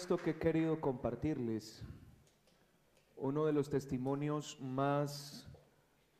Esto 0.00 0.16
que 0.16 0.30
he 0.30 0.38
querido 0.38 0.80
compartirles, 0.80 1.82
uno 3.16 3.46
de 3.46 3.52
los 3.52 3.68
testimonios 3.68 4.56
más 4.60 5.50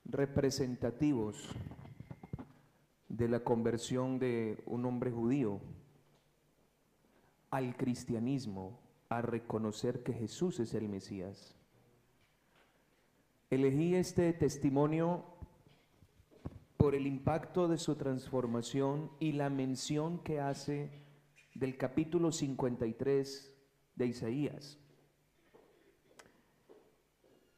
representativos 0.05 1.49
de 3.09 3.29
la 3.29 3.39
conversión 3.45 4.19
de 4.19 4.61
un 4.67 4.85
hombre 4.85 5.13
judío 5.13 5.61
al 7.53 7.77
cristianismo, 7.77 8.81
a 9.11 9.23
reconocer 9.23 10.03
que 10.03 10.13
Jesús 10.13 10.59
es 10.59 10.75
el 10.75 10.89
Mesías. 10.89 11.55
Elegí 13.49 13.95
este 13.95 14.33
testimonio 14.33 15.23
por 16.77 16.97
el 16.97 17.07
impacto 17.07 17.69
de 17.69 17.79
su 17.79 17.95
transformación 17.95 19.13
y 19.21 19.35
la 19.35 19.51
mención 19.51 20.19
que 20.25 20.41
hace 20.41 20.91
del 21.55 21.77
capítulo 21.77 22.33
53 22.33 23.55
de 23.99 24.07
Isaías. 24.07 24.79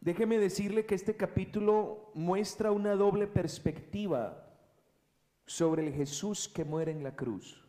Déjeme 0.01 0.39
decirle 0.39 0.87
que 0.87 0.95
este 0.95 1.15
capítulo 1.15 2.11
muestra 2.15 2.73
una 2.73 2.97
doble 2.97 3.27
perspectiva 3.27 4.47
sobre 5.45 5.87
el 5.87 5.93
Jesús 5.93 6.49
que 6.49 6.65
muere 6.65 6.91
en 6.91 7.05
la 7.05 7.15
cruz. 7.15 7.63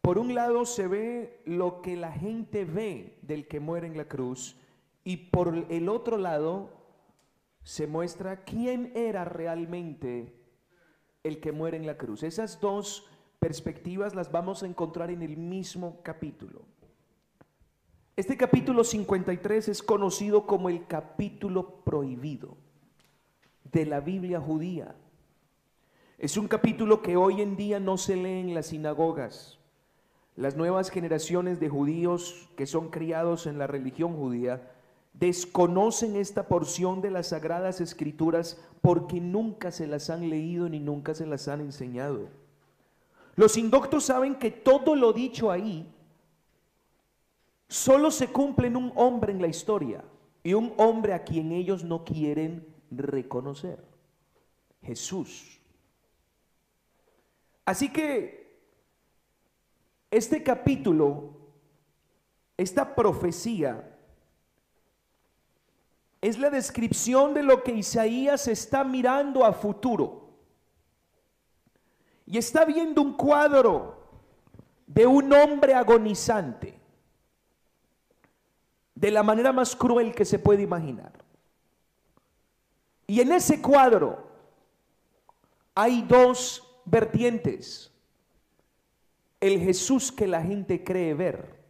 Por 0.00 0.18
un 0.18 0.34
lado 0.34 0.64
se 0.64 0.86
ve 0.86 1.42
lo 1.44 1.82
que 1.82 1.96
la 1.96 2.12
gente 2.12 2.64
ve 2.64 3.18
del 3.22 3.46
que 3.46 3.60
muere 3.60 3.86
en 3.86 3.96
la 3.98 4.08
cruz 4.08 4.56
y 5.04 5.16
por 5.16 5.66
el 5.68 5.88
otro 5.88 6.16
lado 6.16 6.70
se 7.62 7.86
muestra 7.86 8.44
quién 8.44 8.92
era 8.94 9.24
realmente 9.24 10.40
el 11.24 11.40
que 11.40 11.52
muere 11.52 11.76
en 11.76 11.86
la 11.86 11.98
cruz. 11.98 12.22
Esas 12.22 12.60
dos 12.60 13.04
perspectivas 13.38 14.14
las 14.14 14.32
vamos 14.32 14.62
a 14.62 14.66
encontrar 14.66 15.10
en 15.10 15.22
el 15.22 15.36
mismo 15.36 16.00
capítulo. 16.02 16.62
Este 18.16 18.36
capítulo 18.36 18.82
53 18.82 19.68
es 19.68 19.82
conocido 19.82 20.46
como 20.46 20.70
el 20.70 20.86
capítulo 20.86 21.82
prohibido 21.84 22.56
de 23.64 23.84
la 23.84 24.00
Biblia 24.00 24.40
judía. 24.40 24.94
Es 26.18 26.38
un 26.38 26.48
capítulo 26.48 27.02
que 27.02 27.16
hoy 27.16 27.42
en 27.42 27.56
día 27.56 27.78
no 27.78 27.98
se 27.98 28.16
lee 28.16 28.40
en 28.40 28.54
las 28.54 28.68
sinagogas. 28.68 29.58
Las 30.34 30.56
nuevas 30.56 30.90
generaciones 30.90 31.60
de 31.60 31.68
judíos 31.68 32.48
que 32.56 32.66
son 32.66 32.88
criados 32.88 33.46
en 33.46 33.58
la 33.58 33.66
religión 33.66 34.16
judía 34.16 34.72
desconocen 35.12 36.16
esta 36.16 36.48
porción 36.48 37.00
de 37.00 37.10
las 37.10 37.28
sagradas 37.28 37.80
escrituras 37.80 38.58
porque 38.80 39.20
nunca 39.20 39.70
se 39.70 39.86
las 39.86 40.10
han 40.10 40.30
leído 40.30 40.68
ni 40.68 40.80
nunca 40.80 41.14
se 41.14 41.26
las 41.26 41.48
han 41.48 41.60
enseñado. 41.60 42.28
Los 43.36 43.58
indoctos 43.58 44.04
saben 44.04 44.34
que 44.34 44.50
todo 44.50 44.96
lo 44.96 45.12
dicho 45.12 45.50
ahí 45.50 45.86
solo 47.68 48.10
se 48.10 48.28
cumple 48.28 48.68
en 48.68 48.76
un 48.76 48.92
hombre 48.96 49.32
en 49.32 49.42
la 49.42 49.46
historia 49.46 50.02
y 50.42 50.54
un 50.54 50.72
hombre 50.78 51.12
a 51.12 51.22
quien 51.22 51.52
ellos 51.52 51.84
no 51.84 52.02
quieren 52.02 52.66
reconocer, 52.90 53.84
Jesús. 54.82 55.60
Así 57.66 57.92
que 57.92 58.58
este 60.10 60.42
capítulo, 60.42 61.36
esta 62.56 62.94
profecía, 62.94 63.98
es 66.22 66.38
la 66.38 66.48
descripción 66.48 67.34
de 67.34 67.42
lo 67.42 67.62
que 67.62 67.72
Isaías 67.72 68.48
está 68.48 68.82
mirando 68.82 69.44
a 69.44 69.52
futuro 69.52 70.25
y 72.26 72.38
está 72.38 72.64
viendo 72.64 73.00
un 73.00 73.12
cuadro 73.14 73.96
de 74.86 75.06
un 75.06 75.32
hombre 75.32 75.74
agonizante 75.74 76.78
de 78.94 79.10
la 79.10 79.22
manera 79.22 79.52
más 79.52 79.76
cruel 79.76 80.14
que 80.14 80.24
se 80.24 80.38
puede 80.38 80.62
imaginar. 80.62 81.12
Y 83.06 83.20
en 83.20 83.32
ese 83.32 83.62
cuadro 83.62 84.26
hay 85.74 86.02
dos 86.02 86.66
vertientes. 86.84 87.92
El 89.38 89.60
Jesús 89.60 90.10
que 90.10 90.26
la 90.26 90.42
gente 90.42 90.82
cree 90.82 91.14
ver 91.14 91.60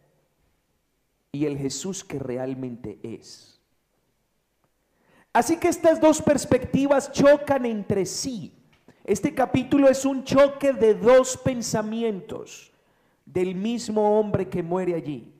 y 1.31 1.45
el 1.45 1.57
Jesús 1.57 2.03
que 2.03 2.17
realmente 2.17 2.99
es. 3.03 3.59
Así 5.33 5.57
que 5.57 5.67
estas 5.67 6.01
dos 6.01 6.21
perspectivas 6.21 7.11
chocan 7.11 7.65
entre 7.65 8.07
sí 8.07 8.57
este 9.07 9.33
capítulo 9.33 9.87
es 9.87 10.03
un 10.03 10.25
choque 10.25 10.73
de 10.73 10.93
dos 10.93 11.37
pensamientos 11.37 12.73
del 13.25 13.55
mismo 13.55 14.19
hombre 14.19 14.49
que 14.49 14.61
muere 14.61 14.95
allí. 14.95 15.33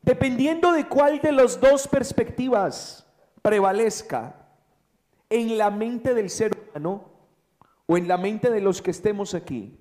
Dependiendo 0.00 0.72
de 0.72 0.88
cuál 0.88 1.20
de 1.20 1.30
las 1.30 1.60
dos 1.60 1.86
perspectivas 1.86 3.06
prevalezca 3.42 4.34
en 5.28 5.58
la 5.58 5.70
mente 5.70 6.14
del 6.14 6.30
ser 6.30 6.56
humano 6.56 7.04
o 7.84 7.98
en 7.98 8.08
la 8.08 8.16
mente 8.16 8.50
de 8.50 8.62
los 8.62 8.80
que 8.80 8.90
estemos 8.90 9.34
aquí, 9.34 9.78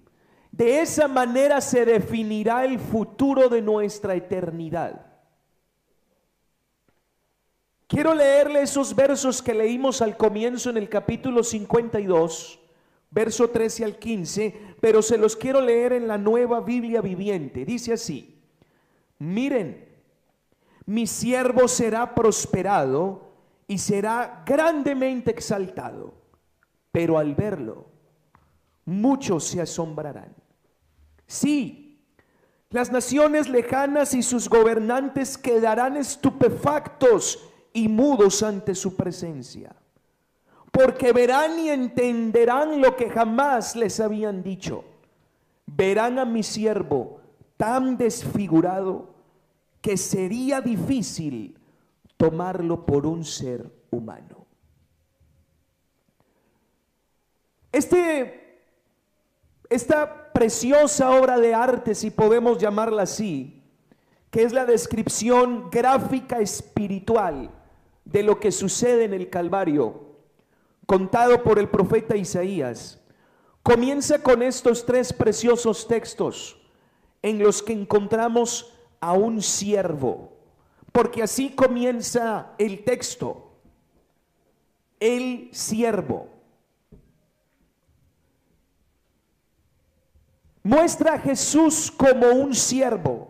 de 0.51 0.81
esa 0.81 1.07
manera 1.07 1.61
se 1.61 1.85
definirá 1.85 2.65
el 2.65 2.79
futuro 2.79 3.47
de 3.47 3.61
nuestra 3.61 4.13
eternidad. 4.13 5.10
Quiero 7.91 8.15
leerle 8.15 8.61
esos 8.61 8.95
versos 8.95 9.41
que 9.41 9.53
leímos 9.53 10.01
al 10.01 10.15
comienzo 10.15 10.69
en 10.69 10.77
el 10.77 10.87
capítulo 10.87 11.43
52, 11.43 12.57
verso 13.09 13.49
13 13.49 13.83
al 13.83 13.99
15, 13.99 14.77
pero 14.79 15.01
se 15.01 15.17
los 15.17 15.35
quiero 15.35 15.59
leer 15.59 15.91
en 15.91 16.07
la 16.07 16.17
nueva 16.17 16.61
Biblia 16.61 17.01
viviente. 17.01 17.65
Dice 17.65 17.91
así, 17.91 18.41
miren, 19.19 19.89
mi 20.85 21.05
siervo 21.05 21.67
será 21.67 22.15
prosperado 22.15 23.33
y 23.67 23.77
será 23.77 24.41
grandemente 24.45 25.29
exaltado, 25.29 26.13
pero 26.93 27.17
al 27.17 27.35
verlo, 27.35 27.87
muchos 28.85 29.43
se 29.43 29.59
asombrarán. 29.59 30.33
Sí, 31.27 32.05
las 32.69 32.89
naciones 32.89 33.49
lejanas 33.49 34.13
y 34.13 34.23
sus 34.23 34.47
gobernantes 34.47 35.37
quedarán 35.37 35.97
estupefactos 35.97 37.49
y 37.73 37.87
mudos 37.87 38.43
ante 38.43 38.75
su 38.75 38.95
presencia, 38.95 39.75
porque 40.71 41.13
verán 41.13 41.59
y 41.59 41.69
entenderán 41.69 42.81
lo 42.81 42.95
que 42.95 43.09
jamás 43.09 43.75
les 43.75 43.99
habían 43.99 44.43
dicho. 44.43 44.83
Verán 45.65 46.19
a 46.19 46.25
mi 46.25 46.43
siervo 46.43 47.21
tan 47.57 47.97
desfigurado 47.97 49.13
que 49.81 49.97
sería 49.97 50.61
difícil 50.61 51.57
tomarlo 52.17 52.85
por 52.85 53.05
un 53.05 53.23
ser 53.23 53.71
humano. 53.89 54.45
Este, 57.71 58.65
esta 59.69 60.31
preciosa 60.33 61.11
obra 61.11 61.39
de 61.39 61.53
arte, 61.53 61.95
si 61.95 62.11
podemos 62.11 62.57
llamarla 62.57 63.03
así, 63.03 63.63
que 64.29 64.43
es 64.43 64.53
la 64.53 64.65
descripción 64.65 65.69
gráfica 65.69 66.39
espiritual 66.39 67.49
de 68.05 68.23
lo 68.23 68.39
que 68.39 68.51
sucede 68.51 69.05
en 69.05 69.13
el 69.13 69.29
Calvario, 69.29 70.11
contado 70.85 71.43
por 71.43 71.59
el 71.59 71.69
profeta 71.69 72.15
Isaías, 72.15 73.01
comienza 73.63 74.21
con 74.21 74.41
estos 74.41 74.85
tres 74.85 75.13
preciosos 75.13 75.87
textos 75.87 76.57
en 77.21 77.39
los 77.39 77.61
que 77.61 77.73
encontramos 77.73 78.73
a 78.99 79.13
un 79.13 79.41
siervo, 79.41 80.33
porque 80.91 81.23
así 81.23 81.51
comienza 81.51 82.53
el 82.57 82.83
texto, 82.83 83.51
el 84.99 85.49
siervo. 85.51 86.29
Muestra 90.63 91.13
a 91.13 91.19
Jesús 91.19 91.91
como 91.91 92.27
un 92.27 92.53
siervo. 92.53 93.29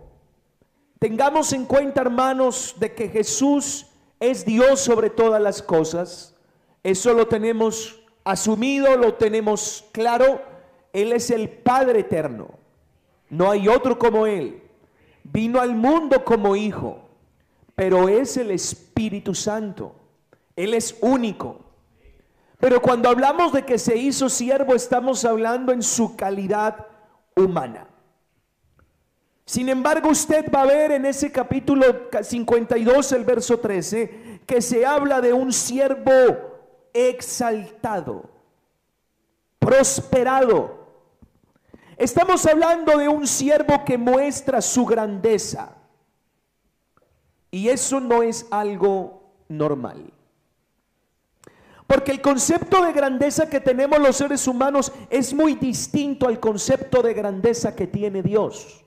Tengamos 1.00 1.54
en 1.54 1.66
cuenta, 1.66 2.01
hermanos, 2.01 2.75
de 2.78 2.94
que 2.94 3.07
Jesús 3.07 3.88
es 4.22 4.46
Dios 4.46 4.80
sobre 4.80 5.10
todas 5.10 5.42
las 5.42 5.62
cosas. 5.62 6.36
Eso 6.84 7.14
lo 7.14 7.28
tenemos 7.28 8.00
asumido, 8.24 8.96
lo 8.96 9.16
tenemos 9.16 9.84
claro. 9.92 10.44
Él 10.94 11.12
es 11.12 11.32
el 11.32 11.50
Padre 11.50 12.02
eterno. 12.02 12.50
No 13.30 13.50
hay 13.50 13.68
otro 13.68 13.98
como 13.98 14.28
Él. 14.28 14.62
Vino 15.24 15.60
al 15.60 15.76
mundo 15.76 16.24
como 16.24 16.56
hijo, 16.56 17.00
pero 17.76 18.10
es 18.10 18.38
el 18.38 18.52
Espíritu 18.52 19.34
Santo. 19.34 19.96
Él 20.56 20.76
es 20.76 20.96
único. 21.02 21.60
Pero 22.60 22.80
cuando 22.80 23.10
hablamos 23.10 23.54
de 23.54 23.66
que 23.66 23.80
se 23.80 23.98
hizo 23.98 24.30
siervo, 24.30 24.76
estamos 24.76 25.26
hablando 25.26 25.72
en 25.72 25.82
su 25.82 26.16
calidad 26.16 26.86
humana. 27.36 27.88
Sin 29.51 29.68
embargo, 29.68 30.07
usted 30.07 30.50
va 30.50 30.62
a 30.62 30.65
ver 30.65 30.94
en 30.94 31.06
ese 31.06 31.30
capítulo 31.30 32.07
52, 32.24 33.12
el 33.12 33.25
verso 33.25 33.59
13, 33.59 34.44
que 34.45 34.62
se 34.62 34.86
habla 34.86 35.19
de 35.19 35.33
un 35.33 35.51
siervo 35.51 36.13
exaltado, 36.94 38.30
prosperado. 39.59 40.88
Estamos 41.98 42.45
hablando 42.45 42.98
de 42.98 43.09
un 43.09 43.27
siervo 43.27 43.83
que 43.83 43.98
muestra 43.98 44.62
su 44.62 44.86
grandeza. 44.86 45.75
Y 47.51 47.68
eso 47.68 48.00
no 48.00 48.24
es 48.24 48.48
algo 48.51 49.33
normal. 49.50 50.13
Porque 51.88 52.13
el 52.13 52.21
concepto 52.21 52.86
de 52.86 52.94
grandeza 52.94 53.50
que 53.50 53.59
tenemos 53.59 54.00
los 54.00 54.15
seres 54.15 54.48
humanos 54.48 54.94
es 55.09 55.33
muy 55.33 55.56
distinto 55.56 56.30
al 56.30 56.39
concepto 56.39 57.01
de 57.01 57.13
grandeza 57.13 57.75
que 57.75 57.88
tiene 57.88 58.24
Dios. 58.24 58.86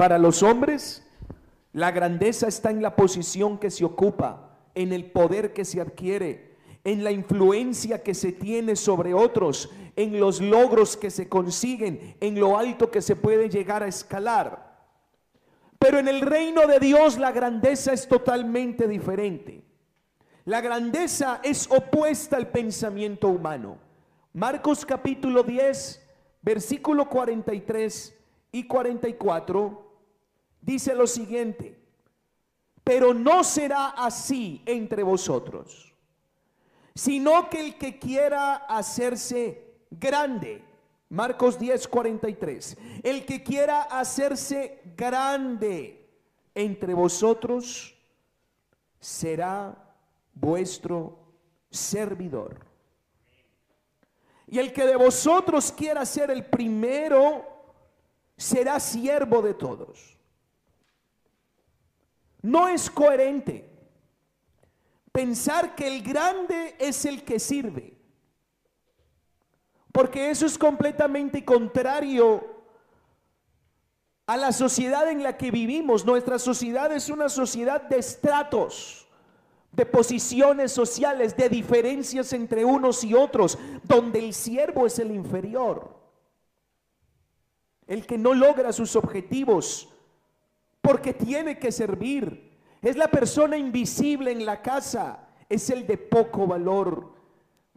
Para 0.00 0.16
los 0.16 0.42
hombres, 0.42 1.06
la 1.74 1.90
grandeza 1.90 2.48
está 2.48 2.70
en 2.70 2.80
la 2.80 2.96
posición 2.96 3.58
que 3.58 3.70
se 3.70 3.84
ocupa, 3.84 4.56
en 4.74 4.94
el 4.94 5.10
poder 5.10 5.52
que 5.52 5.66
se 5.66 5.78
adquiere, 5.78 6.56
en 6.84 7.04
la 7.04 7.12
influencia 7.12 8.02
que 8.02 8.14
se 8.14 8.32
tiene 8.32 8.76
sobre 8.76 9.12
otros, 9.12 9.68
en 9.96 10.18
los 10.18 10.40
logros 10.40 10.96
que 10.96 11.10
se 11.10 11.28
consiguen, 11.28 12.16
en 12.18 12.40
lo 12.40 12.56
alto 12.56 12.90
que 12.90 13.02
se 13.02 13.14
puede 13.14 13.50
llegar 13.50 13.82
a 13.82 13.88
escalar. 13.88 14.88
Pero 15.78 15.98
en 15.98 16.08
el 16.08 16.22
reino 16.22 16.66
de 16.66 16.80
Dios 16.80 17.18
la 17.18 17.30
grandeza 17.30 17.92
es 17.92 18.08
totalmente 18.08 18.88
diferente. 18.88 19.62
La 20.46 20.62
grandeza 20.62 21.42
es 21.44 21.70
opuesta 21.70 22.38
al 22.38 22.48
pensamiento 22.48 23.28
humano. 23.28 23.76
Marcos 24.32 24.86
capítulo 24.86 25.42
10, 25.42 26.02
versículo 26.40 27.06
43 27.06 28.16
y 28.52 28.66
44 28.66 29.89
dice 30.60 30.94
lo 30.94 31.06
siguiente, 31.06 31.78
pero 32.84 33.14
no 33.14 33.44
será 33.44 33.88
así 33.88 34.62
entre 34.66 35.02
vosotros, 35.02 35.94
sino 36.94 37.48
que 37.48 37.60
el 37.60 37.78
que 37.78 37.98
quiera 37.98 38.56
hacerse 38.56 39.76
grande, 39.90 40.64
Marcos 41.08 41.58
10, 41.58 41.88
43, 41.88 42.76
el 43.02 43.24
que 43.24 43.42
quiera 43.42 43.82
hacerse 43.82 44.80
grande 44.96 46.08
entre 46.54 46.94
vosotros 46.94 47.96
será 48.98 49.94
vuestro 50.34 51.18
servidor. 51.70 52.66
Y 54.46 54.58
el 54.58 54.72
que 54.72 54.84
de 54.84 54.96
vosotros 54.96 55.70
quiera 55.70 56.04
ser 56.04 56.30
el 56.30 56.44
primero, 56.44 57.46
será 58.36 58.80
siervo 58.80 59.42
de 59.42 59.54
todos. 59.54 60.18
No 62.42 62.68
es 62.68 62.90
coherente 62.90 63.68
pensar 65.12 65.74
que 65.74 65.86
el 65.86 66.02
grande 66.02 66.76
es 66.78 67.04
el 67.04 67.24
que 67.24 67.38
sirve, 67.38 67.98
porque 69.92 70.30
eso 70.30 70.46
es 70.46 70.56
completamente 70.56 71.44
contrario 71.44 72.62
a 74.26 74.36
la 74.36 74.52
sociedad 74.52 75.10
en 75.10 75.22
la 75.22 75.36
que 75.36 75.50
vivimos. 75.50 76.06
Nuestra 76.06 76.38
sociedad 76.38 76.92
es 76.92 77.08
una 77.08 77.28
sociedad 77.28 77.82
de 77.82 77.98
estratos 77.98 79.00
de 79.72 79.86
posiciones 79.86 80.72
sociales, 80.72 81.36
de 81.36 81.48
diferencias 81.48 82.32
entre 82.32 82.64
unos 82.64 83.04
y 83.04 83.14
otros, 83.14 83.58
donde 83.84 84.18
el 84.18 84.34
siervo 84.34 84.86
es 84.86 84.98
el 84.98 85.12
inferior, 85.12 85.96
el 87.86 88.06
que 88.06 88.18
no 88.18 88.34
logra 88.34 88.72
sus 88.72 88.96
objetivos 88.96 89.88
porque 90.80 91.12
tiene 91.12 91.58
que 91.58 91.72
servir, 91.72 92.58
es 92.82 92.96
la 92.96 93.08
persona 93.08 93.56
invisible 93.56 94.32
en 94.32 94.46
la 94.46 94.62
casa, 94.62 95.28
es 95.48 95.68
el 95.70 95.86
de 95.86 95.98
poco 95.98 96.46
valor. 96.46 97.12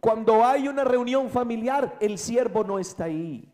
Cuando 0.00 0.44
hay 0.44 0.68
una 0.68 0.84
reunión 0.84 1.30
familiar, 1.30 1.96
el 2.00 2.18
siervo 2.18 2.64
no 2.64 2.78
está 2.78 3.04
ahí. 3.04 3.50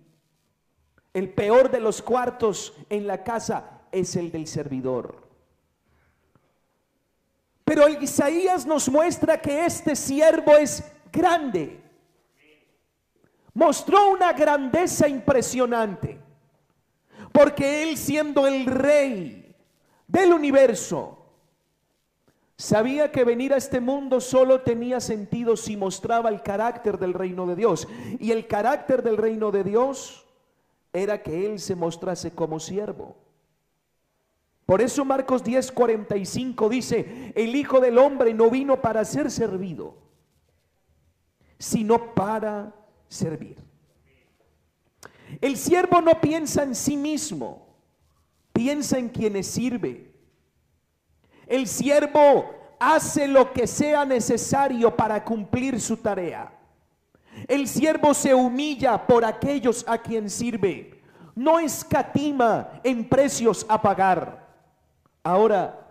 El 1.12 1.32
peor 1.32 1.70
de 1.70 1.80
los 1.80 2.02
cuartos 2.02 2.74
en 2.88 3.06
la 3.06 3.24
casa 3.24 3.82
es 3.90 4.14
el 4.16 4.30
del 4.30 4.46
servidor. 4.46 5.28
Pero 7.64 7.88
Isaías 7.88 8.66
nos 8.66 8.88
muestra 8.88 9.40
que 9.40 9.64
este 9.64 9.94
siervo 9.94 10.56
es 10.56 10.84
grande. 11.12 11.80
Mostró 13.54 14.10
una 14.10 14.32
grandeza 14.32 15.08
impresionante. 15.08 16.20
Porque 17.32 17.82
él 17.82 17.96
siendo 17.96 18.46
el 18.46 18.66
rey 18.66 19.54
del 20.06 20.32
universo, 20.32 21.18
sabía 22.56 23.12
que 23.12 23.24
venir 23.24 23.54
a 23.54 23.56
este 23.56 23.80
mundo 23.80 24.20
solo 24.20 24.62
tenía 24.62 25.00
sentido 25.00 25.56
si 25.56 25.76
mostraba 25.76 26.28
el 26.28 26.42
carácter 26.42 26.98
del 26.98 27.14
reino 27.14 27.46
de 27.46 27.56
Dios. 27.56 27.88
Y 28.18 28.32
el 28.32 28.46
carácter 28.46 29.02
del 29.02 29.16
reino 29.16 29.50
de 29.50 29.64
Dios 29.64 30.26
era 30.92 31.22
que 31.22 31.46
él 31.46 31.60
se 31.60 31.76
mostrase 31.76 32.32
como 32.32 32.58
siervo. 32.58 33.16
Por 34.66 34.80
eso 34.80 35.04
Marcos 35.04 35.42
10:45 35.42 36.68
dice, 36.68 37.32
el 37.34 37.56
Hijo 37.56 37.80
del 37.80 37.98
Hombre 37.98 38.34
no 38.34 38.50
vino 38.50 38.80
para 38.80 39.04
ser 39.04 39.30
servido, 39.30 39.96
sino 41.58 42.14
para 42.14 42.72
servir. 43.08 43.69
El 45.40 45.56
siervo 45.56 46.00
no 46.00 46.20
piensa 46.20 46.62
en 46.62 46.74
sí 46.74 46.96
mismo, 46.96 47.66
piensa 48.52 48.98
en 48.98 49.08
quienes 49.08 49.46
sirve. 49.46 50.10
El 51.46 51.66
siervo 51.66 52.54
hace 52.78 53.28
lo 53.28 53.52
que 53.52 53.66
sea 53.66 54.04
necesario 54.04 54.96
para 54.96 55.24
cumplir 55.24 55.80
su 55.80 55.96
tarea. 55.96 56.52
El 57.46 57.68
siervo 57.68 58.14
se 58.14 58.34
humilla 58.34 59.06
por 59.06 59.24
aquellos 59.24 59.84
a 59.86 59.98
quien 59.98 60.28
sirve. 60.30 61.00
No 61.34 61.58
escatima 61.58 62.80
en 62.82 63.08
precios 63.08 63.64
a 63.68 63.80
pagar. 63.80 64.48
Ahora, 65.22 65.88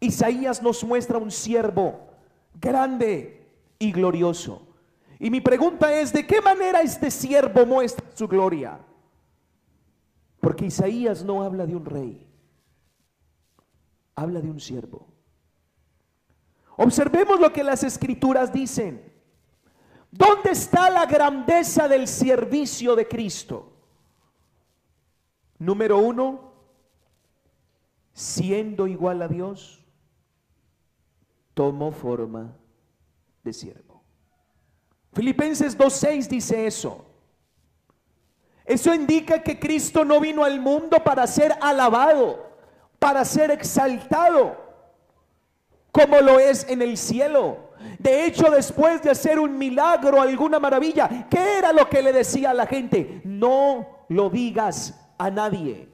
Isaías 0.00 0.62
nos 0.62 0.82
muestra 0.82 1.18
un 1.18 1.30
siervo 1.30 2.00
grande 2.54 3.46
y 3.78 3.92
glorioso. 3.92 4.69
Y 5.22 5.30
mi 5.30 5.42
pregunta 5.42 5.92
es, 5.92 6.14
¿de 6.14 6.26
qué 6.26 6.40
manera 6.40 6.80
este 6.80 7.10
siervo 7.10 7.66
muestra 7.66 8.06
su 8.14 8.26
gloria? 8.26 8.80
Porque 10.40 10.64
Isaías 10.64 11.22
no 11.22 11.42
habla 11.42 11.66
de 11.66 11.76
un 11.76 11.84
rey, 11.84 12.26
habla 14.14 14.40
de 14.40 14.50
un 14.50 14.58
siervo. 14.58 15.06
Observemos 16.76 17.38
lo 17.38 17.52
que 17.52 17.62
las 17.62 17.84
escrituras 17.84 18.50
dicen. 18.50 19.12
¿Dónde 20.10 20.52
está 20.52 20.88
la 20.88 21.04
grandeza 21.04 21.86
del 21.86 22.08
servicio 22.08 22.96
de 22.96 23.06
Cristo? 23.06 23.74
Número 25.58 25.98
uno, 25.98 26.54
siendo 28.14 28.86
igual 28.86 29.20
a 29.20 29.28
Dios, 29.28 29.84
tomó 31.52 31.92
forma 31.92 32.56
de 33.44 33.52
siervo. 33.52 33.89
Filipenses 35.12 35.76
2.6 35.76 36.28
dice 36.28 36.66
eso. 36.66 37.04
Eso 38.64 38.94
indica 38.94 39.42
que 39.42 39.58
Cristo 39.58 40.04
no 40.04 40.20
vino 40.20 40.44
al 40.44 40.60
mundo 40.60 41.02
para 41.02 41.26
ser 41.26 41.52
alabado, 41.60 42.50
para 42.98 43.24
ser 43.24 43.50
exaltado, 43.50 44.56
como 45.90 46.20
lo 46.20 46.38
es 46.38 46.68
en 46.68 46.80
el 46.80 46.96
cielo. 46.96 47.70
De 47.98 48.24
hecho, 48.24 48.50
después 48.50 49.02
de 49.02 49.10
hacer 49.10 49.40
un 49.40 49.58
milagro, 49.58 50.20
alguna 50.20 50.60
maravilla, 50.60 51.26
¿qué 51.28 51.58
era 51.58 51.72
lo 51.72 51.88
que 51.88 52.02
le 52.02 52.12
decía 52.12 52.50
a 52.50 52.54
la 52.54 52.66
gente? 52.66 53.20
No 53.24 54.04
lo 54.08 54.30
digas 54.30 54.94
a 55.18 55.30
nadie. 55.30 55.88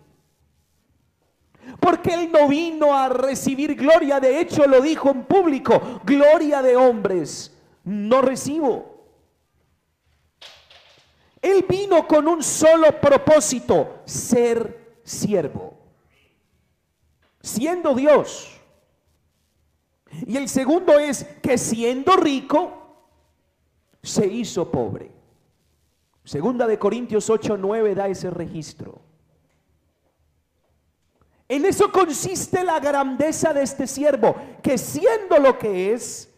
Porque 1.81 2.13
Él 2.13 2.31
no 2.31 2.49
vino 2.49 2.95
a 2.95 3.09
recibir 3.09 3.75
gloria, 3.75 4.21
de 4.21 4.41
hecho 4.41 4.67
lo 4.67 4.81
dijo 4.81 5.11
en 5.11 5.25
público, 5.25 6.01
gloria 6.05 6.61
de 6.61 6.77
hombres 6.77 7.57
no 7.85 8.21
recibo. 8.21 8.96
Él 11.47 11.65
vino 11.69 12.09
con 12.09 12.27
un 12.27 12.43
solo 12.43 13.01
propósito, 13.01 14.01
ser 14.05 14.99
siervo, 15.05 15.79
siendo 17.41 17.95
Dios. 17.95 18.61
Y 20.27 20.37
el 20.37 20.49
segundo 20.49 20.99
es 20.99 21.23
que 21.41 21.57
siendo 21.57 22.17
rico, 22.17 22.73
se 24.03 24.27
hizo 24.27 24.73
pobre. 24.73 25.13
Segunda 26.25 26.67
de 26.67 26.81
Corintios 26.81 27.31
8, 27.31 27.57
9 27.57 27.95
da 27.95 28.09
ese 28.09 28.29
registro. 28.31 29.01
En 31.49 31.65
eso 31.65 31.93
consiste 31.93 32.65
la 32.65 32.81
grandeza 32.81 33.55
de 33.55 33.63
este 33.63 33.87
siervo, 33.87 34.35
que 34.65 34.77
siendo 34.77 35.39
lo 35.39 35.57
que 35.57 35.93
es, 35.93 36.29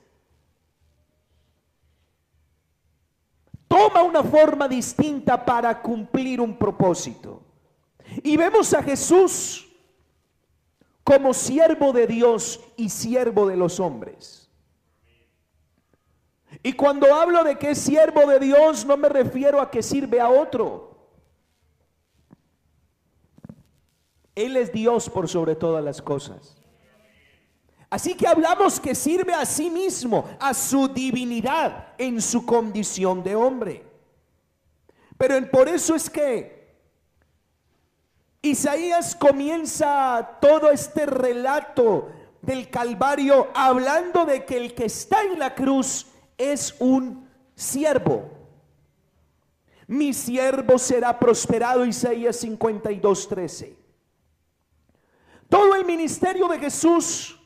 toma 3.68 4.02
una 4.02 4.24
forma 4.24 4.66
distinta 4.66 5.44
para 5.44 5.80
cumplir 5.80 6.40
un 6.40 6.56
propósito. 6.56 7.42
Y 8.22 8.36
vemos 8.36 8.72
a 8.74 8.82
Jesús 8.82 9.68
como 11.04 11.32
siervo 11.32 11.92
de 11.92 12.06
Dios 12.06 12.60
y 12.76 12.88
siervo 12.88 13.46
de 13.46 13.56
los 13.56 13.78
hombres. 13.78 14.50
Y 16.62 16.72
cuando 16.72 17.14
hablo 17.14 17.44
de 17.44 17.56
que 17.56 17.70
es 17.70 17.78
siervo 17.78 18.26
de 18.26 18.40
Dios, 18.40 18.84
no 18.84 18.96
me 18.96 19.08
refiero 19.08 19.60
a 19.60 19.70
que 19.70 19.82
sirve 19.82 20.20
a 20.20 20.28
otro. 20.28 20.88
Él 24.34 24.56
es 24.56 24.72
Dios 24.72 25.10
por 25.10 25.28
sobre 25.28 25.56
todas 25.56 25.84
las 25.84 26.00
cosas. 26.00 26.57
Así 27.90 28.14
que 28.14 28.26
hablamos 28.26 28.78
que 28.78 28.94
sirve 28.94 29.32
a 29.32 29.46
sí 29.46 29.70
mismo, 29.70 30.28
a 30.38 30.52
su 30.52 30.88
divinidad 30.88 31.94
en 31.96 32.20
su 32.20 32.44
condición 32.44 33.22
de 33.22 33.34
hombre. 33.34 33.84
Pero 35.16 35.50
por 35.50 35.68
eso 35.68 35.94
es 35.94 36.10
que 36.10 36.76
Isaías 38.42 39.16
comienza 39.16 40.38
todo 40.40 40.70
este 40.70 41.06
relato 41.06 42.10
del 42.42 42.70
Calvario 42.70 43.48
hablando 43.54 44.26
de 44.26 44.44
que 44.44 44.58
el 44.58 44.74
que 44.74 44.84
está 44.84 45.22
en 45.22 45.38
la 45.38 45.54
cruz 45.54 46.06
es 46.36 46.74
un 46.78 47.28
siervo. 47.54 48.30
Mi 49.86 50.12
siervo 50.12 50.78
será 50.78 51.18
prosperado, 51.18 51.86
Isaías 51.86 52.36
52, 52.36 53.28
13. 53.28 53.76
Todo 55.48 55.74
el 55.74 55.86
ministerio 55.86 56.46
de 56.46 56.58
Jesús 56.58 57.37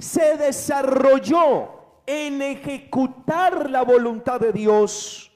se 0.00 0.36
desarrolló 0.36 1.80
en 2.06 2.42
ejecutar 2.42 3.70
la 3.70 3.82
voluntad 3.82 4.40
de 4.40 4.52
Dios, 4.52 5.30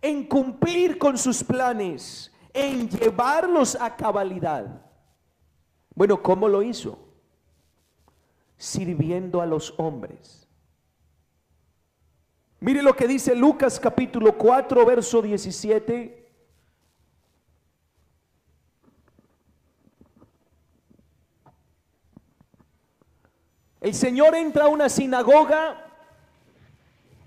en 0.00 0.26
cumplir 0.26 0.98
con 0.98 1.18
sus 1.18 1.42
planes, 1.42 2.32
en 2.52 2.88
llevarlos 2.88 3.76
a 3.80 3.94
cabalidad. 3.96 4.82
Bueno, 5.94 6.22
¿cómo 6.22 6.48
lo 6.48 6.62
hizo? 6.62 6.98
Sirviendo 8.56 9.40
a 9.40 9.46
los 9.46 9.74
hombres. 9.78 10.48
Mire 12.60 12.82
lo 12.82 12.96
que 12.96 13.06
dice 13.06 13.34
Lucas 13.34 13.78
capítulo 13.78 14.38
4, 14.38 14.86
verso 14.86 15.20
17. 15.20 16.23
El 23.84 23.92
Señor 23.92 24.34
entra 24.34 24.64
a 24.64 24.68
una 24.68 24.88
sinagoga 24.88 25.76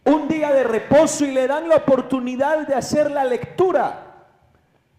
un 0.03 0.27
día 0.27 0.51
de 0.51 0.63
reposo 0.63 1.23
y 1.23 1.29
le 1.29 1.45
dan 1.45 1.69
la 1.69 1.75
oportunidad 1.75 2.65
de 2.65 2.73
hacer 2.73 3.11
la 3.11 3.23
lectura. 3.25 4.25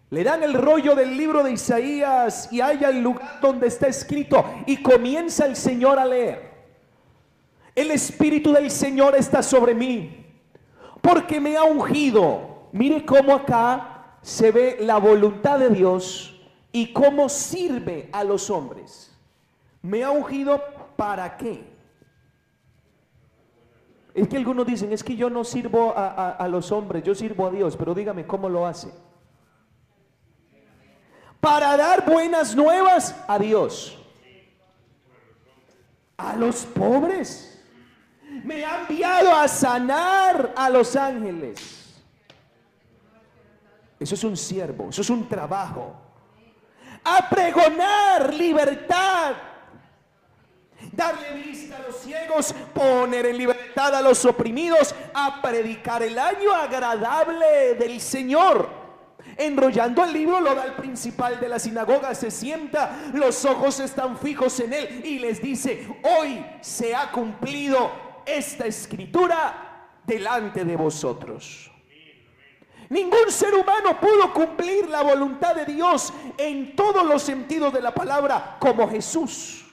Le 0.09 0.23
dan 0.23 0.41
el 0.41 0.53
rollo 0.53 0.95
del 0.95 1.17
libro 1.17 1.43
de 1.43 1.51
Isaías 1.51 2.47
y 2.49 2.61
haya 2.61 2.87
el 2.87 3.01
lugar 3.01 3.41
donde 3.41 3.67
está 3.67 3.87
escrito 3.87 4.41
y 4.67 4.81
comienza 4.81 5.45
el 5.45 5.57
Señor 5.57 5.99
a 5.99 6.05
leer. 6.05 6.49
El 7.75 7.91
Espíritu 7.91 8.53
del 8.53 8.71
Señor 8.71 9.17
está 9.17 9.43
sobre 9.43 9.75
mí 9.75 10.27
porque 11.01 11.41
me 11.41 11.57
ha 11.57 11.63
ungido. 11.63 12.69
Mire 12.71 13.05
cómo 13.05 13.35
acá 13.35 14.15
se 14.21 14.53
ve 14.53 14.77
la 14.79 14.95
voluntad 14.95 15.59
de 15.59 15.71
Dios 15.71 16.39
y 16.71 16.93
cómo 16.93 17.27
sirve 17.27 18.07
a 18.13 18.23
los 18.23 18.49
hombres. 18.49 19.13
Me 19.81 20.05
ha 20.05 20.11
ungido 20.11 20.61
¿Para 20.99 21.37
qué? 21.37 21.63
Es 24.13 24.27
que 24.27 24.35
algunos 24.35 24.67
dicen, 24.67 24.91
es 24.91 25.01
que 25.01 25.15
yo 25.15 25.29
no 25.29 25.45
sirvo 25.45 25.93
a, 25.95 26.45
los 26.49 26.73
hombres, 26.73 27.05
yo 27.05 27.15
sirvo 27.15 27.47
a 27.47 27.51
Dios, 27.51 27.77
pero 27.77 27.95
dígame 27.95 28.27
cómo 28.27 28.49
lo 28.49 28.67
hace. 28.67 28.91
Para 31.39 31.77
dar 31.77 32.05
buenas 32.05 32.53
nuevas 32.53 33.15
a 33.29 33.39
Dios. 33.39 33.97
A 36.17 36.35
los 36.35 36.65
pobres. 36.65 37.63
Me 38.43 38.65
ha 38.65 38.81
enviado 38.81 39.33
a 39.33 39.47
sanar 39.47 40.51
a 40.53 40.69
los 40.69 40.97
ángeles. 40.97 42.03
Eso 43.97 44.15
es 44.15 44.23
un 44.25 44.35
siervo, 44.35 44.89
eso 44.89 45.01
es 45.01 45.09
un 45.09 45.29
trabajo. 45.29 45.95
A 47.05 47.29
pregonar 47.29 48.33
libertad 48.33 49.48
darle 50.91 51.33
vista 51.33 51.77
a 51.77 51.87
los 51.87 51.97
ciegos, 51.97 52.53
poner 52.73 53.25
en 53.27 53.37
libertad 53.37 53.95
a 53.95 54.01
los 54.01 54.23
oprimidos, 54.25 54.93
a 55.13 55.41
predicar 55.41 56.03
el 56.03 56.17
año 56.17 56.53
agradable 56.53 57.75
del 57.75 57.99
Señor. 57.99 58.79
Enrollando 59.37 60.03
el 60.03 60.13
libro, 60.13 60.41
lo 60.41 60.53
da 60.53 60.65
el 60.65 60.73
principal 60.73 61.39
de 61.39 61.47
la 61.47 61.59
sinagoga, 61.59 62.13
se 62.13 62.31
sienta, 62.31 63.11
los 63.13 63.45
ojos 63.45 63.79
están 63.79 64.17
fijos 64.17 64.59
en 64.59 64.73
él 64.73 65.01
y 65.05 65.19
les 65.19 65.41
dice, 65.41 65.87
hoy 66.03 66.45
se 66.61 66.95
ha 66.95 67.11
cumplido 67.11 67.91
esta 68.25 68.65
escritura 68.65 69.87
delante 70.05 70.65
de 70.65 70.75
vosotros. 70.75 71.71
Ningún 72.89 73.29
ser 73.29 73.53
humano 73.53 73.99
pudo 74.01 74.33
cumplir 74.33 74.89
la 74.89 75.03
voluntad 75.03 75.55
de 75.55 75.65
Dios 75.65 76.11
en 76.37 76.75
todos 76.75 77.05
los 77.05 77.21
sentidos 77.21 77.71
de 77.71 77.81
la 77.81 77.93
palabra 77.93 78.57
como 78.59 78.89
Jesús 78.89 79.68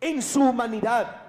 en 0.00 0.22
su 0.22 0.40
humanidad. 0.42 1.22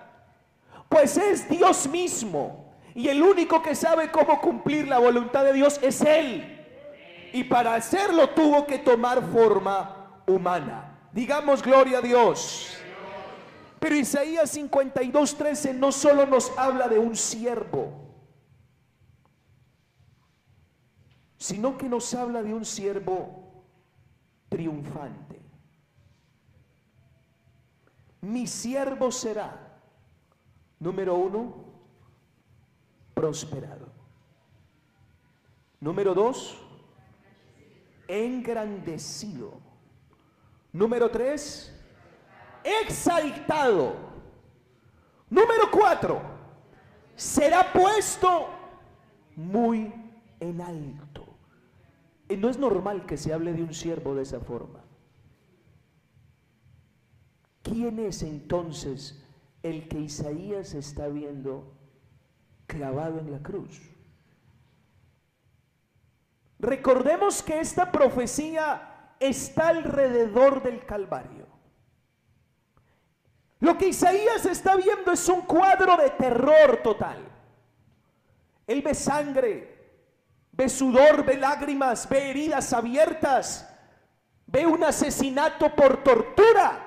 Pues 0.89 1.17
es 1.17 1.49
Dios 1.49 1.87
mismo. 1.87 2.73
Y 2.95 3.09
el 3.09 3.21
único 3.21 3.61
que 3.61 3.75
sabe 3.75 4.11
cómo 4.11 4.41
cumplir 4.41 4.87
la 4.87 4.97
voluntad 4.97 5.43
de 5.43 5.53
Dios 5.53 5.79
es 5.81 6.01
Él. 6.01 6.53
Y 7.33 7.43
para 7.43 7.75
hacerlo 7.75 8.29
tuvo 8.29 8.65
que 8.65 8.79
tomar 8.79 9.21
forma 9.31 10.21
humana. 10.25 10.97
Digamos 11.11 11.61
gloria 11.61 11.99
a 11.99 12.01
Dios. 12.01 12.77
Pero 13.79 13.95
Isaías 13.95 14.55
52:13 14.57 15.73
no 15.73 15.91
solo 15.91 16.25
nos 16.25 16.57
habla 16.57 16.87
de 16.87 16.97
un 16.97 17.15
siervo, 17.15 17.93
sino 21.37 21.77
que 21.77 21.87
nos 21.87 22.13
habla 22.15 22.41
de 22.41 22.53
un 22.53 22.65
siervo 22.65 23.65
triunfante 24.49 25.26
mi 28.21 28.47
siervo 28.47 29.11
será, 29.11 29.79
número 30.79 31.15
uno, 31.15 31.53
prosperado. 33.13 33.87
Número 35.79 36.13
dos, 36.13 36.57
engrandecido. 38.07 39.59
Número 40.73 41.09
tres, 41.09 41.73
exaltado. 42.63 43.95
Número 45.29 45.69
cuatro, 45.71 46.21
será 47.15 47.71
puesto 47.71 48.47
muy 49.35 49.93
en 50.39 50.61
alto. 50.61 51.25
Y 52.29 52.37
no 52.37 52.49
es 52.49 52.57
normal 52.57 53.05
que 53.05 53.17
se 53.17 53.33
hable 53.33 53.53
de 53.53 53.63
un 53.63 53.73
siervo 53.73 54.15
de 54.15 54.23
esa 54.23 54.39
forma. 54.39 54.86
¿Quién 57.67 57.99
es 57.99 58.23
entonces 58.23 59.21
el 59.61 59.89
que 59.89 59.99
Isaías 59.99 60.73
está 60.73 61.07
viendo 61.09 61.73
clavado 62.65 63.19
en 63.19 63.31
la 63.31 63.39
cruz? 63.39 63.81
Recordemos 66.59 67.43
que 67.43 67.59
esta 67.59 67.91
profecía 67.91 69.15
está 69.19 69.69
alrededor 69.69 70.63
del 70.63 70.85
Calvario. 70.85 71.45
Lo 73.59 73.77
que 73.77 73.89
Isaías 73.89 74.45
está 74.45 74.75
viendo 74.75 75.11
es 75.11 75.27
un 75.27 75.41
cuadro 75.41 75.97
de 75.97 76.11
terror 76.11 76.77
total. 76.81 77.17
Él 78.65 78.81
ve 78.81 78.93
sangre, 78.93 80.05
ve 80.53 80.69
sudor, 80.69 81.25
ve 81.25 81.35
lágrimas, 81.37 82.07
ve 82.07 82.29
heridas 82.29 82.71
abiertas, 82.71 83.67
ve 84.45 84.65
un 84.65 84.83
asesinato 84.83 85.75
por 85.75 86.03
tortura. 86.03 86.86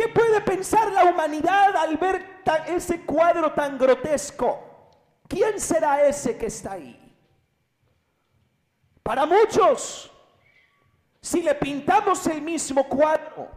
¿Qué 0.00 0.08
puede 0.08 0.40
pensar 0.40 0.90
la 0.90 1.04
humanidad 1.04 1.76
al 1.76 1.98
ver 1.98 2.42
ese 2.68 3.02
cuadro 3.02 3.52
tan 3.52 3.76
grotesco? 3.76 4.58
¿Quién 5.28 5.60
será 5.60 6.06
ese 6.06 6.38
que 6.38 6.46
está 6.46 6.72
ahí? 6.72 7.14
Para 9.02 9.26
muchos, 9.26 10.10
si 11.20 11.42
le 11.42 11.54
pintamos 11.54 12.26
el 12.28 12.40
mismo 12.40 12.88
cuadro 12.88 13.50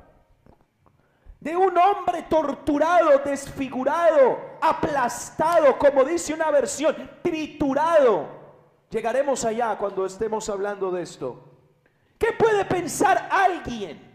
de 1.39 1.55
un 1.55 1.77
hombre 1.77 2.23
torturado, 2.23 3.19
desfigurado, 3.19 4.57
aplastado, 4.59 5.79
como 5.79 6.03
dice 6.03 6.33
una 6.33 6.51
versión, 6.51 7.21
triturado, 7.21 8.27
llegaremos 8.89 9.45
allá 9.45 9.77
cuando 9.77 10.05
estemos 10.05 10.50
hablando 10.50 10.91
de 10.91 11.03
esto. 11.03 11.41
¿Qué 12.17 12.33
puede 12.33 12.65
pensar 12.65 13.29
alguien? 13.31 14.12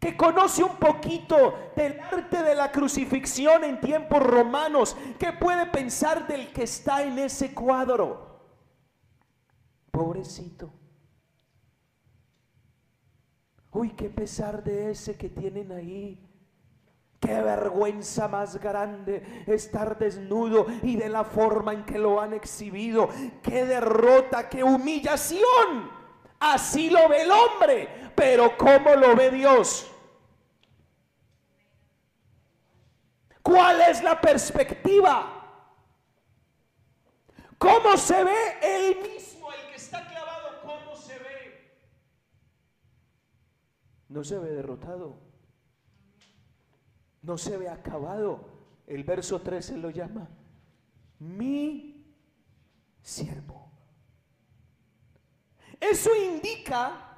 Que 0.00 0.16
conoce 0.16 0.64
un 0.64 0.76
poquito 0.76 1.72
del 1.76 2.00
arte 2.00 2.42
de 2.42 2.54
la 2.54 2.72
crucifixión 2.72 3.64
en 3.64 3.78
tiempos 3.80 4.22
romanos, 4.22 4.96
¿qué 5.18 5.32
puede 5.34 5.66
pensar 5.66 6.26
del 6.26 6.50
que 6.52 6.62
está 6.62 7.02
en 7.02 7.18
ese 7.18 7.52
cuadro? 7.52 8.40
Pobrecito. 9.90 10.72
Uy, 13.72 13.90
qué 13.90 14.08
pesar 14.08 14.64
de 14.64 14.90
ese 14.90 15.16
que 15.16 15.28
tienen 15.28 15.70
ahí. 15.70 16.26
Qué 17.20 17.38
vergüenza 17.42 18.26
más 18.28 18.58
grande 18.58 19.44
estar 19.46 19.98
desnudo 19.98 20.66
y 20.82 20.96
de 20.96 21.10
la 21.10 21.24
forma 21.24 21.74
en 21.74 21.84
que 21.84 21.98
lo 21.98 22.18
han 22.18 22.32
exhibido. 22.32 23.10
Qué 23.42 23.66
derrota, 23.66 24.48
qué 24.48 24.64
humillación 24.64 25.99
Así 26.40 26.88
lo 26.88 27.08
ve 27.08 27.22
el 27.22 27.30
hombre, 27.30 28.12
pero 28.16 28.56
¿cómo 28.56 28.94
lo 28.96 29.14
ve 29.14 29.30
Dios? 29.30 29.90
¿Cuál 33.42 33.80
es 33.82 34.02
la 34.02 34.20
perspectiva? 34.20 35.36
¿Cómo 37.58 37.96
se 37.98 38.24
ve 38.24 38.58
él 38.62 38.96
mismo, 39.02 39.52
el 39.52 39.68
que 39.68 39.76
está 39.76 40.06
clavado? 40.06 40.60
¿Cómo 40.62 40.96
se 40.96 41.18
ve? 41.18 41.74
No 44.08 44.24
se 44.24 44.38
ve 44.38 44.50
derrotado. 44.50 45.18
No 47.20 47.36
se 47.36 47.58
ve 47.58 47.68
acabado. 47.68 48.48
El 48.86 49.04
verso 49.04 49.42
13 49.42 49.76
lo 49.76 49.90
llama 49.90 50.28
mi 51.18 52.16
siervo. 53.02 53.69
Eso 55.80 56.14
indica 56.14 57.10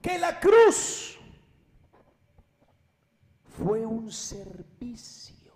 que 0.00 0.18
la 0.18 0.40
cruz 0.40 1.16
fue 3.44 3.86
un 3.86 4.10
servicio. 4.10 5.52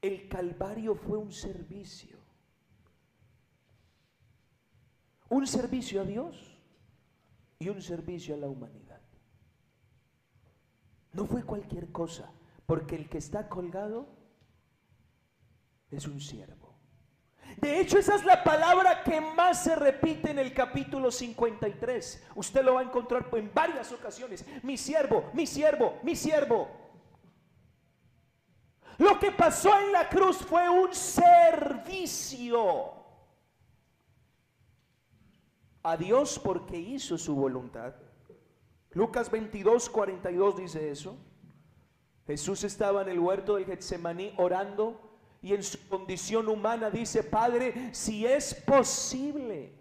El 0.00 0.28
Calvario 0.28 0.94
fue 0.94 1.18
un 1.18 1.32
servicio. 1.32 2.18
Un 5.28 5.46
servicio 5.46 6.00
a 6.00 6.04
Dios 6.04 6.58
y 7.58 7.68
un 7.68 7.82
servicio 7.82 8.34
a 8.34 8.38
la 8.38 8.48
humanidad. 8.48 9.00
No 11.12 11.26
fue 11.26 11.42
cualquier 11.42 11.90
cosa, 11.92 12.30
porque 12.66 12.94
el 12.94 13.08
que 13.08 13.18
está 13.18 13.48
colgado 13.48 14.06
es 15.90 16.06
un 16.06 16.20
siervo. 16.20 16.65
De 17.66 17.80
hecho, 17.80 17.98
esa 17.98 18.14
es 18.14 18.24
la 18.24 18.44
palabra 18.44 19.02
que 19.02 19.20
más 19.20 19.64
se 19.64 19.74
repite 19.74 20.30
en 20.30 20.38
el 20.38 20.54
capítulo 20.54 21.10
53. 21.10 22.28
Usted 22.36 22.64
lo 22.64 22.74
va 22.74 22.82
a 22.82 22.84
encontrar 22.84 23.26
en 23.32 23.50
varias 23.52 23.90
ocasiones. 23.90 24.44
Mi 24.62 24.78
siervo, 24.78 25.24
mi 25.32 25.48
siervo, 25.48 25.98
mi 26.04 26.14
siervo. 26.14 26.68
Lo 28.98 29.18
que 29.18 29.32
pasó 29.32 29.76
en 29.80 29.90
la 29.90 30.08
cruz 30.08 30.36
fue 30.36 30.68
un 30.68 30.94
servicio 30.94 32.92
a 35.82 35.96
Dios 35.96 36.38
porque 36.38 36.78
hizo 36.78 37.18
su 37.18 37.34
voluntad. 37.34 37.96
Lucas 38.92 39.28
22, 39.28 39.90
42 39.90 40.56
dice 40.56 40.88
eso. 40.88 41.16
Jesús 42.28 42.62
estaba 42.62 43.02
en 43.02 43.08
el 43.08 43.18
huerto 43.18 43.56
del 43.56 43.66
Getsemaní 43.66 44.34
orando 44.36 45.05
y 45.46 45.54
en 45.54 45.62
su 45.62 45.78
condición 45.88 46.48
humana 46.48 46.90
dice, 46.90 47.22
Padre, 47.22 47.90
si 47.94 48.26
es 48.26 48.52
posible. 48.52 49.72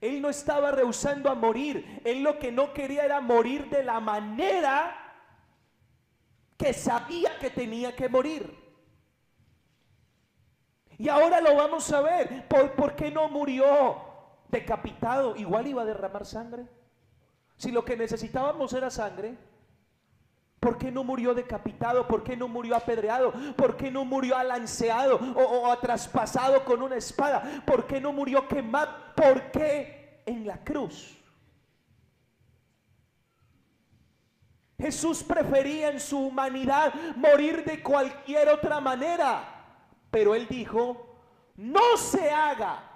Él 0.00 0.22
no 0.22 0.30
estaba 0.30 0.70
rehusando 0.70 1.28
a 1.28 1.34
morir. 1.34 2.00
Él 2.06 2.22
lo 2.22 2.38
que 2.38 2.50
no 2.50 2.72
quería 2.72 3.04
era 3.04 3.20
morir 3.20 3.68
de 3.68 3.84
la 3.84 4.00
manera 4.00 4.96
que 6.56 6.72
sabía 6.72 7.38
que 7.38 7.50
tenía 7.50 7.94
que 7.94 8.08
morir. 8.08 8.50
Y 10.96 11.10
ahora 11.10 11.42
lo 11.42 11.54
vamos 11.54 11.92
a 11.92 12.00
ver. 12.00 12.48
¿Por, 12.48 12.72
¿Por, 12.76 12.96
qué 12.96 13.10
no 13.10 13.28
murió 13.28 13.66
decapitado? 14.48 15.36
Igual 15.36 15.66
iba 15.66 15.82
a 15.82 15.84
derramar 15.84 16.24
sangre. 16.24 16.66
Si 17.58 17.72
lo 17.72 17.84
que 17.84 17.94
necesitábamos 17.94 18.72
era 18.72 18.88
sangre, 18.88 19.36
¿Por 20.60 20.76
qué 20.76 20.90
no 20.90 21.04
murió 21.04 21.34
decapitado? 21.34 22.06
¿Por 22.08 22.24
qué 22.24 22.36
no 22.36 22.48
murió 22.48 22.74
apedreado? 22.74 23.32
¿Por 23.56 23.76
qué 23.76 23.90
no 23.90 24.04
murió 24.04 24.36
alanceado 24.36 25.20
o, 25.34 25.70
o, 25.70 26.64
con 26.64 26.82
una 26.82 26.96
espada? 26.96 27.62
¿Por 27.64 27.86
qué 27.86 28.00
no 28.00 28.12
murió 28.12 28.48
quemado? 28.48 28.92
¿Por 29.14 29.50
qué 29.52 30.22
en 30.26 30.46
la 30.46 30.62
cruz? 30.64 31.16
Jesús 34.80 35.22
prefería 35.22 35.90
en 35.90 36.00
su 36.00 36.18
humanidad 36.18 36.92
morir 37.16 37.64
de 37.64 37.82
cualquier 37.82 38.48
otra 38.48 38.80
manera. 38.80 39.42
Pero 40.10 40.34
él 40.34 40.46
dijo, 40.48 41.18
no 41.56 41.96
se 41.96 42.30
haga 42.30 42.87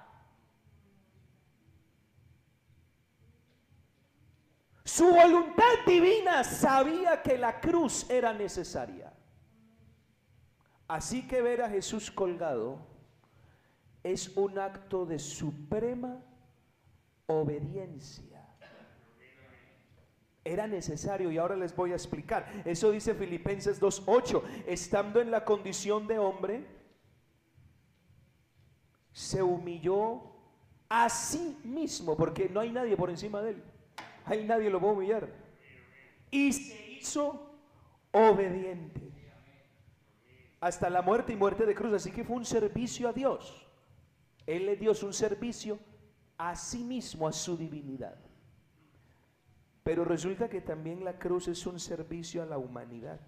Su 4.92 5.06
voluntad 5.06 5.86
divina 5.86 6.44
sabía 6.44 7.22
que 7.22 7.38
la 7.38 7.60
cruz 7.60 8.04
era 8.10 8.34
necesaria. 8.34 9.10
Así 10.86 11.26
que 11.26 11.40
ver 11.40 11.62
a 11.62 11.70
Jesús 11.70 12.10
colgado 12.10 12.78
es 14.02 14.36
un 14.36 14.58
acto 14.58 15.06
de 15.06 15.18
suprema 15.18 16.22
obediencia. 17.24 18.46
Era 20.44 20.66
necesario 20.66 21.30
y 21.30 21.38
ahora 21.38 21.56
les 21.56 21.74
voy 21.74 21.92
a 21.92 21.94
explicar. 21.94 22.46
Eso 22.66 22.90
dice 22.90 23.14
Filipenses 23.14 23.80
2.8. 23.80 24.42
Estando 24.66 25.22
en 25.22 25.30
la 25.30 25.46
condición 25.46 26.06
de 26.06 26.18
hombre, 26.18 26.66
se 29.10 29.42
humilló 29.42 30.34
a 30.90 31.08
sí 31.08 31.58
mismo, 31.64 32.14
porque 32.14 32.50
no 32.50 32.60
hay 32.60 32.70
nadie 32.70 32.94
por 32.94 33.08
encima 33.08 33.40
de 33.40 33.52
él. 33.52 33.71
Ahí 34.32 34.44
nadie 34.44 34.70
lo 34.70 34.80
va 34.80 34.88
a 34.88 34.92
humillar. 34.92 35.28
Y 36.30 36.54
se 36.54 36.92
hizo 36.92 37.54
obediente. 38.12 39.12
Hasta 40.58 40.88
la 40.88 41.02
muerte 41.02 41.34
y 41.34 41.36
muerte 41.36 41.66
de 41.66 41.74
cruz. 41.74 41.92
Así 41.92 42.10
que 42.10 42.24
fue 42.24 42.36
un 42.36 42.46
servicio 42.46 43.10
a 43.10 43.12
Dios. 43.12 43.68
Él 44.46 44.64
le 44.64 44.76
dio 44.76 44.92
un 45.02 45.12
servicio 45.12 45.78
a 46.38 46.56
sí 46.56 46.82
mismo, 46.82 47.28
a 47.28 47.32
su 47.32 47.58
divinidad. 47.58 48.18
Pero 49.84 50.02
resulta 50.02 50.48
que 50.48 50.62
también 50.62 51.04
la 51.04 51.18
cruz 51.18 51.48
es 51.48 51.66
un 51.66 51.78
servicio 51.78 52.42
a 52.42 52.46
la 52.46 52.56
humanidad. 52.56 53.20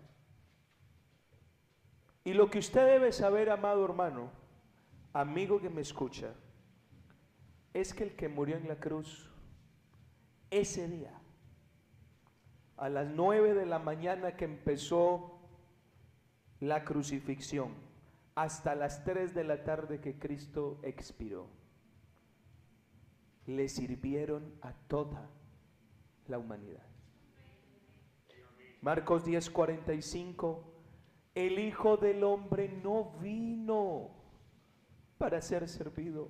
Y 2.25 2.33
lo 2.33 2.49
que 2.49 2.61
usted 2.61 2.87
debe 2.87 3.13
saber, 3.13 3.51
amado 3.51 3.85
hermano, 3.85 4.31
amigo 5.13 5.61
que 5.61 5.69
me 5.69 5.83
escucha, 5.83 6.33
es 7.75 7.93
que 7.93 8.05
el 8.05 8.17
que 8.17 8.31
murió 8.31 8.57
en 8.57 8.69
la 8.69 8.81
cruz 8.81 9.34
ese 10.59 10.89
día, 10.89 11.21
a 12.77 12.89
las 12.89 13.09
nueve 13.09 13.55
de 13.55 13.67
la 13.67 13.79
mañana 13.79 14.37
que 14.37 14.45
empezó 14.45 15.41
la 16.61 16.85
crucifixión, 16.85 17.75
hasta 18.35 18.75
las 18.75 19.05
tres 19.05 19.35
de 19.35 19.45
la 19.45 19.65
tarde 19.65 20.01
que 20.01 20.19
Cristo 20.19 20.79
expiró, 20.83 21.49
le 23.47 23.69
sirvieron 23.69 24.55
a 24.63 24.73
toda 24.73 25.29
la 26.29 26.39
humanidad. 26.39 26.87
Marcos 28.81 29.25
10:45, 29.25 30.63
el 31.35 31.59
Hijo 31.59 31.97
del 31.97 32.23
Hombre 32.23 32.69
no 32.69 33.19
vino 33.19 34.11
para 35.19 35.41
ser 35.41 35.69
servido 35.69 36.29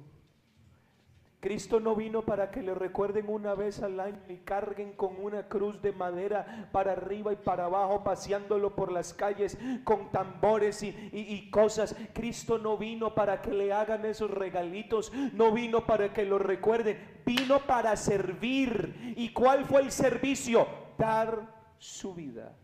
Cristo 1.45 1.79
no 1.79 1.95
vino 1.95 2.23
para 2.23 2.51
que 2.51 2.63
le 2.63 2.75
recuerden 2.75 3.29
una 3.29 3.55
vez 3.55 3.83
al 3.83 4.01
año 4.01 4.19
y 4.31 4.39
carguen 4.39 4.93
con 4.93 5.21
una 5.21 5.47
cruz 5.47 5.83
de 5.83 5.93
madera 5.93 6.71
para 6.73 6.93
arriba 6.93 7.35
y 7.35 7.37
para 7.37 7.67
abajo, 7.67 8.03
paseándolo 8.03 8.75
por 8.75 8.91
las 8.91 9.13
calles 9.13 9.59
con 9.85 10.11
tambores 10.11 10.83
y, 10.83 11.51
cosas. 11.51 11.95
Cristo 12.15 12.57
no 12.57 12.79
vino 12.79 13.15
para 13.15 13.43
que 13.43 13.51
le 13.51 13.75
hagan 13.75 14.07
esos 14.07 14.31
regalitos, 14.31 15.13
no 15.35 15.53
vino 15.53 15.85
para 15.85 16.15
que 16.15 16.25
lo 16.25 16.39
recuerden, 16.39 17.21
vino 17.27 17.59
para 17.67 17.95
servir. 17.95 19.13
¿Y 19.15 19.35
cuál 19.35 19.67
fue 19.67 19.83
el 19.83 19.93
servicio? 19.93 20.67
Dar 20.97 21.75
su 21.77 22.15
vida. 22.15 22.57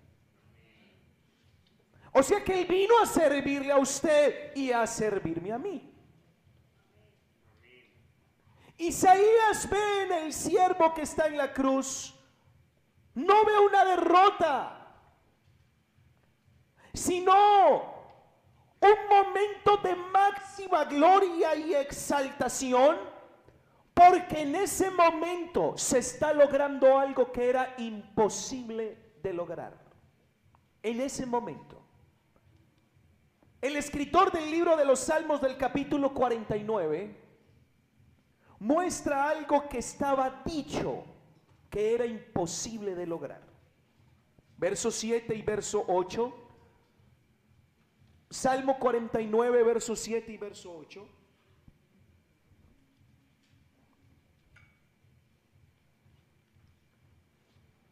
O 2.12 2.22
sea 2.22 2.42
que 2.42 2.62
Él 2.62 2.66
vino 2.66 2.98
a 2.98 3.04
servirle 3.04 3.72
a 3.72 3.76
usted 3.76 4.56
y 4.56 4.72
a 4.72 4.86
servirme 4.86 5.52
a 5.52 5.58
mí. 5.58 5.89
Isaías 8.80 9.68
ve 9.68 10.02
en 10.04 10.12
el 10.12 10.32
siervo 10.32 10.94
que 10.94 11.02
está 11.02 11.26
en 11.26 11.36
la 11.36 11.52
cruz, 11.52 12.14
no 13.14 13.44
ve 13.44 13.58
una 13.58 13.84
derrota, 13.84 14.96
sino 16.94 17.34
un 18.80 19.08
momento 19.10 19.76
de 19.82 19.94
máxima 19.94 20.86
gloria 20.86 21.54
y 21.56 21.74
exaltación, 21.74 22.96
porque 23.92 24.40
en 24.40 24.54
ese 24.54 24.90
momento 24.90 25.76
se 25.76 25.98
está 25.98 26.32
logrando 26.32 26.98
algo 26.98 27.30
que 27.30 27.50
era 27.50 27.74
imposible 27.76 28.96
de 29.22 29.34
lograr. 29.34 29.74
En 30.82 31.02
ese 31.02 31.26
momento. 31.26 31.82
El 33.60 33.76
escritor 33.76 34.32
del 34.32 34.50
libro 34.50 34.74
de 34.74 34.86
los 34.86 35.00
Salmos 35.00 35.42
del 35.42 35.58
capítulo 35.58 36.14
49 36.14 37.19
muestra 38.60 39.28
algo 39.28 39.68
que 39.68 39.78
estaba 39.78 40.42
dicho 40.44 41.04
que 41.68 41.94
era 41.94 42.06
imposible 42.06 42.94
de 42.94 43.06
lograr. 43.06 43.42
Verso 44.56 44.92
7 44.92 45.34
y 45.34 45.42
verso 45.42 45.84
8 45.88 46.50
Salmo 48.30 48.78
49, 48.78 49.64
verso 49.64 49.96
7 49.96 50.32
y 50.32 50.36
verso 50.36 50.72
8. 50.72 51.08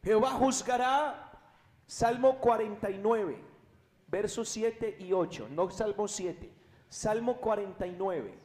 Jehová 0.05 0.31
juzgará, 0.31 1.33
Salmo 1.87 2.39
49, 2.39 3.43
versos 4.07 4.49
7 4.49 4.97
y 5.01 5.13
8, 5.13 5.49
no 5.51 5.69
Salmo 5.71 6.07
7, 6.07 6.51
Salmo 6.89 7.41
49, 7.41 8.39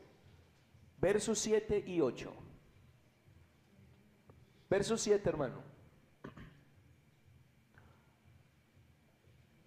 versos 1.04 1.38
7 1.40 1.84
y 1.86 2.00
8. 2.00 2.34
Verso 4.70 4.98
7, 4.98 5.28
hermano. 5.28 5.62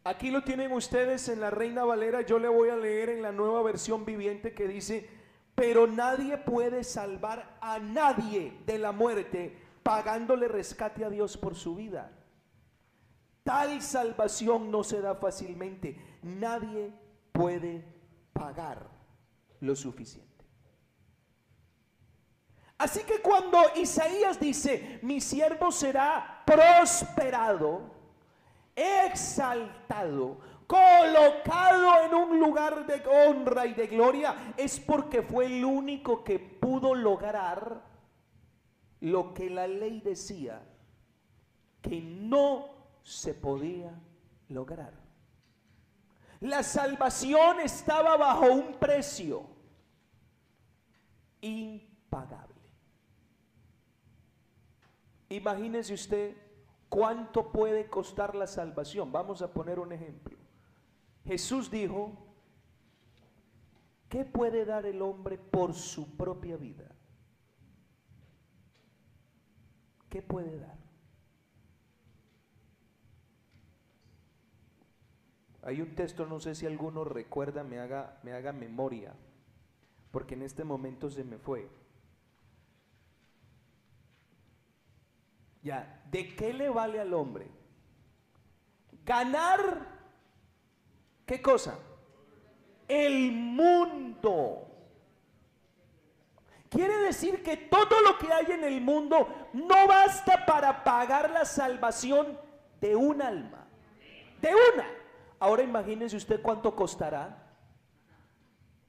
Aquí 0.03 0.31
lo 0.31 0.43
tienen 0.43 0.73
ustedes 0.73 1.29
en 1.29 1.41
la 1.41 1.51
Reina 1.51 1.85
Valera, 1.85 2.23
yo 2.23 2.39
le 2.39 2.49
voy 2.49 2.71
a 2.71 2.77
leer 2.77 3.11
en 3.11 3.21
la 3.21 3.33
nueva 3.33 3.61
versión 3.63 4.07
viviente 4.07 4.55
que 4.55 4.67
dice, 4.67 5.11
pero 5.55 5.87
nadie 5.87 6.39
puede 6.39 6.85
salvar 6.85 7.59
a 7.61 7.81
nadie 7.81 8.57
de 8.65 8.79
la 8.79 8.93
muerte 8.93 9.59
pagándole 9.83 10.49
rescate 10.49 11.05
a 11.05 11.11
Dios 11.11 11.37
por 11.37 11.55
su 11.55 11.75
vida. 11.75 12.13
Tal 13.43 13.83
salvación 13.83 14.71
no 14.71 14.83
se 14.83 15.03
da 15.03 15.15
fácilmente. 15.17 16.01
Nadie 16.23 16.93
puede 17.33 17.85
pagar 18.33 18.89
lo 19.61 19.77
suficiente. 19.77 20.36
Así 22.79 23.01
que 23.05 23.21
cuando 23.23 23.59
Isaías 23.77 24.39
dice, 24.39 24.99
mi 25.03 25.21
siervo 25.21 25.73
será 25.73 26.43
prosperado, 26.45 27.91
exaltado, 28.75 30.39
colocado 30.67 32.05
en 32.05 32.15
un 32.15 32.39
lugar 32.39 32.87
de 32.87 33.03
honra 33.07 33.67
y 33.67 33.73
de 33.73 33.87
gloria, 33.87 34.53
es 34.57 34.79
porque 34.79 35.23
fue 35.23 35.47
el 35.47 35.65
único 35.65 36.23
que 36.23 36.39
pudo 36.39 36.95
lograr 36.95 37.83
lo 39.01 39.33
que 39.33 39.49
la 39.49 39.67
ley 39.67 40.01
decía 40.01 40.63
que 41.81 42.01
no 42.01 42.67
se 43.03 43.33
podía 43.33 43.95
lograr. 44.49 44.93
La 46.41 46.63
salvación 46.63 47.61
estaba 47.61 48.17
bajo 48.17 48.47
un 48.53 48.75
precio 48.75 49.47
impagable. 51.41 52.46
Imagínese 55.29 55.95
usted 55.95 56.37
cuánto 56.89 57.51
puede 57.51 57.89
costar 57.89 58.35
la 58.35 58.47
salvación. 58.47 59.11
Vamos 59.13 59.43
a 59.43 59.53
poner 59.53 59.79
un 59.79 59.93
ejemplo. 59.93 60.37
Jesús 61.25 61.71
dijo, 61.71 62.13
¿qué 64.09 64.25
puede 64.25 64.65
dar 64.65 64.87
el 64.87 65.03
hombre 65.03 65.39
por 65.39 65.75
su 65.75 66.17
propia 66.17 66.57
vida? 66.57 66.89
¿Qué 70.09 70.23
puede 70.23 70.59
dar? 70.59 70.77
Hay 75.63 75.81
un 75.81 75.97
texto, 75.97 76.27
no 76.27 76.39
sé 76.39 76.55
si 76.55 76.65
alguno 76.65 77.03
recuerda, 77.03 77.65
me 77.65 77.81
haga, 77.81 78.21
me 78.23 78.33
haga 78.33 78.53
memoria, 78.53 79.17
porque 80.13 80.35
en 80.35 80.43
este 80.43 80.63
momento 80.63 81.11
se 81.11 81.25
me 81.25 81.39
fue. 81.39 81.69
¿De 86.11 86.35
qué 86.37 86.53
le 86.53 86.69
vale 86.69 87.01
al 87.01 87.13
hombre? 87.13 87.51
Ganar, 89.05 89.87
¿qué 91.25 91.43
cosa? 91.43 91.79
El 92.89 93.33
mundo. 93.33 94.63
Quiere 96.69 96.97
decir 96.99 97.43
que 97.43 97.57
todo 97.57 98.01
lo 98.03 98.19
que 98.19 98.33
hay 98.33 98.47
en 98.53 98.65
el 98.65 98.81
mundo 98.81 99.29
no 99.53 99.87
basta 99.87 100.45
para 100.47 100.85
pagar 100.85 101.31
la 101.31 101.45
salvación 101.45 102.39
de 102.81 102.97
un 102.97 103.23
alma. 103.23 103.67
De 104.41 104.51
una. 104.51 104.87
Ahora 105.39 105.63
imagínense 105.63 106.17
usted 106.17 106.43
cuánto 106.43 106.75
costará 106.75 107.47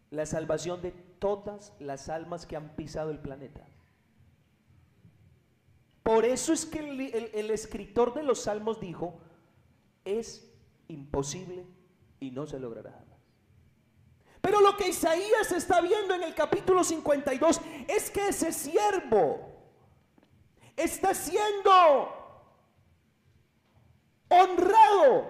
la 0.09 0.25
salvación 0.25 0.81
de 0.81 0.91
todas 0.91 1.73
las 1.79 2.09
almas 2.09 2.45
que 2.45 2.55
han 2.55 2.75
pisado 2.75 3.11
el 3.11 3.19
planeta. 3.19 3.61
Por 6.07 6.23
eso 6.23 6.53
es 6.53 6.65
que 6.65 6.79
el, 6.79 7.51
escritor 7.51 8.13
de 8.13 8.23
los 8.23 8.43
salmos 8.43 8.79
dijo, 8.79 9.19
es 10.05 10.49
imposible 10.87 11.65
y 12.21 12.31
no 12.31 12.47
se 12.47 12.61
logrará 12.61 13.03
Pero 14.39 14.61
lo 14.61 14.77
que 14.77 14.87
Isaías 14.87 15.51
está 15.51 15.81
viendo 15.81 16.13
en 16.13 16.23
el 16.23 16.33
capítulo 16.33 16.85
52 16.85 17.59
es 17.89 18.09
que 18.09 18.29
ese 18.29 18.53
siervo 18.53 19.51
está 20.77 21.13
siendo 21.13 21.73
honrado. 24.29 25.29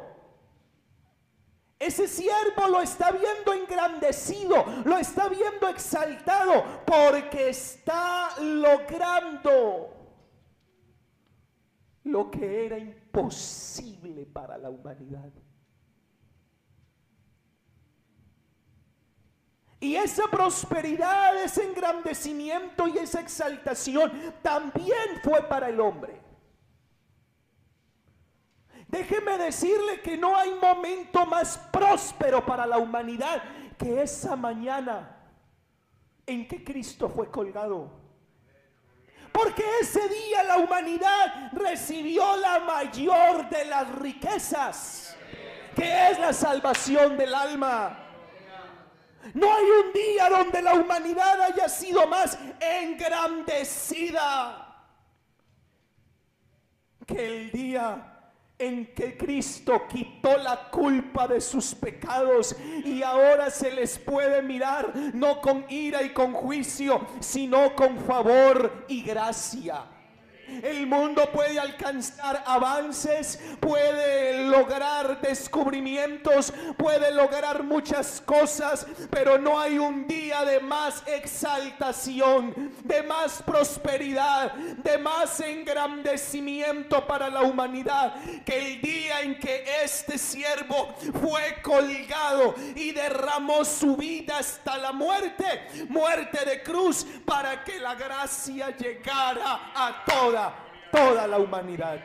Ese 1.80 2.08
siervo 2.08 2.68
lo 2.68 2.82
está 2.82 3.10
viendo 3.10 3.52
engrandecido, 3.52 4.64
lo 4.86 5.00
está 5.00 5.28
viendo 5.28 5.70
exaltado, 5.70 6.64
porque 6.86 7.50
está 7.50 8.40
logrando 8.40 9.97
lo 12.08 12.32
que 12.32 12.66
era 12.66 12.78
imposible 12.78 14.26
para 14.26 14.58
la 14.58 14.70
humanidad. 14.70 15.32
Y 19.80 19.96
esa 19.96 20.28
prosperidad, 20.30 21.44
ese 21.44 21.64
engrandecimiento 21.64 22.88
y 22.88 22.98
esa 22.98 23.20
exaltación 23.20 24.12
también 24.42 25.22
fue 25.24 25.44
para 25.44 25.70
el 25.70 25.80
hombre. 25.80 26.20
Déjeme 28.88 29.38
decirle 29.38 30.02
que 30.02 30.18
no 30.18 30.36
hay 30.36 30.54
momento 30.56 31.26
más 31.26 31.58
próspero 31.72 32.46
para 32.46 32.66
la 32.66 32.78
humanidad 32.78 33.44
que 33.78 34.02
esa 34.02 34.36
mañana 34.36 35.16
en 36.26 36.48
que 36.48 36.64
Cristo 36.64 37.10
fue 37.10 37.30
colgado. 37.30 38.07
Porque 39.38 39.64
ese 39.82 40.10
día 40.10 40.42
la 40.42 40.58
humanidad 40.58 41.52
recibió 41.52 42.36
la 42.38 42.58
mayor 42.58 43.48
de 43.50 43.66
las 43.66 43.88
riquezas, 44.00 45.16
que 45.76 46.10
es 46.10 46.18
la 46.18 46.34
salvación 46.34 47.16
del 47.16 47.36
alma. 47.36 48.00
No 49.36 49.54
hay 49.54 49.64
un 49.64 49.94
día 49.94 50.28
donde 50.28 50.60
la 50.64 50.74
humanidad 50.74 51.40
haya 51.40 51.70
sido 51.70 52.08
más 52.08 52.40
engrandecida 52.60 53.96
que 57.06 57.28
el 57.28 57.52
día 57.52 58.17
en 58.60 58.88
que 58.94 59.16
Cristo 59.18 59.84
quitó 59.88 60.38
la 60.38 60.70
culpa 60.70 61.28
de 61.28 61.40
sus 61.40 61.76
pecados 61.76 62.56
y 62.84 63.04
ahora 63.04 63.52
se 63.52 63.72
les 63.72 64.00
puede 64.00 64.42
mirar 64.42 64.94
no 65.14 65.42
con 65.42 65.66
ira 65.70 66.02
y 66.02 66.10
con 66.10 66.34
juicio, 66.34 67.06
sino 67.20 67.76
con 67.76 67.98
favor 68.00 68.86
y 68.88 69.04
gracia. 69.04 69.97
El 70.64 70.88
mundo 70.88 71.30
puede 71.32 71.60
alcanzar 71.60 72.44
avances, 72.46 73.40
puede 73.60 74.46
lograr 74.48 75.20
descubrimientos, 75.22 76.54
puede 76.78 77.12
lograr 77.12 77.64
muchas 77.64 78.22
cosas, 78.22 78.86
pero 79.10 79.38
no 79.38 79.60
hay 79.60 79.78
un 79.78 80.08
día 80.08 80.46
de 80.46 80.60
más 80.60 81.04
exaltación, 81.08 82.74
de 82.84 83.04
más 83.04 83.44
prosperidad, 83.44 84.54
de 84.54 84.98
más 84.98 85.40
engrandecimiento 85.42 87.06
para 87.06 87.30
la 87.30 87.42
humanidad 87.42 88.16
que 88.46 88.58
el 88.58 88.82
día 88.82 89.22
en 89.22 89.38
que 89.40 89.66
este 89.84 90.18
siervo 90.18 90.96
fue 91.22 91.62
colgado 91.62 92.56
y 92.76 92.92
derramó 92.92 93.66
su 93.66 93.96
vida 93.96 94.38
hasta 94.40 94.78
la 94.78 94.92
muerte, 94.92 95.88
muerte 95.90 96.46
de 96.46 96.64
cruz, 96.64 97.06
para 97.26 97.64
que 97.64 97.80
la 97.80 97.96
gracia 97.96 98.76
llegara 98.76 99.72
a 99.76 100.04
toda 100.92 101.28
la 101.28 101.40
humanidad. 101.40 102.00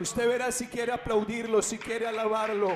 Usted 0.00 0.28
verá 0.28 0.50
si 0.50 0.66
quiere 0.66 0.92
aplaudirlo, 0.92 1.62
si 1.62 1.78
quiere 1.78 2.06
alabarlo. 2.06 2.74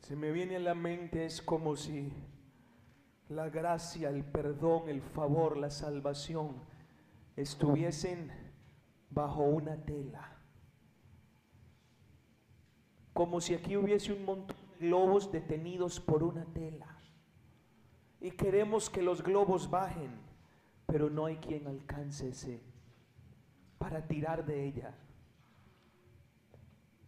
Se 0.00 0.16
me 0.16 0.32
viene 0.32 0.56
a 0.56 0.60
la 0.60 0.74
mente 0.74 1.24
es 1.24 1.40
como 1.40 1.76
si 1.76 2.12
la 3.28 3.48
gracia, 3.48 4.10
el 4.10 4.24
perdón, 4.24 4.88
el 4.88 5.00
favor, 5.00 5.56
la 5.56 5.70
salvación 5.70 6.56
estuviesen 7.36 8.41
bajo 9.12 9.42
una 9.42 9.76
tela. 9.76 10.36
Como 13.12 13.40
si 13.40 13.54
aquí 13.54 13.76
hubiese 13.76 14.12
un 14.12 14.24
montón 14.24 14.56
de 14.70 14.86
globos 14.86 15.30
detenidos 15.30 16.00
por 16.00 16.22
una 16.22 16.44
tela. 16.46 16.88
y 18.20 18.30
queremos 18.30 18.88
que 18.88 19.02
los 19.02 19.20
globos 19.20 19.68
bajen, 19.68 20.12
pero 20.86 21.10
no 21.10 21.26
hay 21.26 21.38
quien 21.38 21.66
alcance 21.66 22.28
ese 22.28 22.62
para 23.78 24.06
tirar 24.06 24.46
de 24.46 24.64
ella. 24.64 24.94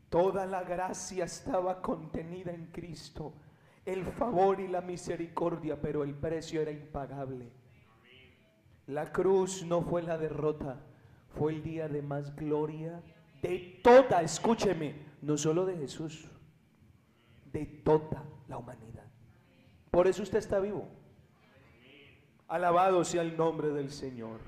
Toda 0.08 0.44
la 0.44 0.64
gracia 0.64 1.24
estaba 1.24 1.80
contenida 1.80 2.52
en 2.52 2.66
Cristo, 2.72 3.34
el 3.84 4.04
favor 4.04 4.58
y 4.58 4.66
la 4.66 4.80
misericordia, 4.80 5.80
pero 5.80 6.02
el 6.02 6.14
precio 6.16 6.60
era 6.60 6.72
impagable. 6.72 7.52
La 8.86 9.12
cruz 9.12 9.64
no 9.64 9.82
fue 9.82 10.02
la 10.02 10.18
derrota, 10.18 10.84
fue 11.36 11.52
el 11.52 11.62
día 11.62 11.88
de 11.88 12.02
más 12.02 12.34
gloria 12.36 13.02
de 13.42 13.80
toda, 13.82 14.22
escúcheme, 14.22 14.94
no 15.20 15.36
solo 15.36 15.66
de 15.66 15.76
Jesús, 15.76 16.26
de 17.52 17.66
toda 17.66 18.24
la 18.48 18.56
humanidad. 18.56 19.04
Por 19.90 20.06
eso 20.06 20.22
usted 20.22 20.38
está 20.38 20.58
vivo. 20.60 20.88
Alabado 22.48 23.04
sea 23.04 23.22
el 23.22 23.36
nombre 23.36 23.68
del 23.68 23.90
Señor. 23.90 24.40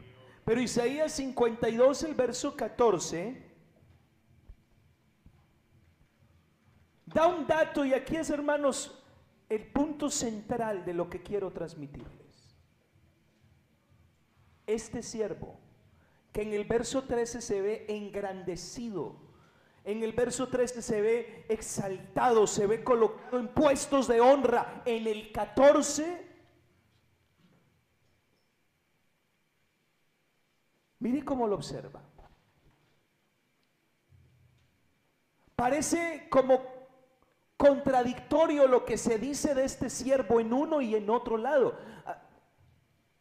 Pero 0.45 0.61
Isaías 0.61 1.13
52, 1.13 2.05
el 2.05 2.15
verso 2.15 2.57
14, 2.57 3.43
da 7.07 7.27
un 7.27 7.47
dato 7.47 7.85
y 7.85 7.95
aquí 7.95 8.17
es, 8.17 8.31
hermanos, 8.31 9.03
el 9.49 9.67
punto 9.67 10.09
central 10.09 10.85
de 10.85 10.95
lo 10.95 11.11
que 11.11 11.23
quiero 11.23 11.53
transmitirles. 11.53 12.55
Este 14.67 15.03
siervo, 15.03 15.61
que 16.37 16.43
en 16.43 16.53
el 16.53 16.67
verso 16.67 17.05
13 17.05 17.41
se 17.41 17.63
ve 17.63 17.87
engrandecido, 17.89 19.17
en 19.85 20.03
el 20.03 20.13
verso 20.13 20.49
13 20.49 20.83
se 20.83 21.01
ve 21.01 21.47
exaltado, 21.49 22.47
se 22.47 22.67
ve 22.67 22.85
colocado 22.85 23.39
en 23.39 23.49
puestos 23.49 24.07
de 24.07 24.21
honra, 24.21 24.83
en 24.85 25.07
el 25.07 25.33
14 25.33 26.27
Mire 30.99 31.25
cómo 31.25 31.47
lo 31.47 31.55
observa. 31.55 32.03
Parece 35.55 36.27
como 36.29 36.61
contradictorio 37.57 38.67
lo 38.67 38.85
que 38.85 38.99
se 38.99 39.19
dice 39.19 39.55
de 39.55 39.65
este 39.65 39.89
siervo 39.89 40.39
en 40.39 40.53
uno 40.53 40.83
y 40.83 40.97
en 40.97 41.09
otro 41.09 41.39
lado. 41.39 41.79
Ah, 42.05 42.23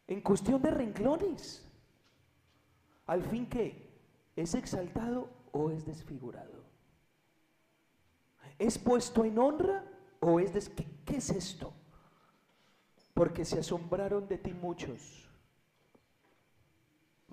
en 0.06 0.20
cuestión 0.20 0.60
de 0.60 0.70
renglones. 0.70 1.65
Al 3.06 3.22
fin 3.22 3.46
que, 3.48 3.90
¿es 4.34 4.54
exaltado 4.54 5.30
o 5.52 5.70
es 5.70 5.84
desfigurado? 5.84 6.64
¿Es 8.58 8.78
puesto 8.78 9.24
en 9.24 9.38
honra 9.38 9.84
o 10.20 10.40
es 10.40 10.52
des... 10.52 10.70
¿Qué 11.04 11.16
es 11.16 11.30
esto? 11.30 11.72
Porque 13.14 13.44
se 13.44 13.60
asombraron 13.60 14.26
de 14.28 14.38
ti 14.38 14.52
muchos 14.52 15.26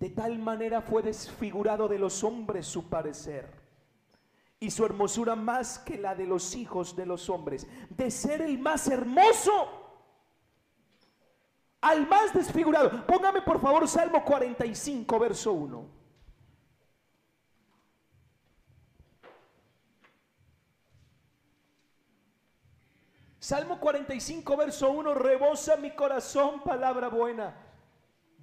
de 0.03 0.09
tal 0.09 0.37
manera 0.37 0.81
fue 0.81 1.01
desfigurado 1.01 1.87
de 1.87 1.97
los 1.97 2.25
hombres 2.25 2.65
su 2.65 2.89
parecer 2.89 3.49
y 4.59 4.69
su 4.69 4.83
hermosura 4.83 5.35
más 5.35 5.79
que 5.79 5.97
la 5.97 6.13
de 6.13 6.25
los 6.25 6.55
hijos 6.55 6.95
de 6.95 7.05
los 7.05 7.29
hombres. 7.29 7.67
De 7.89 8.11
ser 8.11 8.41
el 8.41 8.59
más 8.59 8.87
hermoso 8.87 9.82
al 11.83 12.07
más 12.07 12.33
desfigurado. 12.33 13.05
Póngame 13.05 13.41
por 13.41 13.59
favor 13.61 13.87
Salmo 13.87 14.23
45, 14.23 15.19
verso 15.19 15.53
1. 15.53 16.03
Salmo 23.39 23.79
45, 23.79 24.57
verso 24.57 24.89
1, 24.91 25.13
rebosa 25.13 25.75
mi 25.75 25.91
corazón 25.91 26.63
palabra 26.63 27.09
buena 27.09 27.53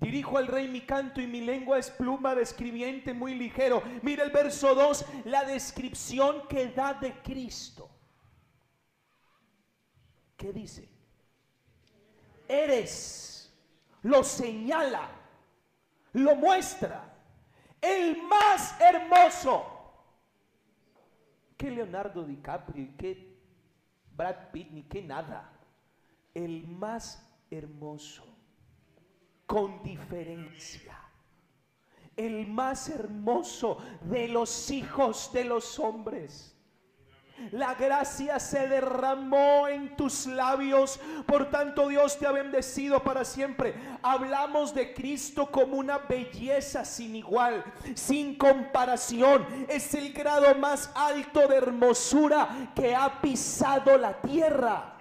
Dirijo 0.00 0.38
al 0.38 0.46
rey 0.46 0.66
mi 0.66 0.80
canto 0.80 1.20
y 1.20 1.26
mi 1.26 1.42
lengua 1.42 1.78
es 1.78 1.90
pluma 1.90 2.34
de 2.34 2.42
escribiente 2.42 3.12
muy 3.12 3.34
ligero. 3.34 3.82
Mira 4.00 4.24
el 4.24 4.30
verso 4.30 4.74
2, 4.74 5.04
la 5.26 5.44
descripción 5.44 6.48
que 6.48 6.68
da 6.68 6.94
de 6.94 7.12
Cristo. 7.20 7.90
¿Qué 10.38 10.54
dice? 10.54 10.88
Eres, 12.48 13.29
lo 14.02 14.24
señala, 14.24 15.08
lo 16.12 16.36
muestra, 16.36 17.10
el 17.80 18.22
más 18.22 18.80
hermoso. 18.80 19.76
Que 21.56 21.70
Leonardo 21.70 22.24
DiCaprio, 22.24 22.96
que 22.96 23.38
Brad 24.16 24.50
Pitt, 24.50 24.70
ni 24.70 24.82
que 24.84 25.02
nada. 25.02 25.52
El 26.32 26.66
más 26.66 27.28
hermoso 27.50 28.24
con 29.46 29.82
diferencia. 29.82 30.96
El 32.16 32.46
más 32.46 32.88
hermoso 32.88 33.78
de 34.02 34.28
los 34.28 34.70
hijos 34.70 35.32
de 35.32 35.44
los 35.44 35.78
hombres. 35.78 36.56
La 37.52 37.74
gracia 37.74 38.38
se 38.38 38.68
derramó 38.68 39.66
en 39.66 39.96
tus 39.96 40.26
labios, 40.26 41.00
por 41.26 41.50
tanto 41.50 41.88
Dios 41.88 42.18
te 42.18 42.26
ha 42.26 42.32
bendecido 42.32 43.02
para 43.02 43.24
siempre. 43.24 43.74
Hablamos 44.02 44.74
de 44.74 44.92
Cristo 44.92 45.50
como 45.50 45.76
una 45.76 45.98
belleza 45.98 46.84
sin 46.84 47.16
igual, 47.16 47.64
sin 47.94 48.36
comparación. 48.36 49.66
Es 49.68 49.94
el 49.94 50.12
grado 50.12 50.54
más 50.54 50.92
alto 50.94 51.48
de 51.48 51.56
hermosura 51.56 52.72
que 52.74 52.94
ha 52.94 53.20
pisado 53.20 53.96
la 53.96 54.20
tierra. 54.20 54.96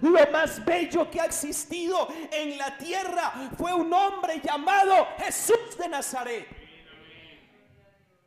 Lo 0.00 0.30
más 0.32 0.64
bello 0.64 1.10
que 1.10 1.20
ha 1.20 1.26
existido 1.26 2.08
en 2.32 2.56
la 2.58 2.76
tierra 2.78 3.32
fue 3.56 3.72
un 3.72 3.92
hombre 3.92 4.40
llamado 4.42 5.06
Jesús 5.18 5.76
de 5.78 5.88
Nazaret. 5.88 6.46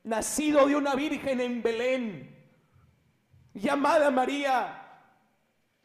Nacido 0.03 0.65
de 0.67 0.75
una 0.75 0.95
virgen 0.95 1.41
en 1.41 1.61
Belén, 1.61 2.36
llamada 3.57 4.09
María. 4.11 4.83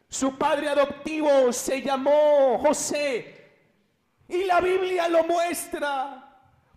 Su 0.07 0.37
padre 0.37 0.69
adoptivo 0.69 1.51
se 1.51 1.81
llamó 1.81 2.59
José. 2.59 3.41
Y 4.27 4.43
la 4.45 4.61
Biblia 4.61 5.07
lo 5.09 5.23
muestra 5.23 6.23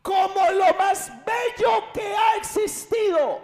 como 0.02 0.50
lo 0.52 0.74
más 0.78 1.10
bello 1.24 1.92
que 1.92 2.14
ha 2.14 2.36
existido. 2.36 3.40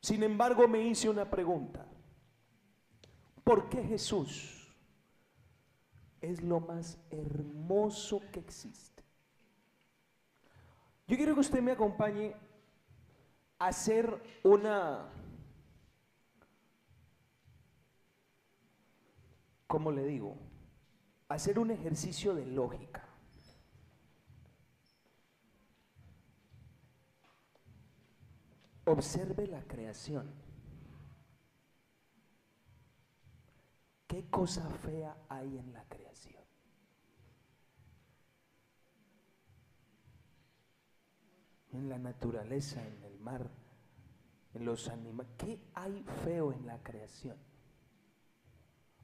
Sin 0.00 0.22
embargo, 0.22 0.68
me 0.68 0.80
hice 0.82 1.08
una 1.08 1.28
pregunta. 1.28 1.86
¿Por 3.42 3.68
qué 3.68 3.82
Jesús 3.82 4.68
es 6.20 6.42
lo 6.42 6.60
más 6.60 6.98
hermoso 7.10 8.20
que 8.30 8.40
existe? 8.40 9.02
Yo 11.06 11.16
quiero 11.16 11.34
que 11.34 11.40
usted 11.40 11.60
me 11.60 11.72
acompañe 11.72 12.34
a 13.58 13.68
hacer 13.68 14.22
una, 14.42 15.08
¿cómo 19.74 19.90
le 19.90 20.04
digo? 20.04 20.36
hacer 21.26 21.58
un 21.58 21.72
ejercicio 21.72 22.32
de 22.32 22.46
lógica. 22.46 23.08
Observe 28.84 29.48
la 29.48 29.60
creación. 29.64 30.32
¿Qué 34.06 34.30
cosa 34.30 34.70
fea 34.70 35.16
hay 35.28 35.58
en 35.58 35.72
la 35.72 35.82
creación? 35.88 36.44
En 41.72 41.88
la 41.88 41.98
naturaleza, 41.98 42.80
en 42.86 43.02
el 43.02 43.18
mar, 43.18 43.50
en 44.52 44.66
los 44.66 44.88
animales. 44.88 45.32
¿Qué 45.36 45.58
hay 45.74 46.04
feo 46.22 46.52
en 46.52 46.64
la 46.64 46.80
creación? 46.80 47.36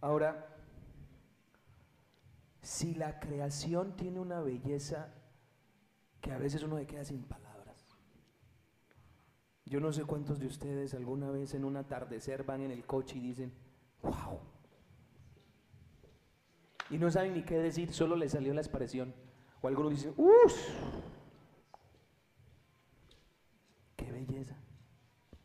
Ahora, 0.00 0.60
si 2.62 2.94
la 2.94 3.20
creación 3.20 3.96
tiene 3.96 4.20
una 4.20 4.40
belleza 4.40 5.14
que 6.20 6.33
a 6.33 6.38
veces 6.38 6.62
uno 6.62 6.77
se 6.77 6.87
queda 6.87 7.05
sin 7.05 7.23
palabras. 7.25 7.87
Yo 9.64 9.81
no 9.81 9.92
sé 9.92 10.05
cuántos 10.05 10.38
de 10.38 10.46
ustedes 10.46 10.94
alguna 10.94 11.31
vez 11.31 11.55
en 11.55 11.64
un 11.64 11.77
atardecer 11.77 12.44
van 12.44 12.61
en 12.62 12.70
el 12.70 12.85
coche 12.85 13.18
y 13.18 13.20
dicen, 13.20 13.53
wow, 14.03 14.40
y 16.90 16.99
no 16.99 17.11
saben 17.11 17.35
ni 17.35 17.42
qué 17.42 17.57
decir, 17.57 17.92
solo 17.92 18.16
les 18.16 18.33
salió 18.33 18.53
la 18.53 18.61
expresión. 18.61 19.14
O 19.62 19.68
algunos 19.68 19.92
dicen, 19.92 20.12
¡uff! 20.16 20.68
¡Qué 23.96 24.11
belleza! 24.11 24.57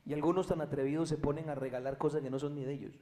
Y 0.05 0.13
algunos 0.13 0.47
tan 0.47 0.61
atrevidos 0.61 1.09
se 1.09 1.17
ponen 1.17 1.49
a 1.49 1.55
regalar 1.55 1.97
cosas 1.97 2.21
que 2.21 2.31
no 2.31 2.39
son 2.39 2.55
ni 2.55 2.63
de 2.63 2.73
ellos. 2.73 2.99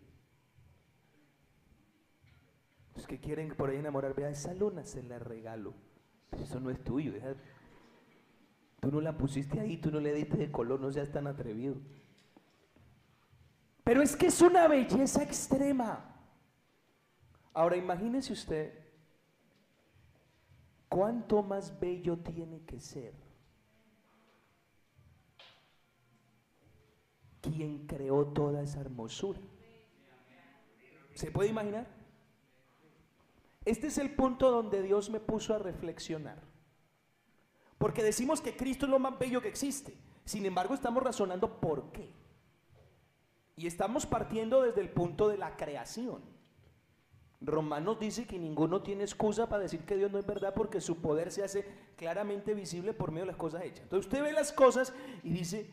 Que 3.08 3.20
quieren 3.20 3.50
por 3.50 3.70
ahí 3.70 3.78
enamorar, 3.78 4.16
vea, 4.16 4.30
esa 4.30 4.54
luna 4.54 4.84
se 4.84 5.04
la 5.04 5.20
regalo. 5.20 5.74
Pero 6.30 6.44
eso 6.44 6.60
no 6.60 6.70
es 6.70 6.84
tuyo. 6.84 7.14
Tú 8.80 8.92
no 8.92 9.02
la 9.02 9.18
pusiste 9.18 9.60
ahí, 9.60 9.78
tú 9.78 9.92
no 9.92 10.00
le 10.00 10.14
diste 10.14 10.38
de 10.38 10.52
color, 10.52 10.80
no 10.80 10.92
seas 10.92 11.12
tan 11.12 11.28
atrevido. 11.28 11.76
Pero 13.84 14.02
es 14.02 14.16
que 14.16 14.28
es 14.28 14.42
una 14.42 14.68
belleza 14.68 15.24
extrema. 15.24 16.10
Ahora 17.54 17.78
imagínese 17.78 18.34
usted 18.34 18.74
cuánto 20.90 21.44
más 21.44 21.80
bello 21.80 22.18
tiene 22.18 22.64
que 22.66 22.80
ser 22.80 23.14
quien 27.42 27.86
creó 27.86 28.28
toda 28.28 28.62
esa 28.62 28.80
hermosura. 28.80 29.40
¿Se 31.14 31.30
puede 31.30 31.50
imaginar? 31.50 32.03
Este 33.66 33.88
es 33.88 33.98
el 33.98 34.14
punto 34.14 34.52
donde 34.52 34.82
Dios 34.82 35.10
me 35.10 35.20
puso 35.20 35.54
a 35.54 35.60
reflexionar. 35.60 36.42
Porque 37.78 38.04
decimos 38.04 38.42
que 38.42 38.56
Cristo 38.56 38.86
es 38.86 38.92
lo 38.92 39.00
más 39.00 39.18
bello 39.18 39.42
que 39.42 39.48
existe. 39.48 39.98
Sin 40.26 40.46
embargo, 40.46 40.74
estamos 40.74 41.04
razonando 41.04 41.60
por 41.60 41.92
qué. 41.92 42.10
Y 43.56 43.68
estamos 43.68 44.06
partiendo 44.06 44.62
desde 44.62 44.82
el 44.82 44.90
punto 44.90 45.28
de 45.28 45.38
la 45.38 45.56
creación. 45.56 46.22
Romanos 47.42 48.00
dice 48.00 48.26
que 48.26 48.40
ninguno 48.40 48.82
tiene 48.82 49.04
excusa 49.04 49.50
para 49.50 49.64
decir 49.64 49.86
que 49.86 49.98
Dios 49.98 50.10
no 50.12 50.18
es 50.18 50.26
verdad 50.26 50.54
porque 50.54 50.80
su 50.80 51.02
poder 51.02 51.30
se 51.32 51.44
hace 51.44 51.66
claramente 51.98 52.54
visible 52.54 52.94
por 52.94 53.12
medio 53.12 53.26
de 53.26 53.32
las 53.32 53.38
cosas 53.38 53.64
hechas. 53.64 53.84
Entonces 53.84 54.06
usted 54.08 54.24
ve 54.24 54.32
las 54.32 54.54
cosas 54.54 54.94
y 55.24 55.32
dice, 55.32 55.70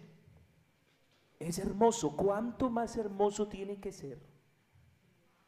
es 1.39 1.59
hermoso, 1.59 2.17
¿cuánto 2.17 2.71
más 2.71 2.97
hermoso 2.97 3.47
tiene 3.47 3.79
que 3.81 3.93
ser 3.93 4.19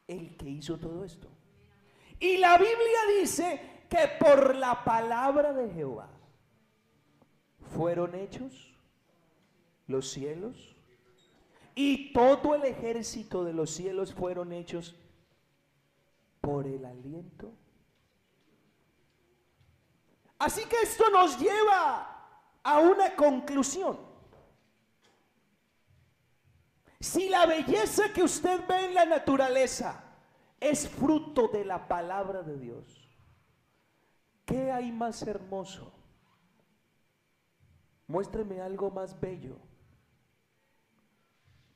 el 0.06 0.36
que 0.36 0.48
hizo 0.48 0.78
todo 0.78 1.04
esto? 1.04 1.28
Y 2.22 2.36
la 2.36 2.56
Biblia 2.56 3.18
dice 3.18 3.60
que 3.90 4.06
por 4.20 4.54
la 4.54 4.84
palabra 4.84 5.52
de 5.52 5.68
Jehová 5.70 6.08
fueron 7.74 8.14
hechos 8.14 8.72
los 9.88 10.08
cielos 10.08 10.76
y 11.74 12.12
todo 12.12 12.54
el 12.54 12.62
ejército 12.62 13.42
de 13.42 13.52
los 13.52 13.70
cielos 13.70 14.14
fueron 14.14 14.52
hechos 14.52 14.94
por 16.40 16.68
el 16.68 16.84
aliento. 16.84 17.50
Así 20.38 20.64
que 20.66 20.76
esto 20.80 21.10
nos 21.10 21.40
lleva 21.40 22.38
a 22.62 22.78
una 22.78 23.16
conclusión. 23.16 23.98
Si 27.00 27.28
la 27.28 27.46
belleza 27.46 28.12
que 28.12 28.22
usted 28.22 28.64
ve 28.68 28.84
en 28.84 28.94
la 28.94 29.06
naturaleza 29.06 30.01
es 30.62 30.88
fruto 30.88 31.48
de 31.48 31.64
la 31.64 31.88
palabra 31.88 32.42
de 32.42 32.56
Dios, 32.56 33.10
¿qué 34.44 34.70
hay 34.70 34.92
más 34.92 35.22
hermoso? 35.22 35.92
Muéstreme 38.06 38.60
algo 38.60 38.90
más 38.90 39.18
bello 39.18 39.56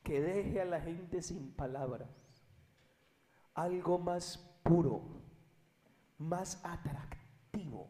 que 0.03 0.21
deje 0.21 0.61
a 0.61 0.65
la 0.65 0.79
gente 0.79 1.21
sin 1.21 1.51
palabras. 1.51 2.07
Algo 3.55 3.99
más 3.99 4.37
puro, 4.63 5.01
más 6.17 6.63
atractivo 6.63 7.89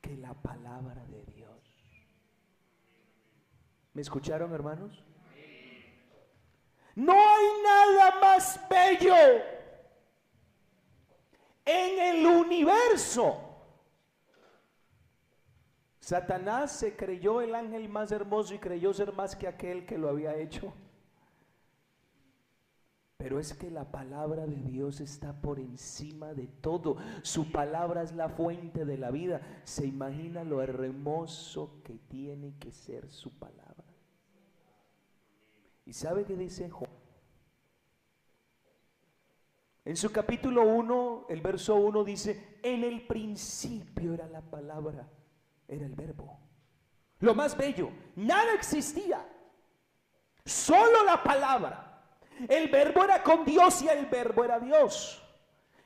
que 0.00 0.16
la 0.16 0.34
palabra 0.34 1.04
de 1.06 1.24
Dios. 1.26 1.50
¿Me 3.92 4.02
escucharon, 4.02 4.52
hermanos? 4.52 5.04
No 6.94 7.12
hay 7.12 7.46
nada 7.62 8.20
más 8.20 8.60
bello 8.68 9.14
en 11.64 11.98
el 12.00 12.26
universo 12.26 13.50
Satanás 16.10 16.72
se 16.72 16.96
creyó 16.96 17.40
el 17.40 17.54
ángel 17.54 17.88
más 17.88 18.10
hermoso 18.10 18.52
y 18.52 18.58
creyó 18.58 18.92
ser 18.92 19.12
más 19.12 19.36
que 19.36 19.46
aquel 19.46 19.86
que 19.86 19.96
lo 19.96 20.08
había 20.08 20.34
hecho. 20.34 20.72
Pero 23.16 23.38
es 23.38 23.54
que 23.54 23.70
la 23.70 23.84
palabra 23.84 24.44
de 24.44 24.56
Dios 24.56 25.00
está 25.00 25.40
por 25.40 25.60
encima 25.60 26.34
de 26.34 26.48
todo. 26.48 26.96
Su 27.22 27.52
palabra 27.52 28.02
es 28.02 28.10
la 28.10 28.28
fuente 28.28 28.84
de 28.84 28.98
la 28.98 29.12
vida. 29.12 29.40
¿Se 29.62 29.86
imagina 29.86 30.42
lo 30.42 30.60
hermoso 30.62 31.80
que 31.84 31.94
tiene 32.08 32.54
que 32.58 32.72
ser 32.72 33.08
su 33.08 33.30
palabra? 33.30 33.69
¿Y 35.90 35.92
sabe 35.92 36.24
qué 36.24 36.36
dice 36.36 36.70
Juan? 36.70 36.88
En 39.84 39.96
su 39.96 40.12
capítulo 40.12 40.62
1, 40.62 41.26
el 41.28 41.40
verso 41.40 41.74
1 41.74 42.04
dice, 42.04 42.60
en 42.62 42.84
el 42.84 43.08
principio 43.08 44.14
era 44.14 44.28
la 44.28 44.40
palabra 44.40 45.08
era 45.66 45.84
el 45.84 45.96
verbo. 45.96 46.38
Lo 47.18 47.34
más 47.34 47.56
bello, 47.56 47.90
nada 48.14 48.54
existía. 48.54 49.26
Solo 50.44 51.02
la 51.04 51.24
palabra. 51.24 52.04
El 52.48 52.68
verbo 52.68 53.02
era 53.02 53.24
con 53.24 53.44
Dios 53.44 53.82
y 53.82 53.88
el 53.88 54.06
verbo 54.06 54.44
era 54.44 54.60
Dios. 54.60 55.20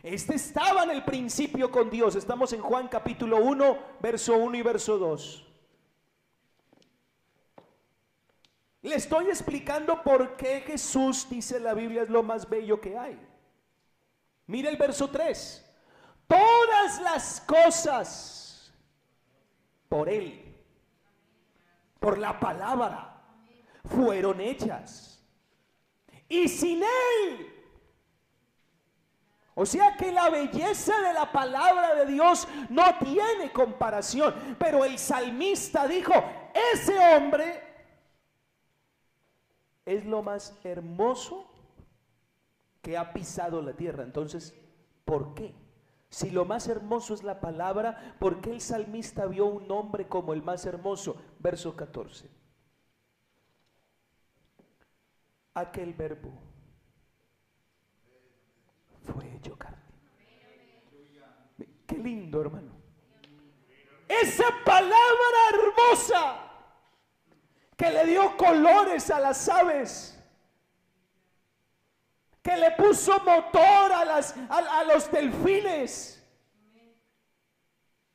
Este 0.03 0.35
estaba 0.35 0.85
en 0.85 0.90
el 0.90 1.03
principio 1.07 1.71
con 1.71 1.88
Dios. 1.88 2.14
Estamos 2.14 2.53
en 2.53 2.61
Juan 2.61 2.88
capítulo 2.88 3.38
1, 3.38 3.79
verso 4.03 4.37
1 4.37 4.55
y 4.55 4.61
verso 4.61 4.99
2. 4.99 5.54
Le 8.85 8.97
estoy 8.97 9.29
explicando 9.29 10.03
por 10.03 10.37
qué 10.37 10.61
Jesús, 10.61 11.27
dice 11.31 11.59
la 11.59 11.73
Biblia, 11.73 12.03
es 12.03 12.11
lo 12.11 12.23
más 12.23 12.47
bello 12.47 12.83
que 12.83 12.99
hay. 12.99 13.18
Mire 14.47 14.68
el 14.68 14.77
verso 14.77 15.09
3. 15.09 15.64
Todas 16.29 17.01
las 17.01 17.40
cosas 17.40 18.70
por 19.88 20.07
Él, 20.11 20.55
por 21.99 22.18
la 22.18 22.38
palabra, 22.38 23.23
fueron 23.87 24.38
hechas. 24.42 25.18
Y 26.29 26.47
sin 26.47 26.83
Él, 26.83 27.55
o 29.55 29.64
sea 29.64 29.97
que 29.97 30.12
la 30.12 30.29
belleza 30.29 30.94
de 31.01 31.14
la 31.14 31.33
palabra 31.33 31.94
de 31.94 32.12
Dios 32.12 32.47
no 32.68 32.85
tiene 32.99 33.51
comparación. 33.51 34.57
Pero 34.59 34.85
el 34.85 34.99
salmista 34.99 35.88
dijo, 35.88 36.12
ese 36.75 36.99
hombre 36.99 37.63
es 39.87 40.05
lo 40.05 40.23
más 40.23 40.59
hermoso 40.64 41.47
que 42.83 42.97
ha 42.97 43.12
pisado 43.12 43.62
la 43.62 43.75
tierra. 43.75 44.05
Entonces, 44.05 44.55
¿por 45.05 45.35
qué? 45.35 45.55
Si 46.09 46.31
lo 46.31 46.44
más 46.44 46.68
hermoso 46.68 47.14
es 47.14 47.23
la 47.23 47.40
palabra, 47.40 48.16
¿por 48.20 48.40
qué 48.40 48.53
el 48.53 48.61
salmista 48.61 49.27
vio 49.27 49.47
un 49.47 49.70
hombre 49.70 50.07
como 50.07 50.33
el 50.33 50.42
más 50.42 50.64
hermoso? 50.64 51.16
Verso 51.40 51.75
14. 51.75 52.31
Aquel 55.55 55.92
verbo 55.94 56.31
fue 59.03 59.35
hecho 59.35 59.57
carne. 59.57 59.79
Qué 61.87 61.99
lindo, 61.99 62.40
hermano. 62.40 62.73
Esa 64.09 64.44
palabra 64.64 65.38
hermosa 65.53 66.54
que 67.77 67.91
le 67.91 68.07
dio 68.07 68.37
colores 68.37 69.11
a 69.11 69.21
las 69.21 69.49
aves 69.49 70.15
que 72.45 72.57
le 72.59 72.73
puso 72.73 73.19
motor 73.21 73.91
a, 73.91 74.05
las, 74.05 74.35
a, 74.51 74.85
los 74.85 75.11
delfines, 75.11 76.23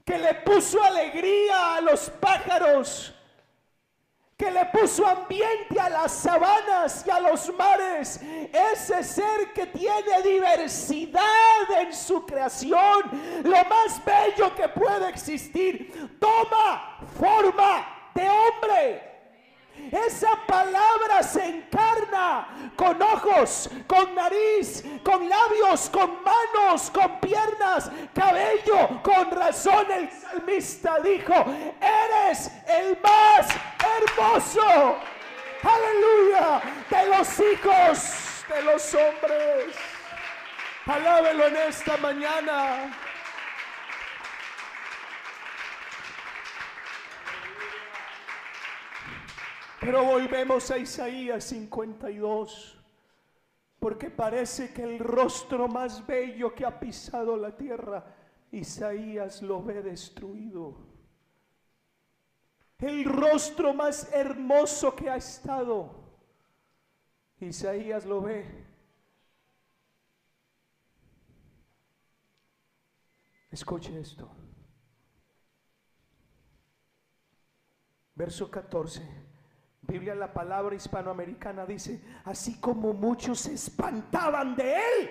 que 0.06 0.20
le 0.20 0.36
puso 0.36 0.84
alegría 0.84 1.78
a 1.78 1.82
los 1.82 2.12
pájaros, 2.12 3.16
que 4.38 4.52
le 4.52 4.66
puso 4.68 5.04
ambiente 5.08 5.80
a 5.80 5.90
las 5.90 6.12
sabanas 6.12 7.04
y 7.08 7.10
a 7.10 7.20
los 7.22 7.52
mares. 7.56 8.22
Ese 8.54 9.04
ser 9.04 9.52
que 9.52 9.66
tiene 9.66 10.22
diversidad 10.22 11.72
en 11.80 11.92
su 11.92 12.24
creación, 12.24 13.42
lo 13.44 13.66
más 13.66 14.00
bello 14.06 14.54
que 14.56 14.70
puede 14.70 15.10
existir, 15.10 16.18
toma 16.20 17.00
forma 17.18 18.12
de 18.14 18.30
hombre. 18.30 19.09
Esa 19.92 20.36
palabra 20.46 21.24
se 21.24 21.44
encarna 21.46 22.48
con 22.76 23.02
ojos, 23.02 23.70
con 23.88 24.14
nariz, 24.14 24.84
con 25.04 25.28
labios, 25.28 25.90
con 25.90 26.20
manos, 26.24 26.92
con 26.92 27.20
piernas, 27.20 27.92
cabello. 28.14 29.02
Con 29.02 29.32
razón 29.32 29.86
el 29.92 30.10
salmista 30.12 31.00
dijo, 31.00 31.34
eres 31.82 32.52
el 32.68 32.98
más 33.02 33.48
hermoso. 33.98 34.98
Aleluya. 35.64 36.62
De 36.90 37.06
los 37.08 37.40
hijos 37.40 38.46
de 38.48 38.62
los 38.64 38.94
hombres. 38.96 39.76
Alábelo 40.86 41.48
en 41.48 41.56
esta 41.58 41.98
mañana. 41.98 43.09
Pero 49.80 50.04
volvemos 50.04 50.70
a 50.72 50.78
Isaías 50.78 51.44
52, 51.46 52.78
porque 53.80 54.10
parece 54.10 54.74
que 54.74 54.84
el 54.84 55.00
rostro 55.00 55.68
más 55.68 56.06
bello 56.06 56.54
que 56.54 56.66
ha 56.66 56.80
pisado 56.80 57.38
la 57.38 57.56
tierra, 57.56 58.04
Isaías 58.52 59.42
lo 59.42 59.64
ve 59.64 59.82
destruido. 59.82 60.78
El 62.80 63.06
rostro 63.06 63.74
más 63.74 64.12
hermoso 64.14 64.96
que 64.96 65.10
ha 65.10 65.16
estado, 65.16 65.96
Isaías 67.40 68.06
lo 68.06 68.22
ve 68.22 68.70
Escuche 73.52 74.00
esto. 74.00 74.30
Verso 78.16 78.50
14. 78.52 79.29
Biblia, 79.90 80.14
la 80.14 80.32
palabra 80.32 80.76
hispanoamericana 80.76 81.66
dice, 81.66 82.00
así 82.26 82.60
como 82.60 82.94
muchos 82.94 83.40
se 83.40 83.54
espantaban 83.54 84.56
de 84.56 84.76
él 84.76 85.10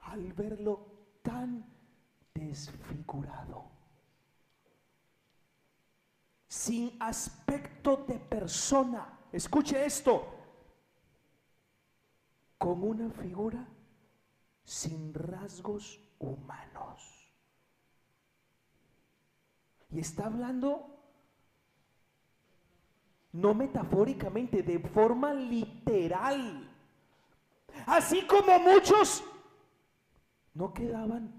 al 0.00 0.32
verlo 0.32 0.86
tan 1.22 1.64
desfigurado, 2.32 3.70
sin 6.48 6.96
aspecto 7.00 8.04
de 8.08 8.18
persona. 8.18 9.18
Escuche 9.30 9.84
esto, 9.84 10.34
con 12.56 12.82
una 12.82 13.10
figura 13.10 13.68
sin 14.64 15.12
rasgos 15.12 16.00
humanos. 16.18 17.30
Y 19.90 19.98
está 19.98 20.26
hablando 20.26 20.93
no 23.34 23.52
metafóricamente, 23.52 24.62
de 24.62 24.78
forma 24.78 25.34
literal. 25.34 26.70
Así 27.84 28.24
como 28.26 28.58
muchos 28.60 29.24
no 30.54 30.72
quedaban 30.72 31.32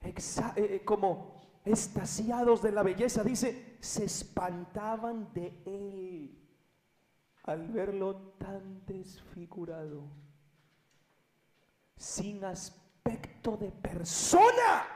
eh, 0.00 0.14
eh, 0.56 0.82
como 0.82 1.42
estasiados 1.62 2.62
de 2.62 2.72
la 2.72 2.82
belleza, 2.82 3.22
dice, 3.22 3.76
se 3.80 4.06
espantaban 4.06 5.30
de 5.34 5.62
él 5.66 6.38
al 7.42 7.68
verlo 7.68 8.16
tan 8.38 8.86
desfigurado, 8.86 10.04
sin 11.96 12.44
aspecto 12.46 13.58
de 13.58 13.70
persona 13.70 14.86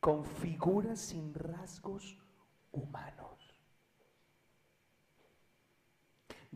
con 0.00 0.24
figuras 0.24 1.00
sin 1.00 1.34
rasgos 1.34 2.16
humanos. 2.72 3.33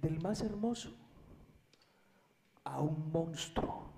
Del 0.00 0.20
más 0.20 0.42
hermoso 0.42 0.90
a 2.64 2.80
un 2.80 3.10
monstruo. 3.10 3.88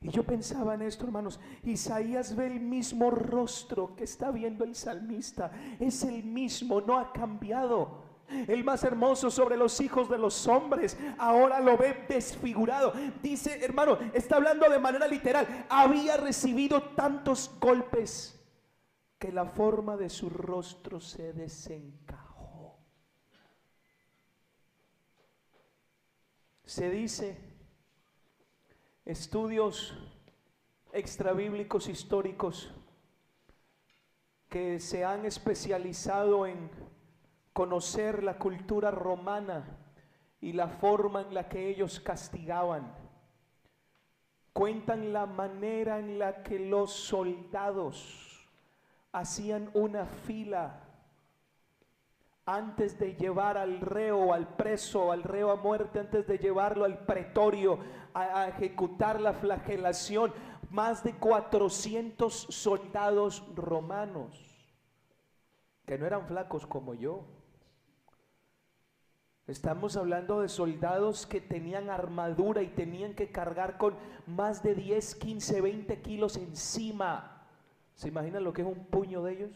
Y 0.00 0.10
yo 0.10 0.24
pensaba 0.24 0.74
en 0.74 0.82
esto, 0.82 1.04
hermanos. 1.04 1.38
Isaías 1.62 2.34
ve 2.34 2.46
el 2.46 2.60
mismo 2.60 3.10
rostro 3.10 3.94
que 3.94 4.04
está 4.04 4.30
viendo 4.30 4.64
el 4.64 4.74
salmista. 4.74 5.52
Es 5.78 6.02
el 6.02 6.24
mismo, 6.24 6.80
no 6.80 6.98
ha 6.98 7.12
cambiado 7.12 8.08
el 8.28 8.64
más 8.64 8.84
hermoso 8.84 9.30
sobre 9.30 9.56
los 9.56 9.80
hijos 9.80 10.08
de 10.08 10.18
los 10.18 10.46
hombres, 10.46 10.98
ahora 11.16 11.60
lo 11.60 11.76
ve 11.78 12.04
desfigurado. 12.08 12.92
Dice, 13.22 13.64
hermano, 13.64 13.98
está 14.12 14.36
hablando 14.36 14.68
de 14.68 14.78
manera 14.78 15.08
literal, 15.08 15.66
había 15.68 16.16
recibido 16.16 16.82
tantos 16.94 17.50
golpes 17.58 18.37
que 19.18 19.32
la 19.32 19.46
forma 19.46 19.96
de 19.96 20.08
su 20.08 20.30
rostro 20.30 21.00
se 21.00 21.32
desencajó. 21.32 22.78
Se 26.64 26.88
dice, 26.88 27.36
estudios 29.04 29.94
extrabíblicos 30.92 31.88
históricos 31.88 32.72
que 34.48 34.78
se 34.78 35.04
han 35.04 35.24
especializado 35.24 36.46
en 36.46 36.70
conocer 37.52 38.22
la 38.22 38.38
cultura 38.38 38.90
romana 38.90 39.78
y 40.40 40.52
la 40.52 40.68
forma 40.68 41.22
en 41.22 41.34
la 41.34 41.48
que 41.48 41.68
ellos 41.68 41.98
castigaban. 41.98 42.94
Cuentan 44.52 45.12
la 45.12 45.26
manera 45.26 45.98
en 45.98 46.18
la 46.18 46.42
que 46.44 46.58
los 46.60 46.92
soldados 46.92 48.27
hacían 49.20 49.70
una 49.74 50.06
fila 50.06 50.80
antes 52.46 52.98
de 52.98 53.14
llevar 53.14 53.58
al 53.58 53.80
reo, 53.80 54.32
al 54.32 54.48
preso, 54.56 55.12
al 55.12 55.22
reo 55.22 55.50
a 55.50 55.56
muerte, 55.56 56.00
antes 56.00 56.26
de 56.26 56.38
llevarlo 56.38 56.84
al 56.84 57.04
pretorio 57.04 57.78
a, 58.14 58.40
a 58.40 58.48
ejecutar 58.48 59.20
la 59.20 59.34
flagelación. 59.34 60.32
Más 60.70 61.02
de 61.02 61.14
400 61.14 62.34
soldados 62.34 63.44
romanos, 63.54 64.68
que 65.86 65.98
no 65.98 66.06
eran 66.06 66.26
flacos 66.26 66.66
como 66.66 66.94
yo, 66.94 67.24
Estamos 69.48 69.96
hablando 69.96 70.42
de 70.42 70.50
soldados 70.50 71.26
que 71.26 71.40
tenían 71.40 71.88
armadura 71.88 72.60
y 72.60 72.68
tenían 72.68 73.14
que 73.14 73.32
cargar 73.32 73.78
con 73.78 73.94
más 74.26 74.62
de 74.62 74.74
10, 74.74 75.14
15, 75.14 75.62
20 75.62 76.02
kilos 76.02 76.36
encima. 76.36 77.37
¿Se 77.98 78.06
imaginan 78.06 78.44
lo 78.44 78.52
que 78.52 78.62
es 78.62 78.68
un 78.68 78.86
puño 78.86 79.24
de 79.24 79.32
ellos? 79.32 79.50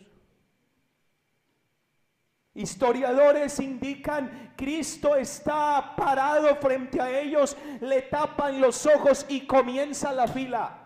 Historiadores 2.54 3.60
indican, 3.60 4.52
Cristo 4.56 5.14
está 5.14 5.94
parado 5.96 6.56
frente 6.56 7.00
a 7.00 7.20
ellos, 7.20 7.56
le 7.80 8.02
tapan 8.02 8.60
los 8.60 8.84
ojos 8.84 9.24
y 9.28 9.46
comienza 9.46 10.12
la 10.12 10.26
fila. 10.26 10.76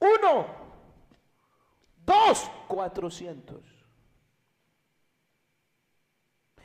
Uno, 0.00 0.46
dos, 2.06 2.50
cuatrocientos. 2.66 3.62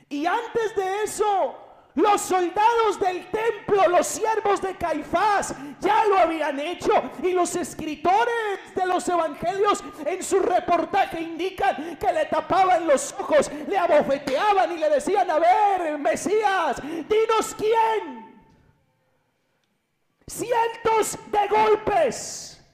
Y 0.08 0.24
antes 0.24 0.74
de 0.74 1.02
eso, 1.02 1.69
los 2.00 2.20
soldados 2.20 2.98
del 2.98 3.26
templo, 3.30 3.88
los 3.88 4.06
siervos 4.06 4.60
de 4.60 4.74
Caifás, 4.76 5.54
ya 5.80 6.04
lo 6.06 6.18
habían 6.18 6.58
hecho. 6.58 6.90
Y 7.22 7.32
los 7.32 7.54
escritores 7.56 8.74
de 8.74 8.86
los 8.86 9.08
evangelios 9.08 9.84
en 10.04 10.22
su 10.22 10.40
reportaje 10.40 11.20
indican 11.20 11.96
que 11.96 12.12
le 12.12 12.26
tapaban 12.26 12.86
los 12.86 13.12
ojos, 13.18 13.50
le 13.68 13.78
abofeteaban 13.78 14.72
y 14.72 14.78
le 14.78 14.90
decían, 14.90 15.30
a 15.30 15.38
ver, 15.38 15.98
Mesías, 15.98 16.80
dinos 16.82 17.54
quién. 17.56 18.30
Cientos 20.26 21.18
de 21.30 21.48
golpes 21.48 22.64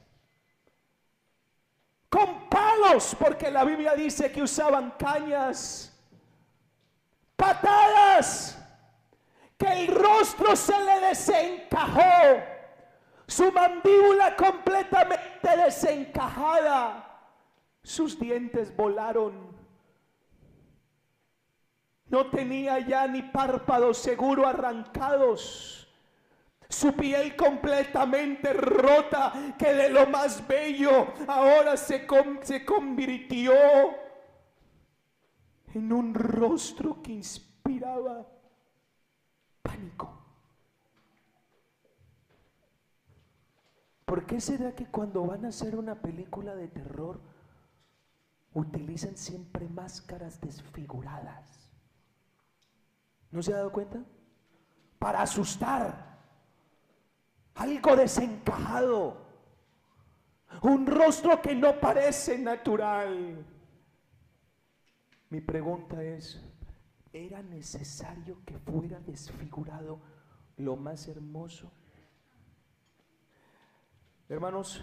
con 2.09 2.49
palos, 2.49 3.17
porque 3.19 3.51
la 3.51 3.65
Biblia 3.65 3.95
dice 3.95 4.31
que 4.31 4.43
usaban 4.43 4.93
cañas, 4.99 5.93
patadas 7.37 8.56
que 9.57 9.67
el 9.67 9.87
rostro 9.89 10.55
se 10.55 10.79
le 10.85 11.01
desencajó, 11.09 12.43
su 13.27 13.51
mandíbula 13.51 14.37
completamente 14.37 15.57
desencajada, 15.65 17.21
sus 17.83 18.19
dientes 18.19 18.75
volaron. 18.77 19.57
No 22.09 22.31
tenía 22.31 22.79
ya 22.81 23.07
ni 23.07 23.23
párpados 23.23 23.99
seguro 23.99 24.47
arrancados. 24.47 25.83
Su 26.69 26.93
piel 26.95 27.37
completamente 27.37 28.53
rota, 28.53 29.33
que 29.57 29.73
de 29.73 29.89
lo 29.89 30.07
más 30.09 30.47
bello 30.47 31.13
ahora 31.29 31.77
se, 31.77 32.07
se 32.43 32.65
convirtió 32.65 33.53
en 35.75 35.93
un 35.93 36.13
rostro 36.13 37.01
que 37.03 37.13
inspiraba 37.13 38.27
pánico. 39.67 40.17
¿Por 44.05 44.25
qué 44.25 44.41
será 44.41 44.75
que 44.75 44.87
cuando 44.87 45.27
van 45.27 45.45
a 45.45 45.49
hacer 45.49 45.77
una 45.77 45.97
película 46.01 46.55
de 46.55 46.69
terror 46.69 47.21
utilizan 48.55 49.17
siempre 49.17 49.69
máscaras 49.69 50.41
desfiguradas? 50.41 51.69
¿No 53.33 53.43
se 53.43 53.53
ha 53.53 53.57
dado 53.57 53.73
cuenta? 53.73 53.99
Para 54.99 55.23
asustar. 55.23 56.17
Algo 57.57 57.97
desencajado. 57.97 59.27
Un 60.63 60.87
rostro 60.87 61.43
que 61.43 61.55
no 61.55 61.81
parece 61.81 62.39
natural. 62.39 63.45
Mi 65.29 65.41
pregunta 65.41 66.03
es, 66.03 66.41
era 67.25 67.43
necesario 67.43 68.39
que 68.45 68.59
fuera 68.59 69.01
desfigurado 69.01 70.01
lo 70.57 70.77
más 70.77 71.09
hermoso. 71.09 71.71
Hermanos, 74.29 74.83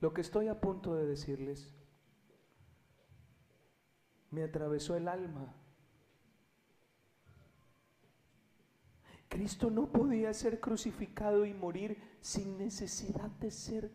lo 0.00 0.12
que 0.12 0.20
estoy 0.20 0.48
a 0.48 0.60
punto 0.60 0.94
de 0.94 1.06
decirles 1.06 1.72
me 4.30 4.44
atravesó 4.44 4.96
el 4.96 5.08
alma. 5.08 5.54
Cristo 9.28 9.70
no 9.70 9.90
podía 9.90 10.32
ser 10.34 10.60
crucificado 10.60 11.46
y 11.46 11.54
morir 11.54 11.98
sin 12.20 12.58
necesidad 12.58 13.30
de 13.40 13.50
ser 13.50 13.90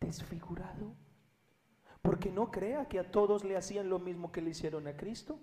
desfigurado. 0.00 0.94
Porque 2.00 2.30
no 2.30 2.50
crea 2.50 2.88
que 2.88 2.98
a 2.98 3.10
todos 3.10 3.44
le 3.44 3.56
hacían 3.56 3.88
lo 3.88 3.98
mismo 3.98 4.30
que 4.30 4.42
le 4.42 4.50
hicieron 4.50 4.86
a 4.86 4.96
Cristo. 4.96 5.38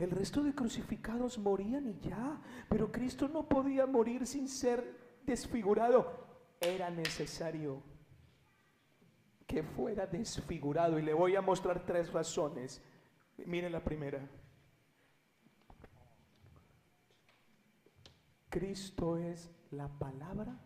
El 0.00 0.10
resto 0.10 0.42
de 0.42 0.54
crucificados 0.54 1.38
morían 1.38 1.86
y 1.86 2.00
ya, 2.00 2.40
pero 2.70 2.90
Cristo 2.90 3.28
no 3.28 3.46
podía 3.46 3.86
morir 3.86 4.26
sin 4.26 4.48
ser 4.48 5.20
desfigurado. 5.26 6.26
Era 6.58 6.88
necesario 6.88 7.82
que 9.46 9.62
fuera 9.62 10.06
desfigurado 10.06 10.98
y 10.98 11.02
le 11.02 11.12
voy 11.12 11.36
a 11.36 11.42
mostrar 11.42 11.84
tres 11.84 12.10
razones. 12.10 12.82
Miren 13.44 13.72
la 13.72 13.84
primera. 13.84 14.26
Cristo 18.48 19.18
es 19.18 19.50
la 19.70 19.88
palabra 19.88 20.58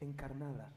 encarnada. 0.00 0.72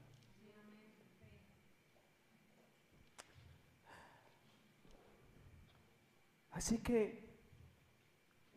Así 6.52 6.80
que 6.80 7.30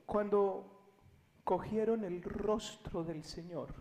cuando 0.07 0.93
cogieron 1.45 2.05
el 2.05 2.23
rostro 2.23 3.05
del 3.05 3.25
Señor 3.25 3.75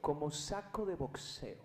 como 0.00 0.30
saco 0.30 0.86
de 0.86 0.94
boxeo, 0.94 1.64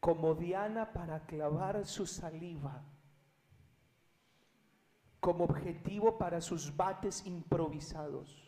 como 0.00 0.34
diana 0.34 0.92
para 0.92 1.24
clavar 1.24 1.84
su 1.86 2.06
saliva, 2.06 2.84
como 5.20 5.44
objetivo 5.44 6.18
para 6.18 6.40
sus 6.40 6.76
bates 6.76 7.24
improvisados. 7.26 8.47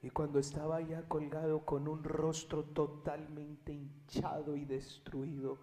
Y 0.00 0.10
cuando 0.10 0.38
estaba 0.38 0.80
ya 0.80 1.02
colgado 1.02 1.64
con 1.64 1.88
un 1.88 2.04
rostro 2.04 2.64
totalmente 2.64 3.72
hinchado 3.72 4.56
y 4.56 4.64
destruido, 4.64 5.58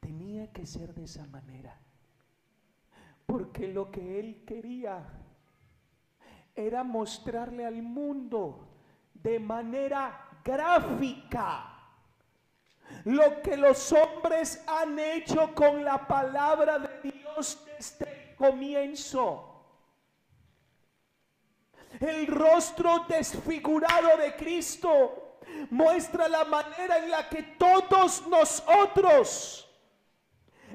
tenía 0.00 0.52
que 0.52 0.66
ser 0.66 0.92
de 0.94 1.04
esa 1.04 1.26
manera. 1.26 1.80
Porque 3.26 3.68
lo 3.68 3.90
que 3.90 4.18
él 4.18 4.44
quería 4.44 5.02
era 6.54 6.84
mostrarle 6.84 7.64
al 7.64 7.82
mundo 7.82 8.68
de 9.14 9.38
manera 9.38 10.40
gráfica 10.44 11.74
lo 13.04 13.42
que 13.42 13.56
los 13.56 13.92
hombres 13.92 14.62
han 14.66 14.98
hecho 14.98 15.54
con 15.54 15.84
la 15.84 16.06
palabra 16.06 16.78
de 16.78 17.10
Dios 17.10 17.64
desde 17.66 18.30
el 18.30 18.36
comienzo. 18.36 19.53
El 22.04 22.26
rostro 22.26 23.06
desfigurado 23.08 24.18
de 24.18 24.36
Cristo 24.36 25.38
muestra 25.70 26.28
la 26.28 26.44
manera 26.44 26.98
en 26.98 27.10
la 27.10 27.26
que 27.30 27.42
todos 27.58 28.26
nosotros 28.26 29.66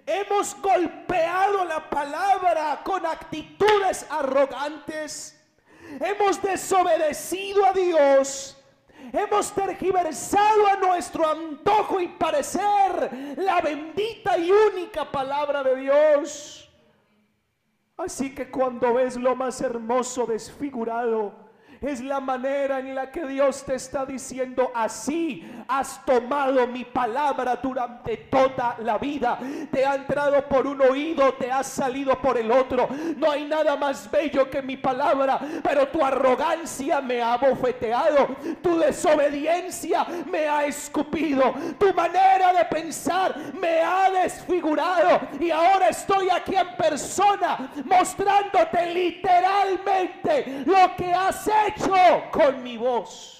hemos 0.08 0.60
golpeado 0.60 1.66
la 1.66 1.88
palabra 1.88 2.82
con 2.84 3.06
actitudes 3.06 4.08
arrogantes, 4.10 5.40
hemos 6.00 6.42
desobedecido 6.42 7.64
a 7.64 7.74
Dios, 7.74 8.58
hemos 9.14 9.52
tergiversado 9.54 10.68
a 10.68 10.78
nuestro 10.78 11.30
antojo 11.30 12.00
y 12.00 12.08
parecer 12.08 13.36
la 13.38 13.62
bendita 13.62 14.36
y 14.36 14.52
única 14.52 15.12
palabra 15.12 15.62
de 15.62 15.76
Dios. 15.76 16.69
Así 18.00 18.34
que 18.34 18.50
cuando 18.50 18.94
ves 18.94 19.18
lo 19.18 19.36
más 19.36 19.60
hermoso 19.60 20.26
desfigurado, 20.26 21.34
es 21.82 22.02
la 22.02 22.20
manera 22.20 22.80
en 22.80 22.94
la 22.94 23.10
que 23.12 23.26
Dios 23.26 23.64
te 23.64 23.76
está 23.76 24.06
diciendo, 24.06 24.72
así 24.76 25.50
has 25.68 26.04
tomado 26.06 26.68
mi 26.68 26.84
palabra 26.84 27.56
durante 27.56 28.18
toda 28.18 28.76
la 28.80 28.98
vida. 28.98 29.40
Te 29.72 29.86
ha 29.86 29.96
entrado 29.96 30.46
por 30.48 30.68
un 30.68 30.82
oído, 30.82 31.34
te 31.36 31.52
ha 31.52 31.64
salido 31.64 32.20
por 32.22 32.38
el 32.38 32.52
otro. 32.52 32.90
No 33.16 33.32
hay 33.32 33.46
nada 33.46 33.78
más 33.78 34.10
bello 34.12 34.50
que 34.50 34.62
mi 34.62 34.78
palabra, 34.78 35.40
pero 35.64 35.88
tu 35.88 36.04
arrogancia 36.04 37.00
me 37.02 37.22
ha 37.22 37.38
bofeteado, 37.38 38.28
tu 38.62 38.78
desobediencia 38.78 40.06
me 40.30 40.48
ha 40.48 40.66
escupido, 40.66 41.54
tu 41.78 41.94
manera 41.94 42.54
de 42.54 42.66
pensar 42.66 43.36
me 43.60 43.82
ha 43.82 44.10
desfigurado 44.10 45.22
y 45.40 45.50
ahora 45.52 45.90
estoy 45.90 46.30
aquí 46.30 46.56
en 46.56 46.76
persona 46.76 47.72
mostrándote 47.86 48.94
literalmente 48.94 50.64
lo 50.66 50.96
que 50.96 51.14
has 51.14 51.48
hecho 51.48 51.69
con 52.32 52.64
mi 52.64 52.78
voz. 52.78 53.36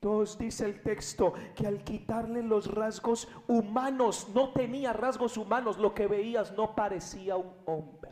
Dos 0.00 0.38
dice 0.38 0.64
el 0.64 0.82
texto 0.82 1.34
que 1.54 1.66
al 1.66 1.84
quitarle 1.84 2.42
los 2.42 2.72
rasgos 2.72 3.28
humanos, 3.46 4.28
no 4.34 4.50
tenía 4.52 4.94
rasgos 4.94 5.36
humanos, 5.36 5.76
lo 5.76 5.94
que 5.94 6.06
veías 6.06 6.52
no 6.52 6.74
parecía 6.74 7.36
un 7.36 7.52
hombre. 7.66 8.10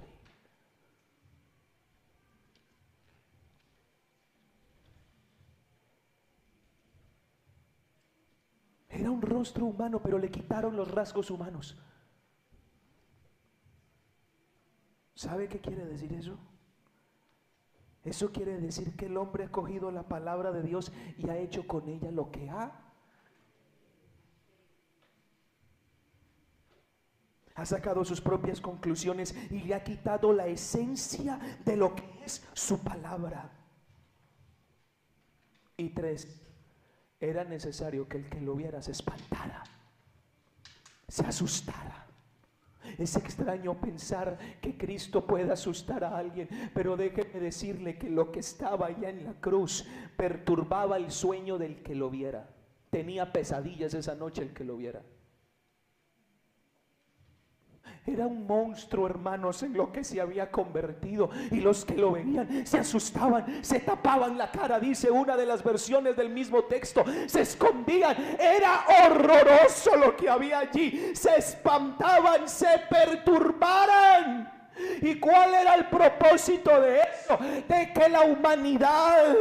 Era 8.90 9.10
un 9.10 9.22
rostro 9.22 9.64
humano, 9.64 10.00
pero 10.02 10.18
le 10.18 10.30
quitaron 10.30 10.76
los 10.76 10.90
rasgos 10.90 11.30
humanos. 11.30 11.78
¿Sabe 15.18 15.48
qué 15.48 15.58
quiere 15.58 15.84
decir 15.84 16.12
eso? 16.12 16.38
Eso 18.04 18.30
quiere 18.30 18.60
decir 18.60 18.94
que 18.94 19.06
el 19.06 19.16
hombre 19.16 19.46
ha 19.46 19.50
cogido 19.50 19.90
la 19.90 20.04
palabra 20.04 20.52
de 20.52 20.62
Dios 20.62 20.92
y 21.16 21.28
ha 21.28 21.36
hecho 21.36 21.66
con 21.66 21.88
ella 21.88 22.12
lo 22.12 22.30
que 22.30 22.48
ha. 22.48 22.70
Ha 27.56 27.66
sacado 27.66 28.04
sus 28.04 28.20
propias 28.20 28.60
conclusiones 28.60 29.34
y 29.50 29.58
le 29.64 29.74
ha 29.74 29.82
quitado 29.82 30.32
la 30.32 30.46
esencia 30.46 31.40
de 31.64 31.76
lo 31.76 31.96
que 31.96 32.04
es 32.24 32.46
su 32.52 32.78
palabra. 32.78 33.50
Y 35.76 35.88
tres, 35.88 36.48
era 37.18 37.42
necesario 37.42 38.08
que 38.08 38.18
el 38.18 38.28
que 38.28 38.40
lo 38.40 38.54
viera 38.54 38.80
se 38.82 38.92
espantara, 38.92 39.64
se 41.08 41.26
asustara. 41.26 42.07
Es 42.96 43.16
extraño 43.16 43.80
pensar 43.80 44.38
que 44.60 44.76
Cristo 44.76 45.26
pueda 45.26 45.54
asustar 45.54 46.04
a 46.04 46.16
alguien, 46.16 46.48
pero 46.74 46.96
déjeme 46.96 47.40
decirle 47.40 47.98
que 47.98 48.08
lo 48.08 48.32
que 48.32 48.40
estaba 48.40 48.86
allá 48.86 49.10
en 49.10 49.24
la 49.24 49.34
cruz 49.34 49.86
perturbaba 50.16 50.96
el 50.96 51.10
sueño 51.10 51.58
del 51.58 51.82
que 51.82 51.94
lo 51.94 52.10
viera. 52.10 52.48
Tenía 52.90 53.32
pesadillas 53.32 53.92
esa 53.94 54.14
noche 54.14 54.42
el 54.42 54.54
que 54.54 54.64
lo 54.64 54.76
viera. 54.76 55.02
Era 58.08 58.26
un 58.26 58.46
monstruo, 58.46 59.06
hermanos, 59.06 59.62
en 59.62 59.74
lo 59.74 59.92
que 59.92 60.02
se 60.02 60.18
había 60.18 60.50
convertido. 60.50 61.28
Y 61.50 61.56
los 61.56 61.84
que 61.84 61.94
lo 61.94 62.12
veían 62.12 62.66
se 62.66 62.78
asustaban, 62.78 63.62
se 63.62 63.80
tapaban 63.80 64.38
la 64.38 64.50
cara, 64.50 64.80
dice 64.80 65.10
una 65.10 65.36
de 65.36 65.44
las 65.44 65.62
versiones 65.62 66.16
del 66.16 66.30
mismo 66.30 66.64
texto. 66.64 67.04
Se 67.26 67.42
escondían. 67.42 68.16
Era 68.38 68.86
horroroso 69.04 69.94
lo 69.96 70.16
que 70.16 70.30
había 70.30 70.60
allí. 70.60 71.14
Se 71.14 71.36
espantaban, 71.36 72.48
se 72.48 72.80
perturbaran. 72.88 74.50
¿Y 75.02 75.16
cuál 75.16 75.54
era 75.54 75.74
el 75.74 75.86
propósito 75.88 76.80
de 76.80 77.00
eso? 77.00 77.36
De 77.68 77.92
que 77.92 78.08
la 78.08 78.22
humanidad 78.22 79.34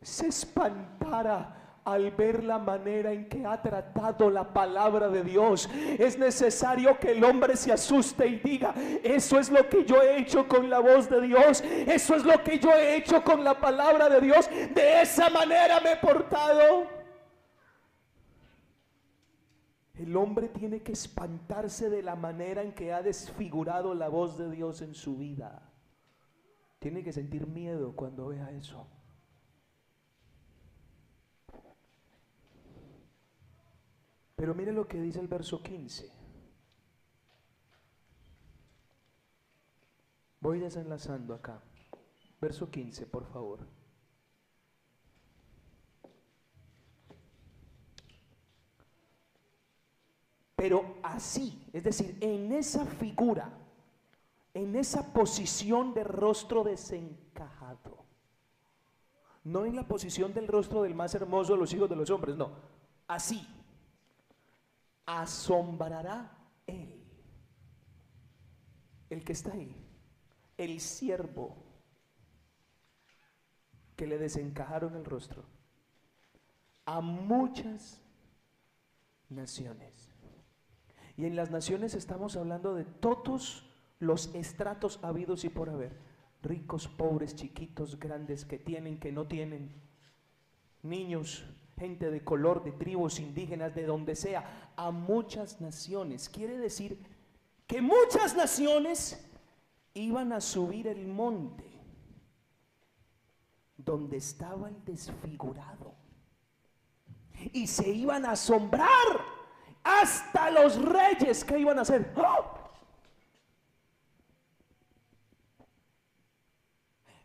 se 0.00 0.28
espantara 0.28 1.61
al 1.84 2.12
ver 2.12 2.44
la 2.44 2.58
manera 2.58 3.12
en 3.12 3.28
que 3.28 3.44
ha 3.44 3.60
tratado 3.60 4.30
la 4.30 4.52
palabra 4.52 5.08
de 5.08 5.24
Dios. 5.24 5.68
Es 5.98 6.18
necesario 6.18 6.98
que 6.98 7.12
el 7.12 7.24
hombre 7.24 7.56
se 7.56 7.72
asuste 7.72 8.26
y 8.26 8.36
diga, 8.36 8.74
eso 9.02 9.38
es 9.38 9.50
lo 9.50 9.68
que 9.68 9.84
yo 9.84 10.00
he 10.00 10.18
hecho 10.18 10.46
con 10.46 10.70
la 10.70 10.78
voz 10.78 11.08
de 11.10 11.20
Dios, 11.22 11.62
eso 11.62 12.14
es 12.14 12.24
lo 12.24 12.42
que 12.42 12.58
yo 12.58 12.70
he 12.72 12.96
hecho 12.96 13.22
con 13.24 13.42
la 13.42 13.58
palabra 13.60 14.08
de 14.08 14.20
Dios, 14.20 14.48
de 14.48 15.02
esa 15.02 15.28
manera 15.30 15.80
me 15.80 15.92
he 15.92 15.96
portado. 15.96 16.86
El 19.94 20.16
hombre 20.16 20.48
tiene 20.48 20.82
que 20.82 20.92
espantarse 20.92 21.90
de 21.90 22.02
la 22.02 22.16
manera 22.16 22.62
en 22.62 22.72
que 22.72 22.92
ha 22.92 23.02
desfigurado 23.02 23.94
la 23.94 24.08
voz 24.08 24.38
de 24.38 24.50
Dios 24.50 24.82
en 24.82 24.94
su 24.94 25.16
vida. 25.16 25.62
Tiene 26.78 27.04
que 27.04 27.12
sentir 27.12 27.46
miedo 27.46 27.94
cuando 27.94 28.28
vea 28.28 28.50
eso. 28.50 28.88
Pero 34.42 34.56
mire 34.56 34.72
lo 34.72 34.88
que 34.88 35.00
dice 35.00 35.20
el 35.20 35.28
verso 35.28 35.62
15. 35.62 36.10
Voy 40.40 40.58
desenlazando 40.58 41.32
acá. 41.32 41.62
Verso 42.40 42.68
15, 42.68 43.06
por 43.06 43.24
favor. 43.24 43.60
Pero 50.56 50.96
así, 51.04 51.64
es 51.72 51.84
decir, 51.84 52.18
en 52.20 52.50
esa 52.50 52.84
figura, 52.84 53.48
en 54.54 54.74
esa 54.74 55.12
posición 55.12 55.94
de 55.94 56.02
rostro 56.02 56.64
desencajado. 56.64 58.04
No 59.44 59.64
en 59.64 59.76
la 59.76 59.86
posición 59.86 60.34
del 60.34 60.48
rostro 60.48 60.82
del 60.82 60.96
más 60.96 61.14
hermoso 61.14 61.52
de 61.52 61.60
los 61.60 61.72
hijos 61.72 61.88
de 61.88 61.94
los 61.94 62.10
hombres, 62.10 62.36
no. 62.36 62.50
Así. 63.06 63.46
Asombrará 65.12 66.30
él. 66.66 67.04
El 69.10 69.22
que 69.22 69.32
está 69.34 69.52
ahí. 69.52 69.76
El 70.56 70.80
siervo 70.80 71.54
que 73.94 74.06
le 74.06 74.16
desencajaron 74.16 74.96
el 74.96 75.04
rostro. 75.04 75.44
A 76.86 77.02
muchas 77.02 78.00
naciones. 79.28 80.10
Y 81.18 81.26
en 81.26 81.36
las 81.36 81.50
naciones 81.50 81.94
estamos 81.94 82.36
hablando 82.38 82.74
de 82.74 82.84
todos 82.86 83.70
los 83.98 84.34
estratos 84.34 84.98
habidos 85.02 85.44
y 85.44 85.50
por 85.50 85.68
haber. 85.68 85.94
Ricos, 86.42 86.88
pobres, 86.88 87.36
chiquitos, 87.36 87.98
grandes, 87.98 88.46
que 88.46 88.58
tienen, 88.58 88.98
que 88.98 89.12
no 89.12 89.28
tienen. 89.28 89.74
Niños, 90.82 91.44
gente 91.78 92.10
de 92.10 92.22
color, 92.22 92.62
de 92.62 92.72
tribus 92.72 93.18
indígenas, 93.18 93.74
de 93.74 93.86
donde 93.86 94.14
sea, 94.14 94.72
a 94.76 94.90
muchas 94.90 95.60
naciones. 95.60 96.28
Quiere 96.28 96.58
decir 96.58 96.98
que 97.66 97.80
muchas 97.80 98.36
naciones 98.36 99.24
iban 99.94 100.32
a 100.32 100.40
subir 100.40 100.86
el 100.86 101.06
monte 101.06 101.64
donde 103.76 104.16
estaba 104.18 104.68
el 104.68 104.84
desfigurado. 104.84 105.94
Y 107.52 107.66
se 107.66 107.88
iban 107.90 108.24
a 108.24 108.32
asombrar 108.32 108.88
hasta 109.82 110.50
los 110.50 110.80
reyes 110.80 111.44
que 111.44 111.58
iban 111.58 111.78
a 111.78 111.82
hacer. 111.82 112.12
¡Oh! 112.16 112.62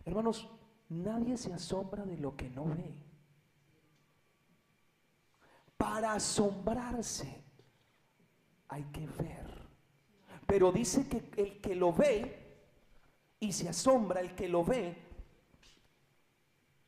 Hermanos, 0.05 0.47
nadie 0.89 1.37
se 1.37 1.53
asombra 1.53 2.05
de 2.05 2.17
lo 2.17 2.35
que 2.35 2.49
no 2.49 2.65
ve. 2.65 3.06
Para 5.77 6.13
asombrarse 6.13 7.43
hay 8.67 8.83
que 8.85 9.07
ver. 9.07 9.47
Pero 10.45 10.71
dice 10.71 11.07
que 11.07 11.31
el 11.41 11.61
que 11.61 11.75
lo 11.75 11.93
ve 11.93 12.47
y 13.39 13.51
se 13.51 13.69
asombra, 13.69 14.21
el 14.21 14.35
que 14.35 14.47
lo 14.47 14.63
ve, 14.63 14.97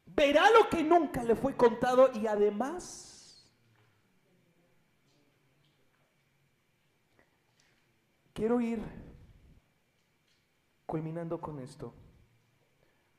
verá 0.05 0.49
lo 0.51 0.69
que 0.69 0.83
nunca 0.83 1.23
le 1.23 1.35
fue 1.35 1.55
contado 1.55 2.09
y 2.13 2.25
además 2.27 3.45
quiero 8.33 8.61
ir 8.61 8.81
culminando 10.85 11.39
con 11.39 11.59
esto. 11.59 11.93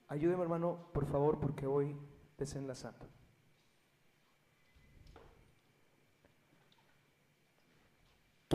Ayúdeme 0.09 0.43
hermano, 0.43 0.91
por 0.93 1.07
favor, 1.07 1.39
porque 1.39 1.67
voy 1.67 1.97
desenlazando. 2.37 3.07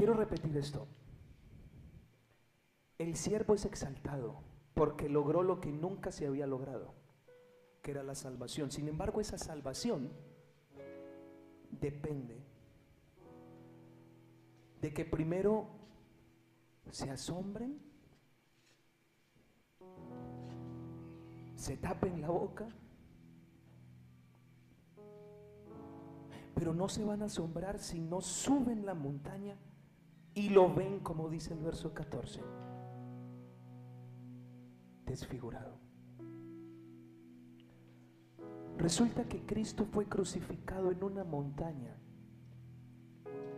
Quiero 0.05 0.19
repetir 0.19 0.55
esto. 0.55 0.87
El 2.99 3.15
siervo 3.15 3.55
es 3.55 3.65
exaltado 3.65 4.43
porque 4.75 5.09
logró 5.09 5.41
lo 5.41 5.59
que 5.59 5.71
nunca 5.71 6.11
se 6.11 6.27
había 6.27 6.45
logrado, 6.45 6.93
que 7.81 7.89
era 7.89 8.03
la 8.03 8.13
salvación. 8.13 8.69
Sin 8.69 8.87
embargo, 8.87 9.19
esa 9.19 9.39
salvación 9.39 10.11
depende 11.71 12.39
de 14.79 14.93
que 14.93 15.05
primero 15.05 15.69
se 16.91 17.09
asombren 17.09 17.81
se 21.55 21.77
tapen 21.77 22.21
la 22.21 22.29
boca, 22.29 22.69
pero 26.53 26.75
no 26.75 26.89
se 26.89 27.03
van 27.03 27.23
a 27.23 27.25
asombrar 27.25 27.79
si 27.79 27.99
no 27.99 28.21
suben 28.21 28.85
la 28.85 28.93
montaña 28.93 29.57
y 30.35 30.49
lo 30.49 30.73
ven, 30.73 30.99
como 30.99 31.29
dice 31.29 31.53
el 31.53 31.61
verso 31.61 31.93
14, 31.93 32.41
desfigurado. 35.05 35.79
Resulta 38.77 39.23
que 39.23 39.45
Cristo 39.45 39.85
fue 39.85 40.05
crucificado 40.05 40.91
en 40.91 41.01
una 41.01 41.23
montaña 41.23 41.95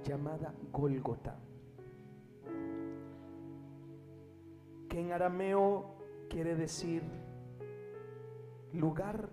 llamada 0.03 0.53
Gólgota, 0.71 1.39
que 4.88 4.99
en 4.99 5.11
arameo 5.11 5.97
quiere 6.30 6.55
decir 6.55 7.01
lugar 8.73 9.32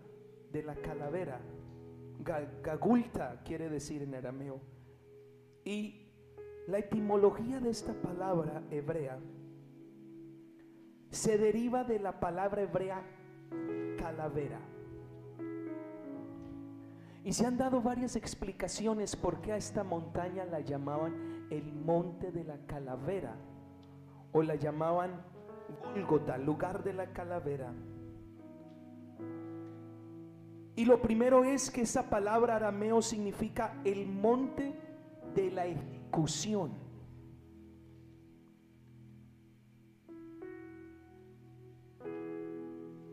de 0.50 0.62
la 0.62 0.74
calavera. 0.76 1.40
Gagulta 2.62 3.42
quiere 3.44 3.68
decir 3.68 4.02
en 4.02 4.14
arameo. 4.14 4.60
Y 5.64 6.03
la 6.66 6.78
etimología 6.78 7.60
de 7.60 7.70
esta 7.70 7.92
palabra 7.92 8.62
hebrea 8.70 9.18
se 11.10 11.38
deriva 11.38 11.84
de 11.84 11.98
la 12.00 12.18
palabra 12.18 12.62
hebrea 12.62 13.02
calavera. 13.98 14.58
Y 17.22 17.32
se 17.32 17.46
han 17.46 17.56
dado 17.56 17.80
varias 17.80 18.16
explicaciones 18.16 19.16
por 19.16 19.40
qué 19.40 19.52
a 19.52 19.56
esta 19.56 19.84
montaña 19.84 20.44
la 20.44 20.60
llamaban 20.60 21.46
el 21.50 21.72
monte 21.72 22.32
de 22.32 22.44
la 22.44 22.58
calavera 22.66 23.36
o 24.32 24.42
la 24.42 24.56
llamaban 24.56 25.22
Gólgota, 25.94 26.36
lugar 26.36 26.82
de 26.84 26.92
la 26.92 27.12
calavera. 27.12 27.72
Y 30.76 30.84
lo 30.84 31.00
primero 31.00 31.44
es 31.44 31.70
que 31.70 31.82
esa 31.82 32.10
palabra 32.10 32.56
arameo 32.56 33.00
significa 33.00 33.80
el 33.84 34.06
monte 34.06 34.74
de 35.34 35.50
la 35.50 35.66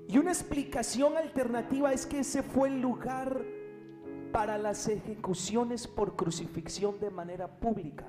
Y 0.08 0.18
una 0.18 0.32
explicación 0.32 1.18
alternativa 1.18 1.94
es 1.94 2.06
que 2.06 2.20
ese 2.20 2.44
fue 2.44 2.70
el 2.70 2.82
lugar 2.82 3.42
para 4.32 4.58
las 4.58 4.88
ejecuciones 4.88 5.88
por 5.88 6.16
crucifixión 6.16 7.00
de 7.00 7.10
manera 7.10 7.48
pública. 7.48 8.08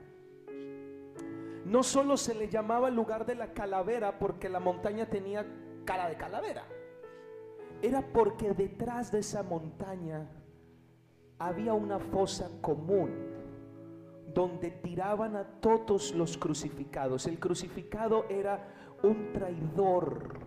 No 1.65 1.83
solo 1.83 2.17
se 2.17 2.35
le 2.35 2.49
llamaba 2.49 2.91
lugar 2.91 3.25
de 3.25 3.37
la 3.37 3.53
calavera 3.53 4.19
porque 4.19 4.49
la 4.49 4.61
montaña 4.61 5.09
tenía 5.09 5.47
cara 5.85 6.09
de 6.09 6.17
calavera 6.17 6.65
era 7.83 8.01
porque 8.01 8.55
detrás 8.55 9.11
de 9.11 9.19
esa 9.19 9.43
montaña 9.43 10.29
había 11.39 11.75
una 11.75 11.99
fosa 11.99 12.49
común 12.61 13.11
donde 14.35 14.71
tiraban 14.71 15.37
a 15.37 15.45
todos 15.61 16.15
los 16.15 16.37
crucificados. 16.37 17.27
El 17.27 17.39
crucificado 17.39 18.25
era 18.29 18.75
un 19.03 19.33
traidor, 19.33 20.39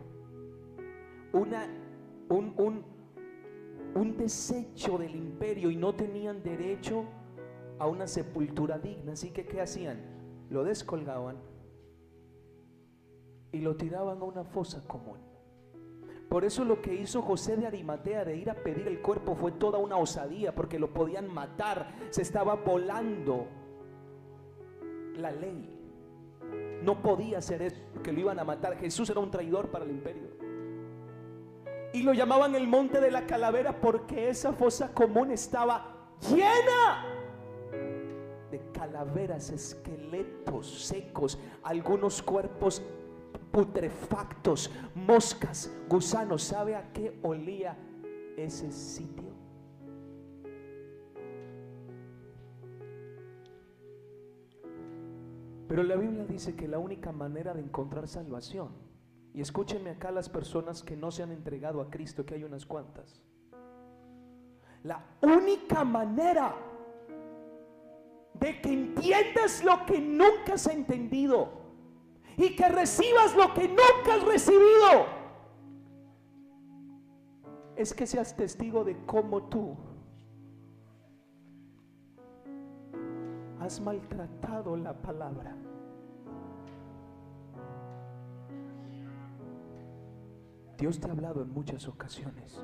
una, 1.34 1.68
un, 2.30 2.54
un, 2.58 2.84
un 3.96 4.18
desecho 4.18 4.98
del 4.98 5.16
imperio 5.16 5.70
y 5.70 5.76
no 5.76 5.94
tenían 5.94 6.42
derecho 6.42 7.06
a 7.80 7.88
una 7.88 8.08
sepultura 8.08 8.80
digna. 8.80 9.14
Así 9.14 9.32
que, 9.32 9.46
¿qué 9.46 9.62
hacían? 9.62 10.00
Lo 10.50 10.64
descolgaban 10.64 11.38
y 13.52 13.60
lo 13.60 13.76
tiraban 13.76 14.22
a 14.22 14.24
una 14.24 14.44
fosa 14.44 14.86
común. 14.88 15.20
Por 16.30 16.44
eso 16.44 16.66
lo 16.66 16.82
que 16.82 16.94
hizo 16.94 17.22
José 17.22 17.56
de 17.56 17.68
Arimatea 17.68 18.26
de 18.26 18.36
ir 18.36 18.50
a 18.50 18.56
pedir 18.56 18.88
el 18.88 19.02
cuerpo 19.02 19.36
fue 19.36 19.52
toda 19.54 19.78
una 19.78 19.98
osadía, 19.98 20.54
porque 20.56 20.80
lo 20.80 20.94
podían 20.94 21.32
matar, 21.32 21.96
se 22.10 22.24
estaba 22.24 22.56
volando 22.56 23.48
la 25.18 25.32
ley. 25.32 25.72
No 26.84 27.02
podía 27.02 27.40
hacer 27.40 27.62
eso, 27.62 27.82
porque 27.94 28.12
lo 28.12 28.20
iban 28.20 28.40
a 28.40 28.44
matar. 28.44 28.78
Jesús 28.78 29.10
era 29.10 29.20
un 29.20 29.32
traidor 29.32 29.70
para 29.70 29.86
el 29.86 29.92
imperio. 29.92 30.30
Y 31.94 32.04
lo 32.04 32.14
llamaban 32.14 32.56
el 32.56 32.68
monte 32.68 33.00
de 33.00 33.10
la 33.10 33.26
calavera 33.26 33.80
porque 33.80 34.30
esa 34.30 34.52
fosa 34.52 34.94
común 34.94 35.32
estaba 35.32 36.10
llena 36.30 37.06
de 38.52 38.62
calaveras, 38.74 39.50
esqueletos 39.50 40.86
secos, 40.86 41.40
algunos 41.64 42.22
cuerpos 42.22 42.84
putrefactos, 43.52 44.70
moscas, 44.94 45.72
gusanos. 45.88 46.44
¿Sabe 46.44 46.76
a 46.76 46.92
qué 46.92 47.18
olía 47.24 47.78
ese 48.36 48.72
sitio? 48.72 49.35
Pero 55.68 55.84
la 55.84 55.96
Biblia 55.96 56.26
dice 56.26 56.56
que 56.56 56.68
la 56.68 56.80
única 56.80 57.12
manera 57.12 57.54
de 57.54 57.62
encontrar 57.62 58.08
salvación, 58.08 58.70
y 59.34 59.42
escúchenme 59.42 59.90
acá 59.90 60.12
las 60.12 60.30
personas 60.30 60.84
que 60.84 60.96
no 60.96 61.12
se 61.12 61.24
han 61.24 61.32
entregado 61.32 61.82
a 61.82 61.90
Cristo, 61.90 62.26
que 62.26 62.36
hay 62.36 62.44
unas 62.44 62.66
cuantas, 62.66 63.24
la 64.84 65.04
única 65.22 65.84
manera 65.84 66.56
de 68.40 68.62
que 68.62 68.74
entiendas 68.74 69.64
lo 69.64 69.86
que 69.86 70.00
nunca 70.00 70.54
has 70.54 70.68
entendido, 70.68 71.50
y 72.38 72.56
que 72.56 72.68
recibas 72.70 73.36
lo 73.36 73.54
que 73.54 73.68
nunca 73.68 74.16
has 74.16 74.24
recibido, 74.24 75.06
es 77.76 77.94
que 77.94 78.06
seas 78.06 78.36
testigo 78.36 78.84
de 78.84 78.98
cómo 79.06 79.44
tú 79.50 79.76
has 83.66 83.82
maltratado 83.82 84.78
la 84.78 84.94
palabra. 84.94 85.56
Dios 90.78 91.00
te 91.00 91.08
ha 91.08 91.12
hablado 91.12 91.42
en 91.42 91.52
muchas 91.52 91.88
ocasiones 91.88 92.62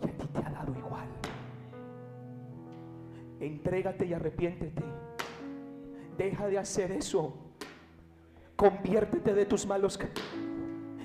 y 0.00 0.08
a 0.08 0.16
ti 0.16 0.26
te 0.28 0.38
ha 0.38 0.50
dado 0.50 0.72
igual. 0.78 1.08
Entrégate 3.40 4.06
y 4.06 4.12
arrepiéntete. 4.12 4.84
Deja 6.16 6.46
de 6.46 6.58
hacer 6.58 6.92
eso. 6.92 7.34
Conviértete 8.54 9.34
de 9.34 9.44
tus 9.44 9.66
malos 9.66 9.98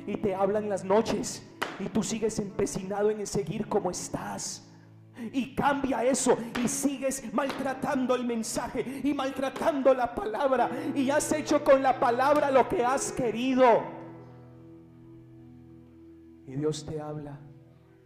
y 0.06 0.18
te 0.18 0.36
hablan 0.36 0.70
las 0.70 0.84
noches 0.84 1.44
y 1.80 1.90
tú 1.90 2.04
sigues 2.04 2.38
empecinado 2.38 3.10
en 3.10 3.26
seguir 3.26 3.68
como 3.68 3.90
estás. 3.90 4.67
Y 5.32 5.56
cambia 5.56 6.04
eso 6.04 6.38
y 6.64 6.68
sigues 6.68 7.32
maltratando 7.34 8.16
el 8.16 8.26
mensaje 8.26 9.02
y 9.04 9.14
maltratando 9.14 9.94
la 9.94 10.14
palabra 10.14 10.70
y 10.96 11.10
has 11.10 11.32
hecho 11.32 11.64
con 11.64 11.82
la 11.82 12.00
palabra 12.00 12.52
lo 12.52 12.68
que 12.68 12.84
has 12.84 13.12
querido. 13.12 13.84
Y 16.48 16.56
Dios 16.56 16.86
te 16.86 17.00
habla 17.00 17.40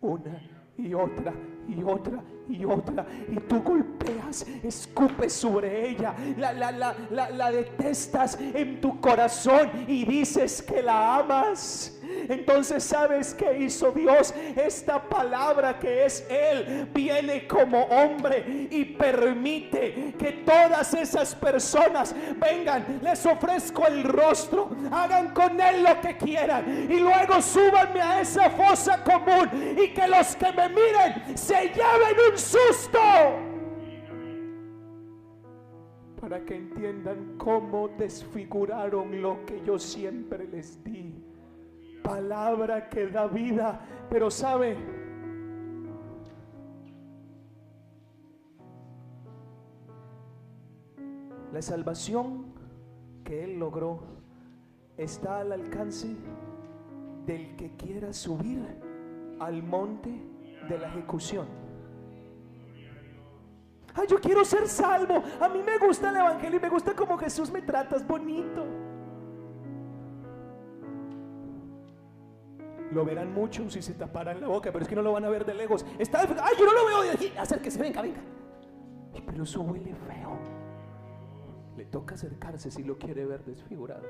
una 0.02 0.42
y 0.78 0.94
otra 0.94 1.34
y 1.68 1.84
otra 1.84 2.24
y 2.50 2.66
otra 2.66 3.06
y 3.30 3.36
tú 3.42 3.62
golpeas, 3.62 4.46
escupes 4.64 5.32
sobre 5.32 5.90
ella, 5.90 6.16
la, 6.38 6.54
la, 6.54 6.72
la, 6.72 7.30
la, 7.30 7.52
detestas 7.52 8.38
en 8.42 8.82
tu 8.82 9.00
corazón 9.00 9.70
y 9.88 10.06
dices 10.06 10.62
que 10.62 10.82
la 10.82 11.18
amas. 11.20 12.00
Entonces 12.32 12.86
sabes 12.86 13.34
que 13.34 13.58
hizo 13.58 13.92
Dios. 13.92 14.34
Esta 14.56 15.02
palabra 15.02 15.78
que 15.78 16.06
es 16.06 16.26
Él 16.30 16.88
viene 16.94 17.46
como 17.46 17.84
hombre 17.84 18.70
y 18.72 18.86
permite 18.86 20.14
que 20.18 20.32
todas 20.46 20.94
esas 20.94 21.36
personas 21.36 22.16
vengan. 22.38 23.02
Les 23.02 23.26
ofrezco 23.26 23.86
el 23.86 24.06
rostro. 24.06 24.70
Hagan 24.94 25.34
con 25.34 25.60
Él 25.60 25.84
lo 25.84 26.00
que 26.00 26.16
quieran. 26.16 26.88
Y 26.90 27.02
luego 27.02 27.42
súbanme 27.42 28.00
a 28.02 28.22
esa 28.22 28.50
fosa 28.50 29.04
común. 29.04 29.76
Y 29.78 29.90
que 29.90 30.08
los 30.08 30.34
que 30.38 30.54
me 30.54 30.70
miren 30.70 31.38
se 31.38 31.68
lleven 31.68 32.32
un 32.32 32.38
susto. 32.38 33.00
Para 36.22 36.40
que 36.46 36.56
entiendan 36.56 37.36
cómo 37.38 37.90
desfiguraron 37.90 39.22
lo 39.22 39.46
que 39.46 39.62
yo 39.66 39.78
siempre 39.78 40.48
les 40.48 40.82
di 40.82 41.31
palabra 42.04 42.90
que 42.90 43.08
da 43.08 43.28
vida. 43.28 43.80
Pero 44.10 44.30
sabe, 44.30 44.78
la 51.52 51.62
salvación 51.62 52.46
que 53.24 53.44
Él 53.44 53.60
logró 53.60 54.00
está 54.98 55.40
al 55.40 55.52
alcance 55.52 56.16
del 57.26 57.56
que 57.56 57.76
quiera 57.78 58.14
subir 58.14 58.66
al 59.40 59.64
monte 59.64 60.10
de 60.68 60.78
la 60.78 60.88
ejecución. 60.88 61.48
Ay, 63.94 64.08
yo 64.08 64.20
quiero 64.22 64.46
ser 64.46 64.68
salvo. 64.68 65.24
A 65.40 65.50
mí 65.50 65.62
me 65.64 65.78
gusta 65.78 66.10
el 66.10 66.18
Evangelio 66.18 66.60
y 66.60 66.62
me 66.62 66.70
gusta 66.70 66.94
como 66.94 67.18
Jesús 67.18 67.52
me 67.52 67.62
trata, 67.62 67.98
es 67.98 68.08
bonito. 68.08 68.66
Lo 72.92 73.06
verán 73.06 73.34
mucho 73.34 73.70
si 73.70 73.82
se 73.82 73.94
taparan 73.94 74.42
la 74.42 74.48
boca, 74.48 74.72
pero 74.72 74.84
es 74.84 74.90
que 74.90 74.96
no 74.96 75.02
lo 75.02 75.14
van 75.14 75.24
a 75.24 75.30
ver 75.30 75.46
de 75.46 75.54
lejos. 75.54 75.86
Está, 75.98 76.22
ay, 76.22 76.56
yo 76.60 76.66
no 76.66 76.74
lo 76.74 76.86
veo 76.86 77.04
de 77.04 77.12
aquí. 77.12 77.32
Acérquese, 77.38 77.80
venga, 77.80 78.02
venga. 78.02 78.20
pero 79.26 79.44
eso 79.44 79.62
huele 79.62 79.96
feo. 79.96 80.38
Le 81.78 81.86
toca 81.86 82.16
acercarse 82.16 82.70
si 82.70 82.84
lo 82.84 82.98
quiere 82.98 83.26
ver 83.26 83.46
desfigurado. 83.46 84.04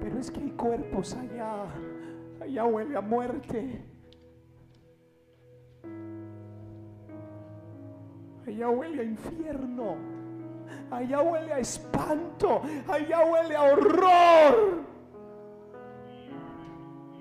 Pero 0.00 0.18
es 0.18 0.30
que 0.30 0.40
hay 0.40 0.50
cuerpos 0.52 1.14
allá, 1.14 1.64
allá 2.40 2.64
huele 2.64 2.96
a 2.96 3.00
muerte. 3.00 3.84
Allá 8.46 8.70
huele 8.70 9.02
a 9.02 9.04
infierno 9.04 10.17
allá 10.90 11.20
huele 11.20 11.52
a 11.52 11.58
espanto, 11.58 12.62
allá 12.88 13.24
huele 13.24 13.56
a 13.56 13.62
horror. 13.62 14.84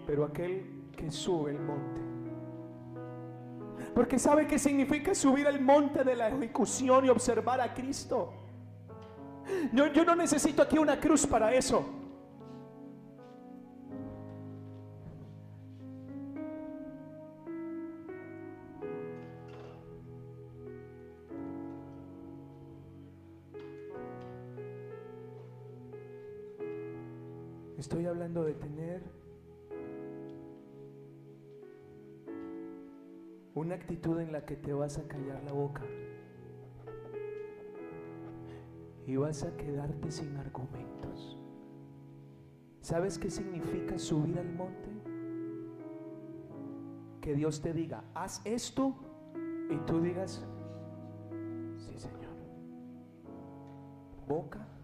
Pero 0.05 0.25
aquel 0.25 0.89
que 0.95 1.11
sube 1.11 1.51
el 1.51 1.59
monte, 1.59 2.01
porque 3.93 4.17
sabe 4.17 4.47
que 4.47 4.57
significa 4.57 5.13
subir 5.13 5.47
al 5.47 5.59
monte 5.59 6.03
de 6.03 6.15
la 6.15 6.29
ejecución 6.29 7.05
y 7.05 7.09
observar 7.09 7.59
a 7.61 7.73
Cristo. 7.73 8.33
Yo 9.73 10.05
no 10.05 10.15
necesito 10.15 10.61
aquí 10.61 10.77
una 10.77 10.99
cruz 10.99 11.25
para 11.25 11.53
eso. 11.53 11.96
Estoy 27.87 28.05
hablando 28.05 28.43
de 28.43 28.53
tener 28.53 29.01
una 33.55 33.75
actitud 33.75 34.19
en 34.19 34.33
la 34.33 34.45
que 34.45 34.57
te 34.57 34.73
vas 34.73 34.97
a 34.97 35.07
callar 35.07 35.41
la 35.45 35.53
boca 35.53 35.83
y 39.05 39.15
vas 39.15 39.45
a 39.45 39.55
quedarte 39.55 40.11
sin 40.11 40.35
argumentos. 40.35 41.39
¿Sabes 42.81 43.17
qué 43.17 43.29
significa 43.29 43.97
subir 43.97 44.37
al 44.37 44.51
monte? 44.51 44.89
Que 47.21 47.35
Dios 47.35 47.61
te 47.61 47.71
diga, 47.71 48.03
haz 48.13 48.41
esto 48.43 48.95
y 49.69 49.77
tú 49.85 50.01
digas, 50.01 50.45
sí 51.77 51.97
Señor. 51.97 52.35
Boca 54.27 54.76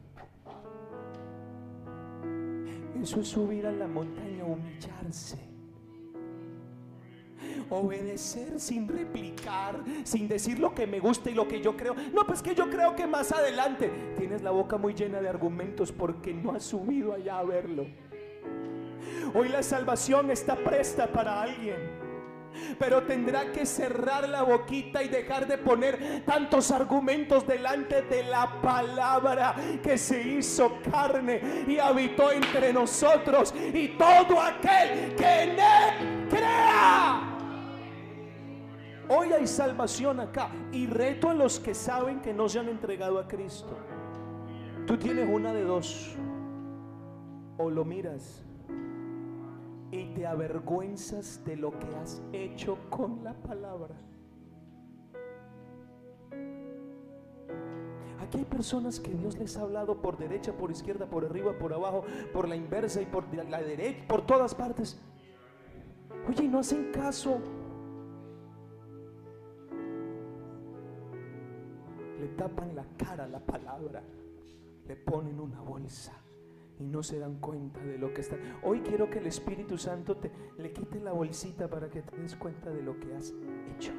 Eso 3.04 3.20
es 3.20 3.28
subir 3.28 3.68
a 3.68 3.72
la 3.74 3.86
montaña, 3.86 4.46
humillarse. 4.46 5.38
Obedecer 7.70 8.62
sin 8.62 8.88
replicar, 8.88 9.84
sin 10.06 10.30
decir 10.30 10.58
lo 10.58 10.74
que 10.74 10.88
me 10.88 11.02
gusta 11.02 11.30
y 11.30 11.34
lo 11.34 11.46
que 11.46 11.60
yo 11.60 11.76
creo. 11.76 11.96
No, 12.14 12.26
pues 12.26 12.42
que 12.42 12.56
yo 12.56 12.70
creo 12.70 12.96
que 12.96 13.06
más 13.06 13.34
adelante 13.34 13.92
tienes 14.18 14.42
la 14.42 14.52
boca 14.52 14.78
muy 14.78 14.94
llena 14.94 15.20
de 15.20 15.28
argumentos 15.28 15.92
porque 15.92 16.34
no 16.34 16.54
has 16.54 16.64
subido 16.64 17.12
allá 17.12 17.40
a 17.40 17.44
verlo. 17.44 17.88
Hoy 19.36 19.50
la 19.50 19.64
salvación 19.64 20.32
está 20.32 20.56
presta 20.56 21.12
para 21.12 21.42
alguien 21.42 22.03
pero 22.78 23.04
tendrá 23.04 23.52
que 23.52 23.66
cerrar 23.66 24.28
la 24.30 24.44
boquita 24.44 25.04
y 25.04 25.08
dejar 25.10 25.48
de 25.48 25.58
poner 25.58 26.24
tantos 26.26 26.72
argumentos 26.72 27.48
delante 27.48 28.02
de 28.04 28.24
la 28.24 28.62
palabra 28.62 29.56
que 29.82 29.98
se 29.98 30.22
hizo 30.22 30.78
carne 30.90 31.66
y 31.68 31.78
habitó 31.78 32.32
entre 32.32 32.74
nosotros 32.74 33.54
y 33.74 33.90
todo 33.90 34.42
aquel 34.42 35.16
que 35.16 35.44
en 35.44 35.50
él 35.52 36.28
crea. 36.30 37.30
Hoy 39.10 39.34
hay 39.34 39.48
salvación 39.48 40.20
acá 40.20 40.50
y 40.72 40.88
reto 40.88 41.30
a 41.30 41.34
los 41.34 41.60
que 41.60 41.74
saben 41.74 42.22
que 42.22 42.34
no 42.34 42.48
se 42.48 42.60
han 42.60 42.70
entregado 42.70 43.20
a 43.20 43.28
Cristo. 43.28 43.78
Tú 44.88 44.98
tienes 44.98 45.28
una 45.30 45.54
de 45.54 45.64
dos. 45.64 46.16
O 47.58 47.70
lo 47.70 47.86
miras 47.86 48.44
y 49.94 50.06
te 50.16 50.26
avergüenzas 50.26 51.46
de 51.46 51.56
lo 51.56 51.78
que 51.78 51.86
has 51.98 52.20
hecho 52.32 52.80
con 52.90 53.24
la 53.24 53.34
palabra. 53.34 53.96
Aquí 58.20 58.40
hay 58.40 58.46
personas 58.46 59.00
que 59.00 59.14
Dios 59.14 59.38
les 59.38 59.56
ha 59.56 59.62
hablado 59.62 60.02
por 60.02 60.18
derecha, 60.18 60.52
por 60.52 60.72
izquierda, 60.72 61.06
por 61.06 61.26
arriba, 61.26 61.56
por 61.60 61.74
abajo, 61.74 62.04
por 62.34 62.48
la 62.50 62.56
inversa 62.56 63.04
y 63.04 63.06
por 63.06 63.32
la 63.36 63.62
derecha, 63.62 64.08
por 64.08 64.26
todas 64.26 64.56
partes. 64.56 65.00
Oye, 66.28 66.48
no 66.48 66.60
hacen 66.60 66.92
caso. 66.92 67.40
Le 72.20 72.28
tapan 72.30 72.76
la 72.76 72.86
cara 72.98 73.26
a 73.26 73.28
la 73.28 73.40
palabra, 73.42 74.02
le 74.88 74.96
ponen 74.96 75.40
una 75.40 75.62
bolsa 75.62 76.23
y 76.80 76.84
no 76.84 77.04
se 77.04 77.20
dan 77.20 77.40
cuenta 77.40 77.80
de 77.82 77.98
lo 77.98 78.14
que 78.14 78.22
está. 78.22 78.38
Hoy 78.64 78.82
quiero 78.82 79.10
que 79.10 79.20
el 79.20 79.28
Espíritu 79.28 79.78
Santo 79.78 80.18
te 80.18 80.32
le 80.58 80.72
quite 80.72 81.00
la 81.00 81.12
bolsita 81.12 81.70
para 81.70 81.90
que 81.90 82.02
te 82.02 82.18
des 82.18 82.36
cuenta 82.36 82.70
de 82.70 82.82
lo 82.82 83.00
que 83.00 83.16
has 83.16 83.34
hecho. 83.76 83.94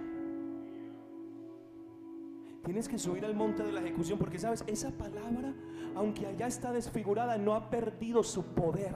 Tienes 2.64 2.88
que 2.88 2.98
subir 2.98 3.24
al 3.24 3.34
monte 3.34 3.62
de 3.62 3.72
la 3.72 3.80
ejecución 3.80 4.18
porque 4.18 4.38
sabes, 4.38 4.64
esa 4.66 4.90
palabra, 4.90 5.52
aunque 5.94 6.26
allá 6.26 6.46
está 6.46 6.72
desfigurada, 6.72 7.36
no 7.36 7.54
ha 7.54 7.68
perdido 7.70 8.22
su 8.22 8.42
poder. 8.54 8.94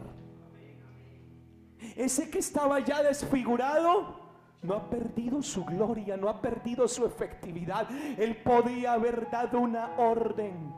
Ese 1.94 2.30
que 2.30 2.38
estaba 2.38 2.80
ya 2.80 3.02
desfigurado, 3.02 4.28
no 4.62 4.74
ha 4.74 4.90
perdido 4.90 5.42
su 5.42 5.64
gloria, 5.64 6.16
no 6.16 6.28
ha 6.28 6.40
perdido 6.40 6.88
su 6.88 7.04
efectividad. 7.04 7.88
Él 8.18 8.38
podía 8.42 8.94
haber 8.94 9.30
dado 9.30 9.60
una 9.60 9.96
orden 9.98 10.72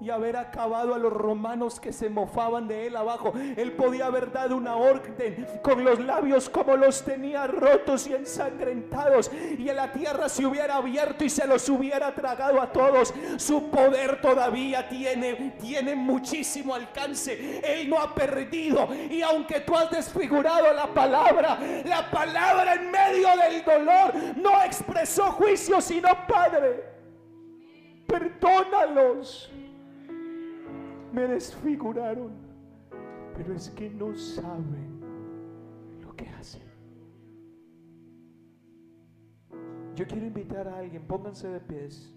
y 0.00 0.10
haber 0.10 0.36
acabado 0.36 0.94
a 0.94 0.98
los 0.98 1.12
romanos 1.12 1.80
que 1.80 1.92
se 1.92 2.10
mofaban 2.10 2.68
de 2.68 2.86
él 2.86 2.96
abajo. 2.96 3.32
Él 3.56 3.72
podía 3.72 4.06
haber 4.06 4.30
dado 4.30 4.56
una 4.56 4.76
orden 4.76 5.46
con 5.62 5.82
los 5.84 5.98
labios 6.00 6.50
como 6.50 6.76
los 6.76 7.02
tenía 7.02 7.46
rotos 7.46 8.06
y 8.06 8.14
ensangrentados 8.14 9.30
y 9.58 9.68
en 9.68 9.76
la 9.76 9.92
tierra 9.92 10.28
se 10.28 10.44
hubiera 10.44 10.76
abierto 10.76 11.24
y 11.24 11.30
se 11.30 11.46
los 11.46 11.68
hubiera 11.68 12.14
tragado 12.14 12.60
a 12.60 12.70
todos. 12.70 13.14
Su 13.38 13.70
poder 13.70 14.20
todavía 14.20 14.88
tiene 14.88 15.54
tiene 15.58 15.94
muchísimo 15.94 16.74
alcance. 16.74 17.60
Él 17.64 17.88
no 17.88 17.98
ha 17.98 18.14
perdido 18.14 18.88
y 19.10 19.22
aunque 19.22 19.60
tú 19.60 19.74
has 19.76 19.90
desfigurado 19.90 20.72
la 20.74 20.92
palabra, 20.92 21.58
la 21.84 22.10
palabra 22.10 22.74
en 22.74 22.90
medio 22.90 23.28
del 23.36 23.64
dolor 23.64 24.12
no 24.36 24.62
expresó 24.62 25.32
juicio 25.32 25.80
sino 25.80 26.08
Padre. 26.26 26.84
Perdónalos 28.06 29.50
me 31.16 31.26
desfiguraron, 31.26 32.30
pero 33.34 33.54
es 33.54 33.70
que 33.70 33.88
no 33.88 34.14
saben 34.14 35.00
lo 36.02 36.14
que 36.14 36.28
hacen. 36.28 36.60
Yo 39.94 40.06
quiero 40.06 40.26
invitar 40.26 40.68
a 40.68 40.76
alguien, 40.76 41.02
pónganse 41.06 41.48
de 41.48 41.60
pies. 41.60 42.14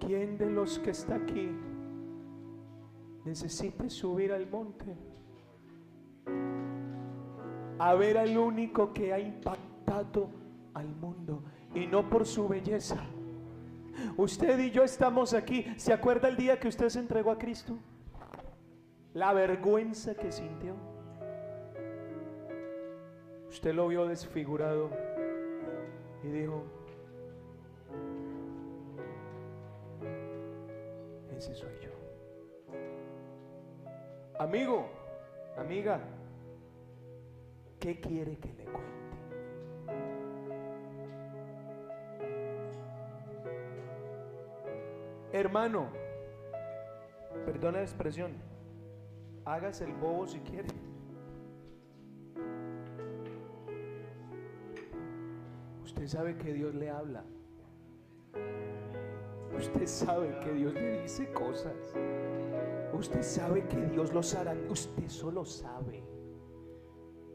¿Quién 0.00 0.38
de 0.38 0.50
los 0.52 0.78
que 0.78 0.92
está 0.92 1.16
aquí 1.16 1.50
necesita 3.26 3.90
subir 3.90 4.32
al 4.32 4.48
monte? 4.48 4.96
A 7.78 7.94
ver 7.94 8.16
al 8.16 8.38
único 8.38 8.94
que 8.94 9.12
ha 9.12 9.20
impactado 9.20 10.30
al 10.72 10.88
mundo 10.96 11.42
y 11.74 11.86
no 11.86 12.08
por 12.08 12.24
su 12.24 12.48
belleza 12.48 13.04
Usted 14.16 14.58
y 14.58 14.70
yo 14.70 14.84
estamos 14.84 15.34
aquí. 15.34 15.64
¿Se 15.76 15.92
acuerda 15.92 16.28
el 16.28 16.36
día 16.36 16.58
que 16.58 16.68
usted 16.68 16.88
se 16.88 17.00
entregó 17.00 17.30
a 17.30 17.38
Cristo? 17.38 17.78
La 19.14 19.32
vergüenza 19.32 20.14
que 20.14 20.30
sintió. 20.30 20.74
Usted 23.48 23.74
lo 23.74 23.88
vio 23.88 24.06
desfigurado 24.06 24.90
y 26.22 26.28
dijo, 26.28 26.64
ese 31.36 31.54
soy 31.54 31.72
yo. 31.80 31.90
Amigo, 34.38 34.88
amiga, 35.56 36.00
¿qué 37.80 37.98
quiere 37.98 38.36
que 38.36 38.52
le 38.52 38.64
cuente? 38.64 39.07
Hermano, 45.32 45.88
perdona 47.44 47.78
la 47.78 47.84
expresión, 47.84 48.32
hágase 49.44 49.84
el 49.84 49.92
bobo 49.92 50.26
si 50.26 50.40
quiere. 50.40 50.68
Usted 55.84 56.06
sabe 56.06 56.36
que 56.38 56.54
Dios 56.54 56.74
le 56.74 56.88
habla. 56.88 57.24
Usted 59.54 59.86
sabe 59.86 60.38
que 60.40 60.52
Dios 60.52 60.72
le 60.72 61.02
dice 61.02 61.30
cosas. 61.32 61.94
Usted 62.94 63.22
sabe 63.22 63.66
que 63.68 63.84
Dios 63.86 64.14
los 64.14 64.34
hará. 64.34 64.54
Usted 64.70 65.08
solo 65.08 65.44
sabe 65.44 66.02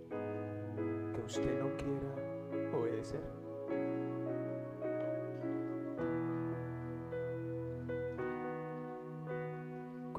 que 0.09 1.21
usted 1.25 1.59
no 1.61 1.75
quiera 1.77 2.75
obedecer. 2.75 3.42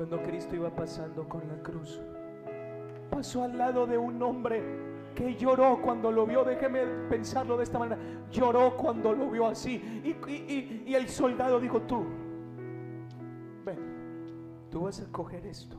Cuando 0.06 0.22
Cristo 0.22 0.54
iba 0.54 0.68
pasando 0.68 1.26
con 1.26 1.48
la 1.48 1.62
cruz. 1.62 1.98
Pasó 3.10 3.42
al 3.42 3.56
lado 3.56 3.86
de 3.86 3.96
un 3.96 4.22
hombre 4.22 4.62
que 5.14 5.34
lloró 5.34 5.80
cuando 5.80 6.12
lo 6.12 6.26
vio. 6.26 6.44
Déjeme 6.44 6.84
pensarlo 7.08 7.56
de 7.56 7.64
esta 7.64 7.78
manera. 7.78 7.98
Lloró 8.30 8.76
cuando 8.76 9.14
lo 9.14 9.30
vio 9.30 9.46
así. 9.46 9.82
Y, 10.04 10.92
el 10.92 11.08
soldado 11.08 11.58
dijo, 11.58 11.80
tú, 11.82 12.04
tú 14.70 14.80
vas 14.82 15.00
a 15.00 15.10
coger 15.10 15.46
esto. 15.46 15.78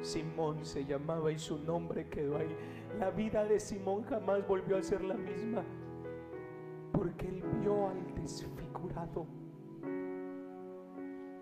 Simón 0.00 0.64
se 0.64 0.84
llamaba 0.84 1.32
y 1.32 1.40
su 1.40 1.58
nombre 1.58 2.08
quedó 2.08 2.36
ahí. 2.36 2.54
La 3.00 3.10
vida 3.10 3.44
de 3.44 3.58
Simón 3.58 4.04
jamás 4.04 4.46
volvió 4.46 4.76
a 4.76 4.82
ser 4.84 5.02
la 5.02 5.14
misma. 5.14 5.64
Porque 6.92 7.26
él 7.26 7.42
vio 7.60 7.88
al 7.88 8.14
desfigurado 8.14 9.39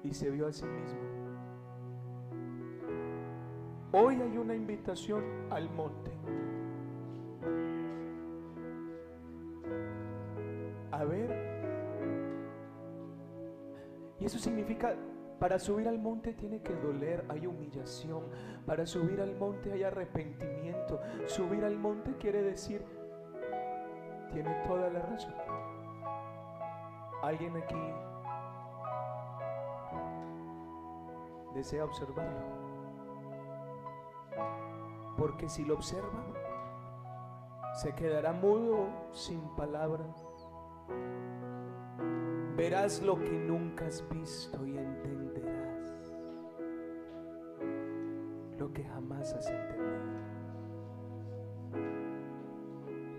y 0.02 0.12
se 0.12 0.30
vio 0.30 0.46
a 0.46 0.52
sí 0.52 0.66
mismo. 0.66 0.98
Hoy 3.92 4.20
hay 4.20 4.36
una 4.36 4.54
invitación 4.54 5.24
al 5.50 5.70
monte. 5.70 6.10
A 10.90 11.04
ver. 11.04 11.48
Y 14.20 14.24
eso 14.26 14.38
significa, 14.38 14.94
para 15.38 15.58
subir 15.58 15.88
al 15.88 15.98
monte 15.98 16.34
tiene 16.34 16.60
que 16.60 16.74
doler, 16.74 17.24
hay 17.28 17.46
humillación. 17.46 18.24
Para 18.66 18.84
subir 18.84 19.20
al 19.20 19.34
monte 19.36 19.72
hay 19.72 19.84
arrepentimiento. 19.84 21.00
Subir 21.26 21.64
al 21.64 21.76
monte 21.76 22.14
quiere 22.18 22.42
decir, 22.42 22.82
tiene 24.32 24.54
toda 24.66 24.90
la 24.90 25.00
razón. 25.00 25.34
Alguien 27.22 27.56
aquí 27.56 27.74
desea 31.58 31.84
observarlo. 31.84 32.46
Porque 35.16 35.48
si 35.48 35.64
lo 35.64 35.74
observa, 35.74 36.24
se 37.82 37.94
quedará 37.94 38.32
mudo 38.32 38.86
sin 39.12 39.40
palabras. 39.56 40.24
Verás 42.56 43.02
lo 43.02 43.18
que 43.18 43.32
nunca 43.32 43.86
has 43.86 44.08
visto 44.08 44.64
y 44.66 44.78
entenderás 44.78 46.08
lo 48.56 48.72
que 48.72 48.84
jamás 48.84 49.32
has 49.34 49.48
entendido. 49.48 49.88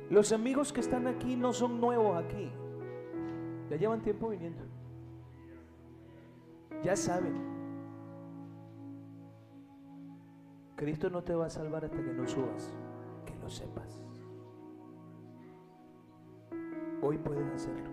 Los 0.10 0.32
amigos 0.32 0.74
que 0.74 0.80
están 0.80 1.08
aquí 1.08 1.36
no 1.36 1.54
son 1.54 1.80
nuevos 1.80 2.18
aquí. 2.24 2.50
Ya 3.70 3.76
llevan 3.76 4.02
tiempo 4.02 4.30
viniendo. 4.30 4.64
Ya 6.84 6.96
saben. 6.96 7.49
Cristo 10.80 11.10
no 11.10 11.22
te 11.22 11.36
va 11.36 11.48
a 11.48 11.50
salvar 11.50 11.84
hasta 11.84 12.02
que 12.02 12.14
no 12.14 12.26
subas, 12.26 12.74
que 13.26 13.36
lo 13.36 13.50
sepas. 13.50 14.00
Hoy 17.02 17.18
puedes 17.18 17.54
hacerlo. 17.54 17.90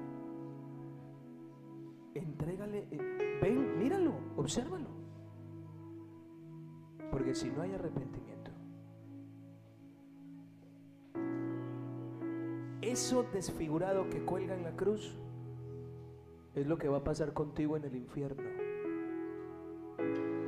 Entrégale, 2.15 2.87
eh, 2.93 3.39
ven, 3.43 3.77
míralo, 3.77 4.13
obsérvalo. 4.37 4.87
Porque 7.11 7.35
si 7.35 7.51
no 7.51 7.63
hay 7.63 7.73
arrepentimiento, 7.73 8.53
eso 12.83 13.25
desfigurado 13.33 14.09
que 14.11 14.25
cuelga 14.25 14.55
en 14.55 14.63
la 14.63 14.77
cruz 14.77 15.19
es 16.55 16.69
lo 16.69 16.79
que 16.79 16.89
va 16.89 16.99
a 16.99 17.05
pasar 17.05 17.33
contigo 17.33 17.77
en 17.77 17.83
el 17.83 17.97
infierno. 17.97 18.66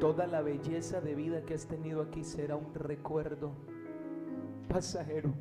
Toda 0.00 0.26
la 0.26 0.42
belleza 0.42 1.00
de 1.00 1.14
vida 1.14 1.42
que 1.42 1.54
has 1.54 1.66
tenido 1.66 2.02
aquí 2.02 2.22
será 2.22 2.56
un 2.56 2.72
recuerdo 2.74 3.52
pasajero, 4.68 5.34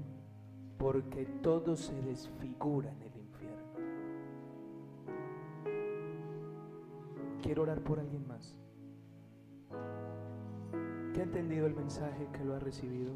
porque 0.77 1.25
todo 1.43 1.75
se 1.75 2.01
desfigura 2.01 2.91
en 2.91 3.01
el 3.03 3.17
infierno. 3.17 3.67
Quiero 7.41 7.63
orar 7.63 7.81
por 7.81 7.99
alguien 7.99 8.27
más 8.27 8.57
que 11.17 11.21
ha 11.21 11.23
entendido 11.23 11.65
el 11.65 11.73
mensaje, 11.73 12.27
que 12.31 12.45
lo 12.45 12.53
ha 12.53 12.59
recibido 12.59 13.15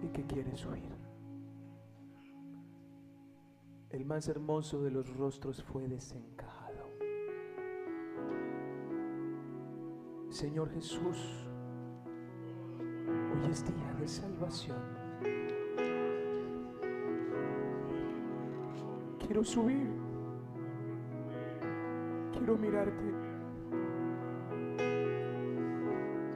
y 0.00 0.08
que 0.08 0.24
quiere 0.26 0.56
subir. 0.56 0.96
El 3.90 4.04
más 4.04 4.28
hermoso 4.28 4.80
de 4.80 4.92
los 4.92 5.12
rostros 5.16 5.60
fue 5.64 5.88
desencajado. 5.88 6.37
Señor 10.38 10.70
Jesús, 10.70 11.48
Hoy 12.78 13.50
es 13.50 13.64
día 13.64 13.92
de 13.98 14.06
salvación. 14.06 14.78
Quiero 19.18 19.42
subir. 19.42 19.88
Quiero 22.32 22.56
mirarte. 22.56 23.12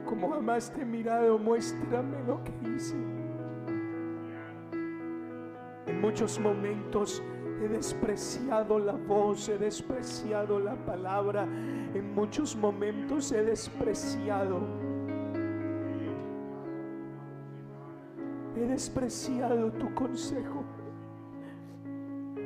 Como 0.03 0.31
jamás 0.31 0.69
te 0.73 0.81
he 0.81 0.85
mirado, 0.85 1.37
muéstrame 1.37 2.21
lo 2.27 2.43
que 2.43 2.51
hice. 2.75 2.97
En 5.87 6.01
muchos 6.01 6.37
momentos 6.41 7.23
he 7.61 7.67
despreciado 7.67 8.79
la 8.79 8.93
voz, 8.93 9.47
he 9.49 9.57
despreciado 9.57 10.59
la 10.59 10.75
palabra. 10.75 11.43
En 11.43 12.13
muchos 12.13 12.55
momentos 12.55 13.31
he 13.31 13.43
despreciado. 13.43 14.61
He 18.55 18.65
despreciado 18.65 19.71
tu 19.71 19.93
consejo. 19.93 20.63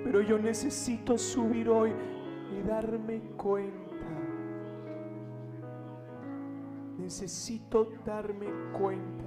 Pero 0.04 0.22
yo 0.22 0.38
necesito 0.38 1.18
subir 1.18 1.70
hoy 1.70 1.92
y 2.58 2.68
darme 2.68 3.20
cuenta. 3.36 3.88
Necesito 6.98 7.90
darme 8.06 8.48
cuenta. 8.78 9.27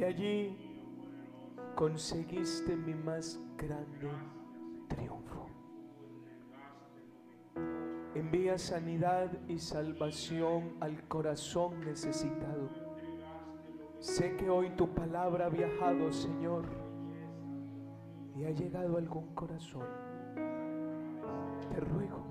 Que 0.00 0.06
allí 0.06 0.56
conseguiste 1.76 2.74
mi 2.74 2.94
más 2.94 3.38
grande 3.58 4.08
triunfo. 4.88 5.46
Envía 8.14 8.56
sanidad 8.56 9.30
y 9.46 9.58
salvación 9.58 10.72
al 10.80 11.06
corazón 11.06 11.84
necesitado. 11.84 12.70
Sé 13.98 14.36
que 14.36 14.48
hoy 14.48 14.70
tu 14.70 14.88
palabra 14.94 15.44
ha 15.44 15.50
viajado, 15.50 16.10
Señor, 16.10 16.64
y 18.38 18.46
ha 18.46 18.52
llegado 18.52 18.96
a 18.96 19.00
algún 19.00 19.34
corazón. 19.34 19.84
Te 21.74 21.78
ruego, 21.78 22.24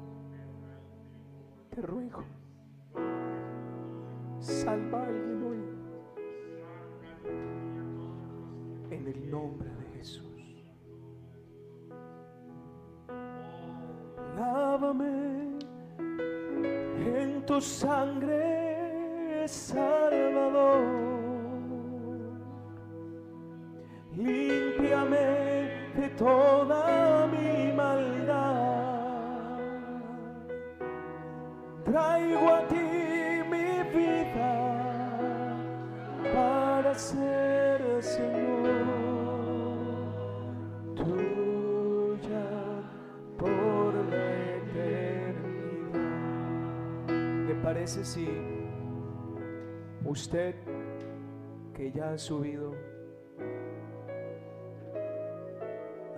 te 1.69 1.83
ruego, 1.83 2.23
salva 4.39 5.08
tu 17.59 17.65
sangre, 17.65 19.47
parece 47.89 48.05
si 48.05 48.27
usted 50.05 50.53
que 51.73 51.91
ya 51.91 52.11
ha 52.11 52.17
subido, 52.19 52.75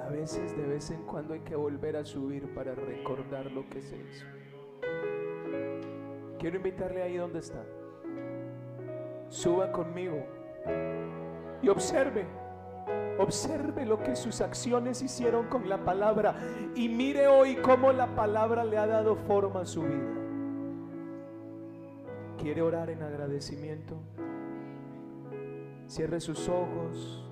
a 0.06 0.10
veces 0.10 0.58
de 0.58 0.68
vez 0.68 0.92
en 0.92 1.04
cuando 1.04 1.34
hay 1.34 1.40
que 1.40 1.56
volver 1.56 1.96
a 1.96 2.04
subir 2.04 2.54
para 2.54 2.76
recordar 2.76 3.50
lo 3.54 3.70
que 3.70 3.82
se 3.82 3.96
hizo? 3.96 4.26
Quiero 6.40 6.58
invitarle 6.58 7.04
ahí 7.04 7.16
donde 7.16 7.40
está. 7.40 7.64
Suba 9.30 9.72
conmigo 9.72 10.26
y 11.62 11.70
observe, 11.70 12.26
observe 13.18 13.86
lo 13.86 14.04
que 14.04 14.18
sus 14.18 14.42
acciones 14.42 15.02
hicieron 15.02 15.48
con 15.48 15.70
la 15.70 15.86
palabra 15.86 16.36
y 16.76 16.90
mire 16.90 17.28
hoy 17.28 17.56
cómo 17.56 17.94
la 17.94 18.14
palabra 18.14 18.66
le 18.66 18.78
ha 18.78 18.88
dado 18.88 19.16
forma 19.16 19.62
a 19.62 19.66
su 19.66 19.84
vida. 19.84 20.21
¿Quiere 22.42 22.64
orar 22.64 22.90
en 22.90 23.04
agradecimiento? 23.04 24.00
Cierre 25.86 26.20
sus 26.20 26.50
ojos, 26.50 27.24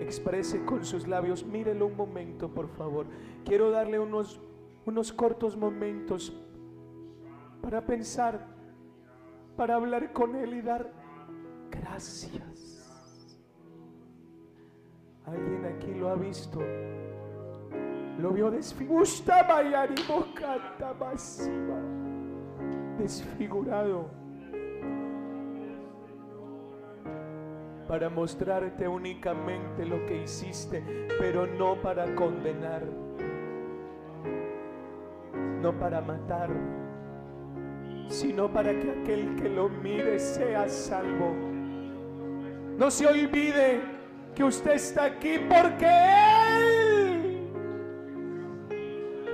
exprese 0.00 0.64
con 0.64 0.82
sus 0.82 1.06
labios, 1.06 1.44
mírelo 1.44 1.86
un 1.86 1.96
momento 1.96 2.48
por 2.48 2.68
favor. 2.68 3.06
Quiero 3.44 3.70
darle 3.70 3.98
unos, 3.98 4.40
unos 4.86 5.12
cortos 5.12 5.58
momentos 5.58 6.32
para 7.60 7.84
pensar, 7.84 8.46
para 9.58 9.74
hablar 9.74 10.14
con 10.14 10.34
Él 10.36 10.54
y 10.54 10.62
dar 10.62 10.90
gracias. 11.70 12.90
Alguien 15.26 15.66
aquí 15.66 15.92
lo 15.92 16.08
ha 16.08 16.14
visto, 16.14 16.60
lo 18.18 18.30
vio 18.30 18.50
desfigurado 18.50 19.04
para 27.88 28.08
mostrarte 28.08 28.88
únicamente 28.88 29.84
lo 29.84 30.06
que 30.06 30.22
hiciste, 30.22 30.82
pero 31.18 31.46
no 31.46 31.74
para 31.80 32.14
condenar, 32.14 32.82
no 35.60 35.78
para 35.78 36.00
matar 36.00 36.50
sino 38.08 38.52
para 38.52 38.72
que 38.72 38.90
aquel 38.90 39.36
que 39.36 39.48
lo 39.48 39.68
mire 39.68 40.18
sea 40.18 40.68
salvo. 40.68 41.34
No 42.76 42.90
se 42.90 43.06
olvide 43.06 43.80
que 44.34 44.44
usted 44.44 44.72
está 44.72 45.04
aquí 45.04 45.38
porque 45.48 45.86
Él 45.86 47.50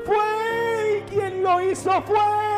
fue 0.05 1.03
quien 1.09 1.43
lo 1.43 1.61
hizo, 1.61 1.91
fue 2.03 2.50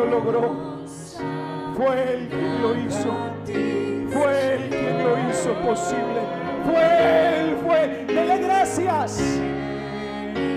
lo 0.00 0.06
logró. 0.06 0.80
Fue 1.76 2.14
Él 2.14 2.28
quien 2.28 2.62
lo 2.62 2.76
hizo. 2.76 3.14
Fue 4.10 4.54
Él 4.54 4.68
quien 4.70 5.04
lo 5.04 5.30
hizo 5.30 5.52
posible. 5.66 6.20
Fue 6.64 7.40
Él, 7.40 7.56
fue. 7.64 8.04
Dele 8.06 8.38
gracias. 8.38 9.40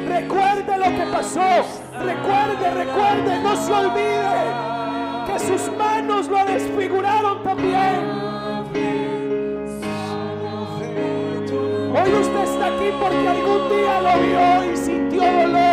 Recuerde 0.07 0.77
lo 0.77 0.85
que 0.85 1.05
pasó. 1.11 1.41
Recuerde, 2.03 2.71
recuerde, 2.71 3.39
no 3.41 3.55
se 3.55 3.71
olvide 3.71 4.73
que 5.27 5.39
sus 5.39 5.71
manos 5.77 6.27
lo 6.27 6.45
desfiguraron 6.45 7.43
también. 7.43 8.23
Hoy 11.95 12.13
usted 12.19 12.43
está 12.43 12.67
aquí 12.67 12.91
porque 12.99 13.27
algún 13.27 13.69
día 13.69 14.01
lo 14.01 14.19
vio 14.21 14.73
y 14.73 14.77
sintió 14.77 15.21
dolor. 15.21 15.72